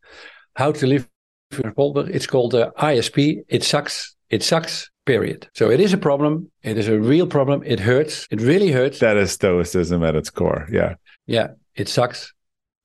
how 0.55 0.73
to 0.73 0.87
live. 0.87 1.09
It's 1.53 2.29
called 2.29 2.53
the 2.53 2.73
ISP. 2.79 3.43
It 3.49 3.65
sucks. 3.65 4.15
It 4.31 4.45
sucks 4.45 4.89
period. 5.11 5.49
So 5.55 5.70
it 5.70 5.81
is 5.81 5.92
a 5.92 5.99
problem. 5.99 6.51
It 6.62 6.79
is 6.79 6.88
a 6.88 6.99
real 7.12 7.27
problem. 7.27 7.62
It 7.64 7.81
hurts. 7.81 8.27
It 8.31 8.40
really 8.40 8.70
hurts. 8.70 9.01
That 9.01 9.16
is 9.16 9.33
stoicism 9.33 10.05
at 10.05 10.14
its 10.14 10.31
core. 10.31 10.68
Yeah. 10.70 10.94
Yeah. 11.27 11.49
It 11.75 11.88
sucks, 11.88 12.33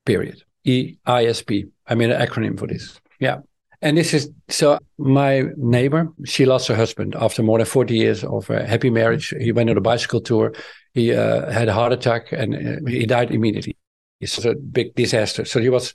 period. 0.05 0.43
E 0.63 0.97
I 1.05 1.25
S 1.25 1.43
P. 1.43 1.65
I 1.88 1.93
made 1.95 2.09
an 2.09 2.19
acronym 2.25 2.57
for 2.57 2.67
this. 2.67 2.99
Yeah. 3.19 3.38
And 3.81 3.97
this 3.97 4.13
is 4.13 4.31
so 4.49 4.79
my 4.97 5.43
neighbor, 5.57 6.07
she 6.25 6.45
lost 6.45 6.67
her 6.69 6.75
husband 6.75 7.15
after 7.19 7.43
more 7.43 7.59
than 7.59 7.67
40 7.67 7.95
years 7.95 8.23
of 8.23 8.49
a 8.49 8.65
happy 8.65 8.89
marriage. 8.89 9.33
He 9.39 9.51
went 9.51 9.69
on 9.69 9.77
a 9.77 9.81
bicycle 9.81 10.21
tour. 10.21 10.53
He 10.95 11.13
uh, 11.13 11.51
had 11.51 11.67
a 11.67 11.73
heart 11.73 11.93
attack 11.93 12.31
and 12.31 12.55
uh, 12.55 12.89
he 12.89 13.05
died 13.05 13.29
immediately. 13.31 13.75
It's 14.21 14.43
a 14.45 14.55
big 14.55 14.95
disaster. 14.95 15.45
So 15.45 15.59
he 15.59 15.69
was, 15.69 15.93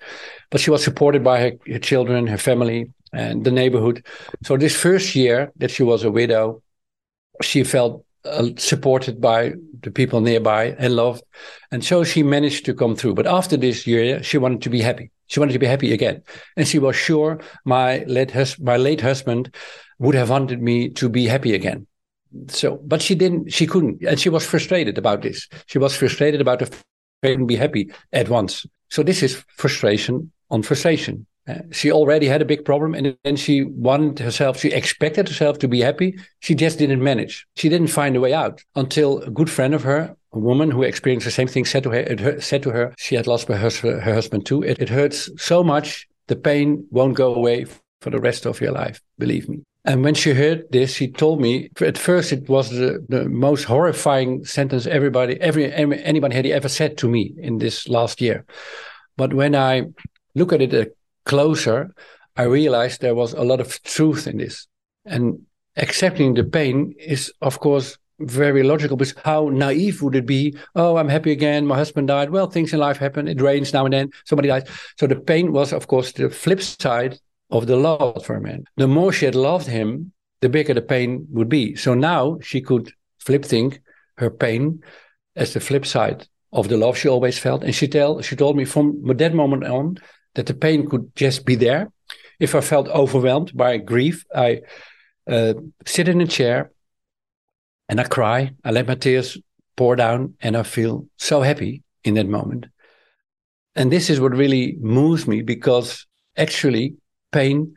but 0.50 0.60
she 0.60 0.70
was 0.70 0.84
supported 0.84 1.24
by 1.24 1.40
her, 1.40 1.52
her 1.66 1.78
children, 1.80 2.28
her 2.28 2.38
family, 2.38 2.92
and 3.12 3.44
the 3.44 3.50
neighborhood. 3.50 4.04
So 4.44 4.56
this 4.56 4.76
first 4.76 5.14
year 5.14 5.52
that 5.56 5.70
she 5.70 5.82
was 5.82 6.04
a 6.04 6.10
widow, 6.10 6.62
she 7.42 7.64
felt 7.64 8.04
uh, 8.24 8.48
supported 8.56 9.20
by 9.20 9.54
the 9.82 9.90
people 9.90 10.20
nearby 10.20 10.76
and 10.78 10.94
loved, 10.94 11.24
and 11.70 11.84
so 11.84 12.04
she 12.04 12.22
managed 12.22 12.64
to 12.66 12.74
come 12.74 12.94
through. 12.94 13.14
But 13.14 13.26
after 13.26 13.56
this 13.56 13.86
year, 13.86 14.22
she 14.22 14.38
wanted 14.38 14.62
to 14.62 14.70
be 14.70 14.80
happy. 14.80 15.10
She 15.28 15.40
wanted 15.40 15.54
to 15.54 15.58
be 15.58 15.66
happy 15.66 15.92
again, 15.92 16.22
and 16.56 16.68
she 16.68 16.78
was 16.78 16.96
sure 16.96 17.40
my 17.64 18.04
late 18.06 18.30
hus- 18.30 18.58
my 18.58 18.76
late 18.76 19.00
husband 19.00 19.54
would 19.98 20.14
have 20.14 20.30
wanted 20.30 20.60
me 20.60 20.90
to 20.90 21.08
be 21.08 21.26
happy 21.26 21.54
again. 21.54 21.86
So, 22.48 22.76
but 22.76 23.00
she 23.00 23.14
didn't. 23.14 23.52
She 23.52 23.66
couldn't, 23.66 24.02
and 24.04 24.20
she 24.20 24.28
was 24.28 24.44
frustrated 24.44 24.98
about 24.98 25.22
this. 25.22 25.48
She 25.66 25.78
was 25.78 25.96
frustrated 25.96 26.40
about 26.40 26.58
the 26.58 26.70
couldn't 27.22 27.46
be 27.46 27.56
happy 27.56 27.90
at 28.12 28.28
once. 28.28 28.66
So 28.88 29.02
this 29.02 29.22
is 29.22 29.44
frustration 29.56 30.32
on 30.50 30.62
frustration. 30.62 31.26
Uh, 31.50 31.62
she 31.72 31.90
already 31.90 32.26
had 32.26 32.42
a 32.42 32.44
big 32.44 32.64
problem 32.64 32.94
and 32.94 33.16
then 33.24 33.36
she 33.36 33.64
wanted 33.64 34.18
herself, 34.18 34.60
she 34.60 34.68
expected 34.68 35.28
herself 35.28 35.58
to 35.58 35.68
be 35.68 35.80
happy. 35.80 36.18
She 36.40 36.54
just 36.54 36.78
didn't 36.78 37.02
manage. 37.02 37.46
She 37.56 37.68
didn't 37.68 37.88
find 37.88 38.14
a 38.16 38.20
way 38.20 38.32
out 38.32 38.62
until 38.76 39.18
a 39.20 39.30
good 39.30 39.50
friend 39.50 39.74
of 39.74 39.82
her, 39.82 40.14
a 40.32 40.38
woman 40.38 40.70
who 40.70 40.82
experienced 40.82 41.24
the 41.24 41.30
same 41.30 41.48
thing, 41.48 41.64
said 41.64 41.82
to 41.84 41.90
her, 41.90 42.00
it 42.00 42.42
said 42.42 42.62
to 42.62 42.70
her, 42.70 42.94
she 42.98 43.14
had 43.14 43.26
lost 43.26 43.48
her, 43.48 43.56
her 43.56 44.14
husband 44.14 44.46
too. 44.46 44.62
It, 44.62 44.78
it 44.80 44.88
hurts 44.88 45.30
so 45.42 45.64
much. 45.64 46.06
The 46.28 46.36
pain 46.36 46.86
won't 46.90 47.14
go 47.14 47.34
away 47.34 47.66
for 48.00 48.10
the 48.10 48.20
rest 48.20 48.46
of 48.46 48.60
your 48.60 48.72
life. 48.72 49.00
Believe 49.18 49.48
me. 49.48 49.60
And 49.84 50.04
when 50.04 50.14
she 50.14 50.34
heard 50.34 50.70
this, 50.70 50.94
she 50.94 51.08
told 51.10 51.40
me 51.40 51.70
at 51.80 51.96
first 51.96 52.32
it 52.32 52.48
was 52.48 52.70
the, 52.70 53.04
the 53.08 53.28
most 53.28 53.64
horrifying 53.64 54.44
sentence 54.44 54.86
everybody, 54.86 55.40
every, 55.40 55.72
anybody 55.72 56.36
had 56.36 56.46
ever 56.46 56.68
said 56.68 56.98
to 56.98 57.08
me 57.08 57.34
in 57.38 57.58
this 57.58 57.88
last 57.88 58.20
year. 58.20 58.44
But 59.16 59.32
when 59.32 59.54
I 59.56 59.84
look 60.34 60.52
at 60.52 60.60
it 60.60 60.74
uh, 60.74 60.84
closer, 61.30 61.94
I 62.36 62.42
realized 62.42 63.00
there 63.00 63.14
was 63.14 63.32
a 63.34 63.44
lot 63.44 63.60
of 63.60 63.80
truth 63.84 64.26
in 64.26 64.38
this. 64.38 64.66
And 65.04 65.42
accepting 65.76 66.34
the 66.34 66.42
pain 66.42 66.92
is, 66.98 67.32
of 67.40 67.60
course, 67.60 67.96
very 68.18 68.64
logical 68.64 68.96
because 68.96 69.14
how 69.24 69.48
naive 69.48 70.02
would 70.02 70.16
it 70.16 70.26
be? 70.26 70.56
Oh, 70.74 70.96
I'm 70.96 71.08
happy 71.08 71.30
again. 71.30 71.66
My 71.66 71.76
husband 71.76 72.08
died. 72.08 72.30
Well, 72.30 72.50
things 72.50 72.72
in 72.72 72.80
life 72.80 72.98
happen. 72.98 73.28
It 73.28 73.40
rains 73.40 73.72
now 73.72 73.84
and 73.84 73.94
then. 73.94 74.10
Somebody 74.24 74.48
dies. 74.48 74.64
So 74.98 75.06
the 75.06 75.20
pain 75.20 75.52
was, 75.52 75.72
of 75.72 75.86
course, 75.86 76.10
the 76.12 76.28
flip 76.30 76.60
side 76.60 77.20
of 77.50 77.68
the 77.68 77.76
love 77.76 78.26
for 78.26 78.34
a 78.34 78.40
man. 78.40 78.64
The 78.76 78.88
more 78.88 79.12
she 79.12 79.24
had 79.24 79.36
loved 79.36 79.68
him, 79.68 80.12
the 80.40 80.48
bigger 80.48 80.74
the 80.74 80.82
pain 80.82 81.28
would 81.30 81.48
be. 81.48 81.76
So 81.76 81.94
now 81.94 82.38
she 82.42 82.60
could 82.60 82.92
flip 83.20 83.44
think 83.44 83.80
her 84.16 84.30
pain 84.30 84.82
as 85.36 85.54
the 85.54 85.60
flip 85.60 85.86
side 85.86 86.26
of 86.52 86.68
the 86.68 86.76
love 86.76 86.98
she 86.98 87.08
always 87.08 87.38
felt. 87.38 87.62
And 87.62 87.74
she 87.74 87.86
tell 87.86 88.20
she 88.20 88.34
told 88.34 88.56
me 88.56 88.64
from 88.64 89.00
that 89.04 89.34
moment 89.34 89.64
on 89.64 89.98
that 90.34 90.46
the 90.46 90.54
pain 90.54 90.88
could 90.88 91.14
just 91.16 91.44
be 91.44 91.54
there. 91.54 91.90
If 92.38 92.54
I 92.54 92.60
felt 92.60 92.88
overwhelmed 92.88 93.56
by 93.56 93.76
grief, 93.78 94.24
I 94.34 94.62
uh, 95.26 95.54
sit 95.86 96.08
in 96.08 96.20
a 96.20 96.26
chair 96.26 96.70
and 97.88 98.00
I 98.00 98.04
cry. 98.04 98.52
I 98.64 98.70
let 98.70 98.86
my 98.86 98.94
tears 98.94 99.36
pour 99.76 99.96
down, 99.96 100.34
and 100.40 100.56
I 100.56 100.62
feel 100.62 101.06
so 101.16 101.42
happy 101.42 101.82
in 102.04 102.14
that 102.14 102.28
moment. 102.28 102.66
And 103.74 103.90
this 103.90 104.10
is 104.10 104.20
what 104.20 104.36
really 104.36 104.76
moves 104.80 105.26
me 105.26 105.42
because 105.42 106.06
actually 106.36 106.96
pain 107.32 107.74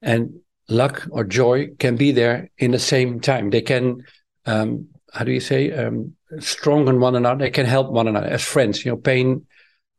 and 0.00 0.40
luck 0.68 1.06
or 1.10 1.24
joy 1.24 1.68
can 1.78 1.96
be 1.96 2.12
there 2.12 2.50
in 2.58 2.70
the 2.70 2.78
same 2.78 3.20
time. 3.20 3.50
They 3.50 3.62
can, 3.62 4.04
um, 4.46 4.88
how 5.12 5.24
do 5.24 5.32
you 5.32 5.40
say, 5.40 5.72
um, 5.72 6.14
strengthen 6.38 7.00
one 7.00 7.16
another. 7.16 7.44
They 7.44 7.50
can 7.50 7.66
help 7.66 7.90
one 7.90 8.08
another 8.08 8.28
as 8.28 8.42
friends. 8.42 8.84
You 8.84 8.92
know, 8.92 8.96
pain 8.96 9.46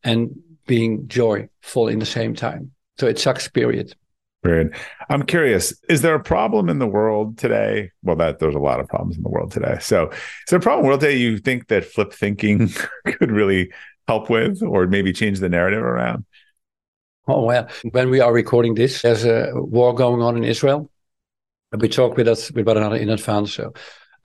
and 0.04 0.32
being 0.66 1.08
joyful 1.08 1.88
in 1.88 2.00
the 2.00 2.06
same 2.06 2.36
time. 2.36 2.72
So 2.98 3.08
it 3.08 3.20
sucks. 3.20 3.48
Period. 3.48 3.96
Period. 4.44 4.76
I'm 5.10 5.24
curious: 5.24 5.74
is 5.90 6.02
there 6.02 6.16
a 6.16 6.24
problem 6.24 6.70
in 6.70 6.80
the 6.80 6.88
world 6.88 7.38
today? 7.38 7.92
Well, 8.04 8.18
that 8.18 8.40
there's 8.40 8.56
a 8.56 8.60
lot 8.60 8.80
of 8.80 8.88
problems 8.88 9.16
in 9.16 9.24
the 9.24 9.30
world 9.30 9.52
today. 9.52 9.78
So, 9.80 10.10
is 10.10 10.18
there 10.50 10.60
a 10.60 10.62
problem 10.62 10.80
in 10.80 10.84
the 10.84 10.88
world 10.90 11.02
today 11.02 11.16
you 11.16 11.38
think 11.38 11.68
that 11.70 11.86
flip 11.86 12.14
thinking 12.14 12.70
could 13.06 13.32
really 13.32 13.72
help 14.08 14.30
with, 14.30 14.62
or 14.62 14.86
maybe 14.88 15.14
change 15.14 15.40
the 15.40 15.50
narrative 15.50 15.82
around? 15.82 16.26
Oh, 17.26 17.46
well, 17.46 17.70
when 17.92 18.10
we 18.10 18.20
are 18.20 18.34
recording 18.34 18.74
this, 18.74 19.02
there's 19.02 19.24
a 19.24 19.52
war 19.56 19.96
going 19.96 20.22
on 20.22 20.36
in 20.36 20.44
Israel. 20.44 20.92
We 21.72 21.88
talk 21.88 22.18
with 22.18 22.28
us 22.28 22.52
with 22.52 22.68
one 22.68 22.76
another 22.76 22.98
in 22.98 23.10
advance. 23.10 23.54
So 23.54 23.74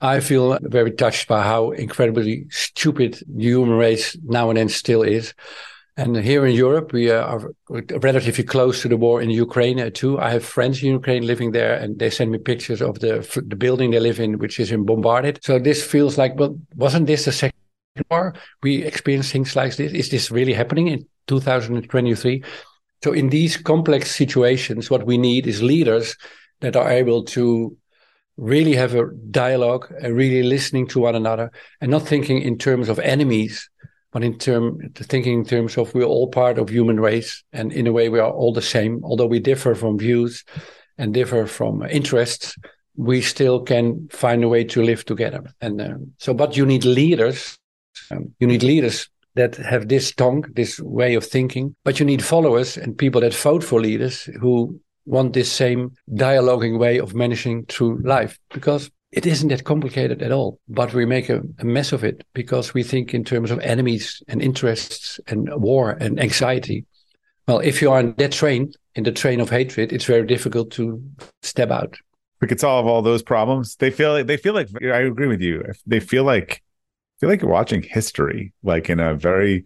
I 0.01 0.19
feel 0.19 0.57
very 0.61 0.91
touched 0.91 1.29
by 1.29 1.43
how 1.43 1.71
incredibly 1.71 2.45
stupid 2.49 3.21
the 3.27 3.43
human 3.43 3.77
race 3.77 4.17
now 4.23 4.49
and 4.49 4.57
then 4.57 4.69
still 4.69 5.01
is. 5.01 5.33
And 5.99 6.15
here 6.15 6.45
in 6.45 6.55
Europe, 6.55 6.93
we 6.93 7.11
are 7.11 7.51
relatively 7.67 8.45
close 8.45 8.81
to 8.81 8.87
the 8.87 8.95
war 8.95 9.21
in 9.21 9.29
Ukraine 9.29 9.81
uh, 9.81 9.89
too. 9.93 10.17
I 10.17 10.29
have 10.29 10.45
friends 10.45 10.81
in 10.81 10.91
Ukraine 10.91 11.27
living 11.27 11.51
there, 11.51 11.73
and 11.73 11.99
they 11.99 12.09
send 12.09 12.31
me 12.31 12.37
pictures 12.37 12.81
of 12.81 12.99
the 13.01 13.13
the 13.51 13.57
building 13.57 13.91
they 13.91 13.99
live 13.99 14.21
in, 14.21 14.39
which 14.39 14.61
is 14.61 14.71
bombarded. 14.71 15.43
So 15.43 15.59
this 15.59 15.83
feels 15.83 16.17
like, 16.17 16.39
well, 16.39 16.57
wasn't 16.73 17.07
this 17.07 17.25
the 17.25 17.33
second 17.33 17.59
war? 18.09 18.33
We 18.63 18.85
experienced 18.85 19.33
things 19.33 19.57
like 19.57 19.75
this. 19.75 19.91
Is 19.91 20.09
this 20.09 20.31
really 20.31 20.53
happening 20.53 20.87
in 20.87 21.05
2023? 21.27 22.43
So 23.03 23.11
in 23.11 23.27
these 23.27 23.57
complex 23.57 24.15
situations, 24.15 24.89
what 24.89 25.05
we 25.05 25.17
need 25.17 25.47
is 25.47 25.61
leaders 25.61 26.15
that 26.61 26.77
are 26.77 26.89
able 26.89 27.25
to 27.35 27.75
really 28.37 28.75
have 28.75 28.95
a 28.95 29.11
dialogue 29.31 29.93
and 30.01 30.15
really 30.15 30.43
listening 30.43 30.87
to 30.87 31.01
one 31.01 31.15
another 31.15 31.51
and 31.81 31.91
not 31.91 32.07
thinking 32.07 32.41
in 32.41 32.57
terms 32.57 32.87
of 32.87 32.99
enemies, 32.99 33.69
but 34.11 34.23
in 34.23 34.37
term 34.37 34.79
thinking 34.95 35.39
in 35.39 35.45
terms 35.45 35.77
of 35.77 35.93
we're 35.93 36.03
all 36.03 36.27
part 36.27 36.57
of 36.57 36.69
human 36.69 36.99
race 36.99 37.43
and 37.53 37.71
in 37.71 37.87
a 37.87 37.91
way 37.91 38.09
we 38.09 38.19
are 38.19 38.31
all 38.31 38.53
the 38.53 38.61
same. 38.61 39.01
Although 39.03 39.27
we 39.27 39.39
differ 39.39 39.75
from 39.75 39.97
views 39.99 40.43
and 40.97 41.13
differ 41.13 41.45
from 41.45 41.83
interests, 41.83 42.55
we 42.95 43.21
still 43.21 43.61
can 43.61 44.07
find 44.09 44.43
a 44.43 44.49
way 44.49 44.63
to 44.65 44.83
live 44.83 45.05
together. 45.05 45.43
And 45.61 45.81
uh, 45.81 45.95
so, 46.17 46.33
but 46.33 46.57
you 46.57 46.65
need 46.65 46.85
leaders. 46.85 47.57
Um, 48.11 48.33
you 48.39 48.47
need 48.47 48.63
leaders 48.63 49.09
that 49.35 49.55
have 49.55 49.87
this 49.87 50.13
tongue, 50.13 50.43
this 50.53 50.79
way 50.79 51.15
of 51.15 51.25
thinking, 51.25 51.75
but 51.85 51.99
you 51.99 52.05
need 52.05 52.23
followers 52.23 52.77
and 52.77 52.97
people 52.97 53.21
that 53.21 53.33
vote 53.33 53.63
for 53.63 53.79
leaders 53.79 54.23
who 54.41 54.79
want 55.05 55.33
this 55.33 55.51
same 55.51 55.91
dialoguing 56.11 56.77
way 56.77 56.99
of 56.99 57.15
managing 57.15 57.65
through 57.65 58.01
life 58.03 58.37
because 58.51 58.91
it 59.11 59.25
isn't 59.25 59.49
that 59.49 59.63
complicated 59.63 60.21
at 60.21 60.31
all. 60.31 60.59
But 60.67 60.93
we 60.93 61.05
make 61.05 61.29
a, 61.29 61.41
a 61.59 61.65
mess 61.65 61.91
of 61.91 62.03
it 62.03 62.25
because 62.33 62.73
we 62.73 62.83
think 62.83 63.13
in 63.13 63.23
terms 63.23 63.51
of 63.51 63.59
enemies 63.59 64.21
and 64.27 64.41
interests 64.41 65.19
and 65.27 65.49
war 65.61 65.91
and 65.91 66.19
anxiety. 66.19 66.85
Well, 67.47 67.59
if 67.59 67.81
you 67.81 67.91
are 67.91 67.99
on 67.99 68.13
that 68.17 68.31
train, 68.31 68.73
in 68.95 69.03
the 69.03 69.11
train 69.11 69.39
of 69.39 69.49
hatred, 69.49 69.91
it's 69.91 70.05
very 70.05 70.25
difficult 70.25 70.71
to 70.71 71.01
step 71.41 71.71
out. 71.71 71.97
We 72.41 72.47
could 72.47 72.59
solve 72.59 72.85
all 72.85 73.01
those 73.01 73.23
problems. 73.23 73.75
They 73.75 73.91
feel 73.91 74.13
like 74.13 74.27
they 74.27 74.37
feel 74.37 74.53
like 74.53 74.69
I 74.81 74.99
agree 74.99 75.27
with 75.27 75.41
you. 75.41 75.63
They 75.85 75.99
feel 75.99 76.23
like 76.23 76.61
feel 77.19 77.29
like 77.29 77.41
you're 77.41 77.51
watching 77.51 77.81
history, 77.81 78.53
like 78.63 78.89
in 78.89 78.99
a 78.99 79.13
very 79.13 79.65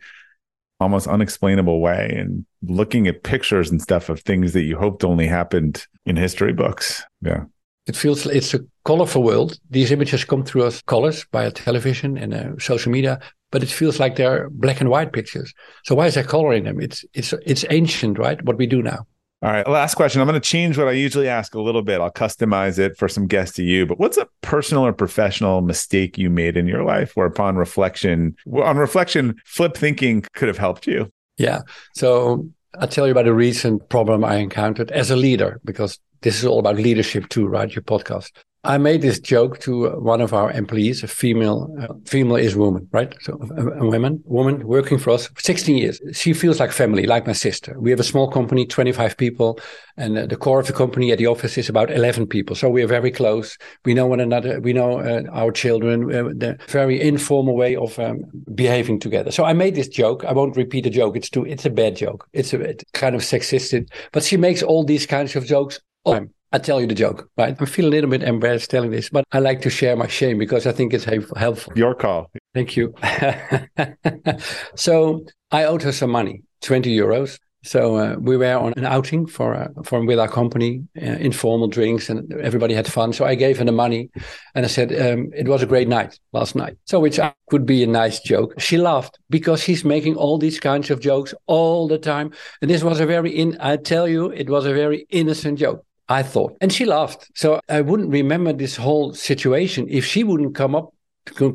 almost 0.80 1.08
unexplainable 1.08 1.80
way 1.80 2.14
and 2.18 2.46
looking 2.62 3.08
at 3.08 3.24
pictures 3.24 3.70
and 3.70 3.82
stuff 3.82 4.10
of 4.10 4.20
things 4.22 4.54
that 4.54 4.64
you 4.64 4.78
hoped 4.78 5.04
only 5.04 5.28
happened 5.28 5.86
in 6.06 6.16
history 6.16 6.52
books. 6.52 7.04
Yeah. 7.22 7.46
It 7.86 7.96
feels 7.96 8.26
it's 8.26 8.54
a 8.54 8.62
colorful 8.86 9.24
world. 9.24 9.60
These 9.70 9.92
images 9.92 10.26
come 10.26 10.44
through 10.44 10.66
as 10.66 10.82
colors 10.84 11.26
via 11.32 11.52
television 11.52 12.18
and 12.18 12.34
uh, 12.34 12.60
social 12.60 12.92
media, 12.92 13.20
but 13.52 13.64
it 13.64 13.70
feels 13.70 14.00
like 14.00 14.16
they're 14.16 14.50
black 14.50 14.82
and 14.82 14.90
white 14.90 15.14
pictures. 15.14 15.54
So 15.84 15.96
why 15.96 16.08
is 16.08 16.16
there 16.16 16.24
color 16.24 16.54
in 16.54 16.66
them? 16.66 16.80
It's 16.80 17.06
it's 17.14 17.34
it's 17.46 17.66
ancient, 17.70 18.18
right? 18.18 18.42
What 18.44 18.58
we 18.58 18.68
do 18.68 18.82
now. 18.82 19.06
All 19.42 19.52
right, 19.52 19.68
last 19.68 19.96
question. 19.96 20.22
I'm 20.22 20.28
going 20.28 20.40
to 20.40 20.50
change 20.50 20.78
what 20.78 20.88
I 20.88 20.94
usually 20.94 21.28
ask 21.28 21.54
a 21.54 21.60
little 21.60 21.82
bit. 21.82 22.00
I'll 22.00 22.10
customize 22.10 22.80
it 22.80 22.98
for 22.98 23.10
some 23.10 23.28
guests 23.28 23.58
to 23.58 23.64
you. 23.64 23.86
But 23.86 24.00
what's 24.00 24.16
a 24.16 24.26
personal 24.42 24.86
or 24.86 24.94
professional 24.94 25.62
mistake 25.62 26.18
you 26.18 26.30
made 26.30 26.56
in 26.56 26.66
your 26.66 26.86
life 26.86 27.12
where 27.16 27.28
upon 27.28 27.58
reflection, 27.58 28.38
on 28.54 28.78
reflection, 28.78 29.36
flip 29.44 29.76
thinking 29.76 30.24
could 30.34 30.48
have 30.48 30.58
helped 30.58 30.88
you? 30.88 31.12
Yeah. 31.38 31.60
So 31.94 32.48
I'll 32.80 32.88
tell 32.88 33.06
you 33.06 33.12
about 33.12 33.28
a 33.28 33.34
recent 33.34 33.90
problem 33.90 34.24
I 34.24 34.36
encountered 34.36 34.92
as 34.92 35.12
a 35.12 35.18
leader, 35.18 35.60
because 35.66 36.00
this 36.22 36.40
is 36.40 36.46
all 36.46 36.60
about 36.60 36.78
leadership 36.78 37.28
too, 37.28 37.46
right? 37.46 37.70
Your 37.76 37.84
podcast. 37.84 38.32
I 38.66 38.78
made 38.78 39.02
this 39.02 39.20
joke 39.20 39.60
to 39.60 39.90
one 40.00 40.22
of 40.22 40.34
our 40.34 40.50
employees, 40.52 41.04
a 41.04 41.08
female, 41.08 41.76
uh, 41.82 41.94
female 42.06 42.38
is 42.38 42.56
woman, 42.56 42.88
right? 42.94 43.14
So 43.20 43.38
a, 43.58 43.68
a 43.68 43.86
woman, 43.86 44.24
woman 44.26 44.66
working 44.66 44.98
for 44.98 45.10
us 45.10 45.28
for 45.28 45.42
16 45.42 45.76
years. 45.76 46.00
She 46.14 46.34
feels 46.34 46.62
like 46.62 46.72
family, 46.72 47.06
like 47.06 47.28
my 47.28 47.34
sister. 47.34 47.78
We 47.78 47.90
have 47.90 48.00
a 48.00 48.06
small 48.06 48.32
company, 48.32 48.66
25 48.66 49.18
people, 49.18 49.60
and 49.98 50.18
uh, 50.18 50.28
the 50.28 50.38
core 50.38 50.62
of 50.62 50.68
the 50.68 50.74
company 50.74 51.12
at 51.12 51.18
the 51.18 51.28
office 51.28 51.58
is 51.58 51.68
about 51.68 51.92
11 51.92 52.28
people. 52.28 52.56
So 52.56 52.70
we 52.70 52.82
are 52.82 52.88
very 52.88 53.12
close. 53.12 53.58
We 53.84 53.94
know 53.94 54.08
one 54.08 54.22
another. 54.22 54.62
We 54.62 54.72
know 54.72 55.00
uh, 55.00 55.24
our 55.34 55.52
children. 55.52 56.08
The 56.08 56.58
very 56.70 57.02
informal 57.02 57.58
way 57.58 57.76
of 57.76 58.00
um, 58.00 58.24
behaving 58.56 59.02
together. 59.02 59.32
So 59.32 59.44
I 59.44 59.52
made 59.52 59.76
this 59.76 59.90
joke. 59.90 60.24
I 60.24 60.32
won't 60.32 60.56
repeat 60.56 60.86
the 60.86 60.90
joke. 60.90 61.18
It's 61.18 61.30
too. 61.30 61.46
It's 61.46 61.66
a 61.66 61.70
bad 61.70 61.98
joke. 61.98 62.30
It's 62.32 62.54
a 62.54 62.62
it's 62.62 62.86
kind 62.94 63.14
of 63.14 63.24
sexist, 63.24 63.90
But 64.14 64.24
she 64.24 64.38
makes 64.38 64.64
all 64.64 64.86
these 64.86 65.06
kinds 65.06 65.36
of 65.36 65.46
jokes 65.46 65.82
all. 66.06 66.28
I 66.54 66.60
tell 66.60 66.80
you 66.80 66.86
the 66.86 66.94
joke, 66.94 67.30
right? 67.36 67.60
I 67.60 67.66
feel 67.66 67.88
a 67.88 67.90
little 67.90 68.10
bit 68.10 68.22
embarrassed 68.22 68.70
telling 68.70 68.92
this, 68.92 69.10
but 69.10 69.26
I 69.32 69.40
like 69.40 69.62
to 69.62 69.72
share 69.72 69.96
my 69.96 70.08
shame 70.08 70.38
because 70.38 70.68
I 70.68 70.72
think 70.72 70.94
it's 70.94 71.04
helpful. 71.04 71.74
Your 71.76 71.96
call. 71.96 72.30
Thank 72.54 72.78
you. 72.78 72.94
so 74.76 75.26
I 75.52 75.64
owed 75.64 75.82
her 75.82 75.92
some 75.92 76.12
money, 76.12 76.44
20 76.62 76.96
euros. 76.96 77.40
So 77.66 77.96
uh, 77.96 78.16
we 78.20 78.38
were 78.38 78.56
on 78.56 78.74
an 78.76 78.86
outing 78.86 79.26
for 79.26 79.56
uh, 79.56 79.70
for 79.84 80.06
with 80.06 80.20
our 80.20 80.28
company, 80.28 80.86
uh, 81.02 81.06
informal 81.06 81.70
drinks, 81.70 82.10
and 82.10 82.32
everybody 82.34 82.74
had 82.74 82.88
fun. 82.88 83.14
So 83.14 83.26
I 83.26 83.36
gave 83.36 83.58
her 83.58 83.64
the 83.64 83.72
money, 83.72 84.10
and 84.54 84.66
I 84.66 84.68
said 84.68 84.92
um, 84.92 85.32
it 85.34 85.48
was 85.48 85.64
a 85.64 85.66
great 85.66 85.88
night 85.88 86.20
last 86.34 86.56
night. 86.56 86.78
So 86.86 87.00
which 87.00 87.22
could 87.50 87.66
be 87.66 87.82
a 87.82 87.88
nice 87.88 88.20
joke. 88.20 88.60
She 88.60 88.78
laughed 88.78 89.18
because 89.30 89.64
she's 89.64 89.86
making 89.86 90.18
all 90.18 90.38
these 90.38 90.60
kinds 90.60 90.92
of 90.92 91.00
jokes 91.00 91.34
all 91.48 91.88
the 91.88 91.98
time, 91.98 92.32
and 92.62 92.70
this 92.70 92.84
was 92.84 93.00
a 93.00 93.06
very 93.06 93.32
in. 93.32 93.56
I 93.62 93.78
tell 93.78 94.10
you, 94.10 94.30
it 94.32 94.50
was 94.50 94.66
a 94.66 94.74
very 94.74 95.08
innocent 95.10 95.58
joke. 95.58 95.86
I 96.10 96.24
thought. 96.24 96.58
And 96.62 96.72
she 96.72 96.86
laughed. 96.86 97.30
So 97.36 97.60
I 97.70 97.82
wouldn't 97.82 98.10
remember 98.10 98.54
this 98.54 98.76
whole 98.76 99.14
situation. 99.14 99.88
If 99.90 100.06
she 100.06 100.24
wouldn't 100.24 100.56
come 100.56 100.76
up 100.76 100.94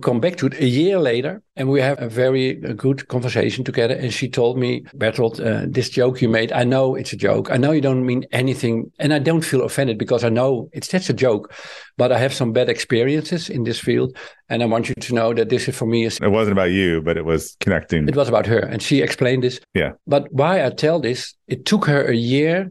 come 0.01 0.19
back 0.19 0.37
to 0.37 0.47
it 0.47 0.55
a 0.55 0.67
year 0.67 0.99
later 0.99 1.43
and 1.57 1.69
we 1.69 1.81
have 1.81 2.01
a 2.01 2.09
very 2.09 2.55
good 2.55 3.07
conversation 3.09 3.65
together 3.65 3.95
and 3.95 4.13
she 4.15 4.29
told 4.29 4.59
me 4.59 4.83
Berthold 4.95 5.41
uh, 5.41 5.67
this 5.69 5.91
joke 5.91 6.23
you 6.23 6.29
made 6.29 6.53
i 6.53 6.65
know 6.65 6.95
it's 6.95 7.13
a 7.13 7.17
joke. 7.17 7.51
I 7.51 7.59
know 7.59 7.73
you 7.73 7.83
don't 7.83 8.07
mean 8.07 8.25
anything 8.33 8.91
and 8.99 9.13
i 9.13 9.19
don't 9.19 9.45
feel 9.45 9.63
offended 9.63 9.99
because 9.99 10.25
i 10.25 10.31
know 10.31 10.71
it's 10.73 10.89
just 10.89 11.11
a 11.11 11.13
joke 11.13 11.53
but 11.99 12.13
i 12.13 12.19
have 12.19 12.33
some 12.33 12.53
bad 12.53 12.71
experiences 12.71 13.51
in 13.51 13.65
this 13.65 13.79
field 13.79 14.17
and 14.49 14.63
i 14.63 14.67
want 14.67 14.89
you 14.89 14.95
to 14.95 15.15
know 15.15 15.35
that 15.35 15.51
this 15.51 15.69
is 15.69 15.77
for 15.77 15.87
me 15.87 16.07
it 16.07 16.19
wasn't 16.23 16.53
about 16.53 16.71
you 16.71 17.03
but 17.03 17.17
it 17.17 17.25
was 17.25 17.57
connecting. 17.61 18.09
It 18.09 18.17
was 18.17 18.29
about 18.29 18.47
her 18.47 18.61
and 18.61 18.83
she 18.83 19.03
explained 19.03 19.43
this. 19.43 19.61
Yeah. 19.75 19.93
But 20.07 20.33
why 20.33 20.65
i 20.65 20.71
tell 20.71 20.99
this 20.99 21.35
it 21.47 21.67
took 21.67 21.85
her 21.85 22.05
a 22.07 22.15
year 22.15 22.71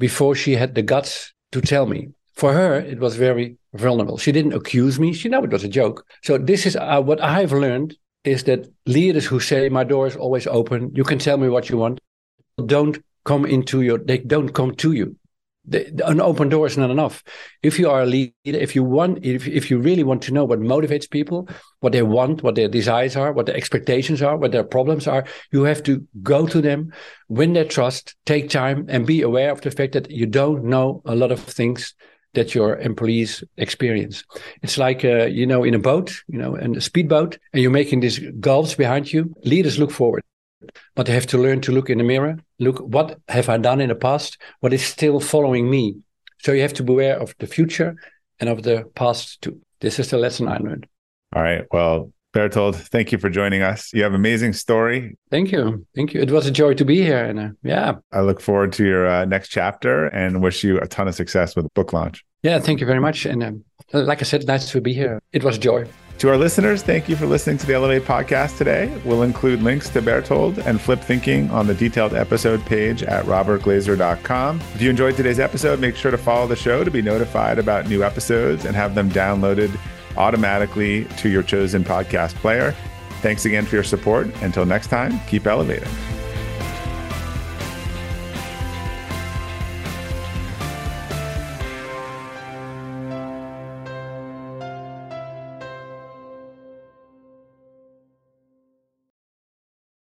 before 0.00 0.34
she 0.34 0.56
had 0.56 0.74
the 0.74 0.82
guts 0.82 1.32
to 1.52 1.60
tell 1.60 1.86
me. 1.86 2.08
For 2.34 2.52
her, 2.54 2.80
it 2.80 2.98
was 2.98 3.16
very 3.16 3.58
vulnerable. 3.74 4.16
She 4.16 4.32
didn't 4.32 4.54
accuse 4.54 4.98
me. 4.98 5.12
She 5.12 5.28
knew 5.28 5.44
it 5.44 5.52
was 5.52 5.62
a 5.62 5.68
joke. 5.68 6.06
So 6.24 6.38
this 6.38 6.64
is 6.64 6.74
uh, 6.74 7.02
what 7.02 7.22
I've 7.22 7.52
learned 7.52 7.96
is 8.24 8.44
that 8.44 8.66
leaders 8.86 9.26
who 9.26 9.40
say 9.40 9.68
my 9.68 9.84
door 9.84 10.06
is 10.06 10.16
always 10.16 10.46
open, 10.46 10.90
you 10.94 11.04
can 11.04 11.18
tell 11.18 11.36
me 11.36 11.48
what 11.48 11.68
you 11.68 11.76
want, 11.76 12.00
don't 12.66 12.98
come 13.24 13.44
into 13.44 13.82
your. 13.82 13.98
They 13.98 14.18
don't 14.18 14.54
come 14.58 14.74
to 14.76 14.92
you 14.92 15.16
the, 15.70 16.06
an 16.06 16.20
open 16.20 16.48
door 16.48 16.66
is 16.66 16.76
not 16.76 16.90
enough. 16.90 17.22
If 17.62 17.78
you 17.78 17.88
are 17.88 18.02
a 18.02 18.06
leader, 18.06 18.32
if 18.44 18.74
you 18.74 18.82
want, 18.82 19.24
if, 19.24 19.46
if 19.46 19.70
you 19.70 19.78
really 19.78 20.02
want 20.02 20.20
to 20.22 20.32
know 20.32 20.44
what 20.44 20.60
motivates 20.60 21.08
people, 21.08 21.48
what 21.78 21.92
they 21.92 22.02
want, 22.02 22.42
what 22.42 22.56
their 22.56 22.68
desires 22.68 23.16
are, 23.16 23.32
what 23.32 23.46
their 23.46 23.56
expectations 23.56 24.20
are, 24.20 24.36
what 24.36 24.52
their 24.52 24.64
problems 24.64 25.06
are, 25.06 25.24
you 25.52 25.62
have 25.62 25.82
to 25.84 26.04
go 26.22 26.46
to 26.46 26.60
them, 26.60 26.92
win 27.28 27.52
their 27.52 27.64
trust, 27.64 28.16
take 28.26 28.50
time, 28.50 28.84
and 28.88 29.06
be 29.06 29.22
aware 29.22 29.52
of 29.52 29.60
the 29.60 29.70
fact 29.70 29.92
that 29.92 30.10
you 30.10 30.26
don't 30.26 30.64
know 30.64 31.02
a 31.06 31.14
lot 31.14 31.30
of 31.30 31.40
things 31.40 31.94
that 32.34 32.54
your 32.54 32.78
employees 32.78 33.42
experience. 33.56 34.24
It's 34.62 34.78
like, 34.78 35.04
uh, 35.04 35.26
you 35.26 35.46
know, 35.46 35.64
in 35.64 35.74
a 35.74 35.80
boat, 35.80 36.14
you 36.28 36.38
know, 36.38 36.54
and 36.54 36.76
a 36.76 36.80
speedboat, 36.80 37.38
and 37.52 37.62
you're 37.62 37.70
making 37.70 38.00
these 38.00 38.20
gulfs 38.40 38.74
behind 38.74 39.12
you. 39.12 39.34
Leaders 39.44 39.78
look 39.78 39.90
forward 39.90 40.22
but 40.94 41.08
I 41.08 41.12
have 41.12 41.26
to 41.28 41.38
learn 41.38 41.60
to 41.62 41.72
look 41.72 41.90
in 41.90 41.98
the 41.98 42.04
mirror. 42.04 42.38
Look, 42.58 42.78
what 42.78 43.18
have 43.28 43.48
I 43.48 43.58
done 43.58 43.80
in 43.80 43.88
the 43.88 43.94
past? 43.94 44.38
What 44.60 44.72
is 44.72 44.84
still 44.84 45.20
following 45.20 45.70
me? 45.70 45.96
So 46.42 46.52
you 46.52 46.62
have 46.62 46.74
to 46.74 46.82
beware 46.82 47.18
of 47.18 47.34
the 47.38 47.46
future 47.46 47.96
and 48.38 48.48
of 48.48 48.62
the 48.62 48.90
past 48.94 49.42
too. 49.42 49.60
This 49.80 49.98
is 49.98 50.10
the 50.10 50.18
lesson 50.18 50.48
I 50.48 50.58
learned. 50.58 50.86
All 51.34 51.42
right. 51.42 51.64
Well, 51.70 52.12
Berthold, 52.32 52.76
thank 52.76 53.12
you 53.12 53.18
for 53.18 53.28
joining 53.28 53.62
us. 53.62 53.92
You 53.92 54.02
have 54.02 54.12
an 54.12 54.16
amazing 54.16 54.52
story. 54.52 55.16
Thank 55.30 55.52
you. 55.52 55.86
Thank 55.96 56.14
you. 56.14 56.20
It 56.20 56.30
was 56.30 56.46
a 56.46 56.50
joy 56.50 56.74
to 56.74 56.84
be 56.84 57.02
here. 57.02 57.24
And 57.24 57.40
uh, 57.40 57.48
yeah. 57.62 57.94
I 58.12 58.20
look 58.20 58.40
forward 58.40 58.72
to 58.74 58.84
your 58.84 59.08
uh, 59.08 59.24
next 59.24 59.48
chapter 59.48 60.06
and 60.06 60.42
wish 60.42 60.62
you 60.62 60.78
a 60.78 60.86
ton 60.86 61.08
of 61.08 61.14
success 61.14 61.56
with 61.56 61.64
the 61.64 61.70
book 61.74 61.92
launch. 61.92 62.24
Yeah. 62.42 62.58
Thank 62.58 62.80
you 62.80 62.86
very 62.86 63.00
much. 63.00 63.26
And 63.26 63.42
um, 63.42 63.64
like 63.92 64.20
I 64.20 64.24
said, 64.24 64.46
nice 64.46 64.70
to 64.70 64.80
be 64.80 64.94
here. 64.94 65.20
It 65.32 65.42
was 65.42 65.56
a 65.56 65.60
joy. 65.60 65.86
To 66.20 66.28
our 66.28 66.36
listeners, 66.36 66.82
thank 66.82 67.08
you 67.08 67.16
for 67.16 67.24
listening 67.24 67.56
to 67.56 67.66
the 67.66 67.72
Elevate 67.72 68.02
podcast 68.02 68.58
today. 68.58 68.94
We'll 69.06 69.22
include 69.22 69.62
links 69.62 69.88
to 69.88 70.02
Berthold 70.02 70.58
and 70.58 70.78
Flip 70.78 71.00
Thinking 71.00 71.50
on 71.50 71.66
the 71.66 71.72
detailed 71.72 72.12
episode 72.12 72.60
page 72.66 73.02
at 73.02 73.24
robertglazer.com. 73.24 74.60
If 74.74 74.82
you 74.82 74.90
enjoyed 74.90 75.16
today's 75.16 75.38
episode, 75.38 75.80
make 75.80 75.96
sure 75.96 76.10
to 76.10 76.18
follow 76.18 76.46
the 76.46 76.56
show 76.56 76.84
to 76.84 76.90
be 76.90 77.00
notified 77.00 77.58
about 77.58 77.88
new 77.88 78.04
episodes 78.04 78.66
and 78.66 78.76
have 78.76 78.94
them 78.94 79.10
downloaded 79.10 79.74
automatically 80.18 81.06
to 81.16 81.30
your 81.30 81.42
chosen 81.42 81.82
podcast 81.82 82.34
player. 82.34 82.72
Thanks 83.22 83.46
again 83.46 83.64
for 83.64 83.76
your 83.76 83.84
support. 83.84 84.26
Until 84.42 84.66
next 84.66 84.88
time, 84.88 85.20
keep 85.20 85.46
elevating. 85.46 85.88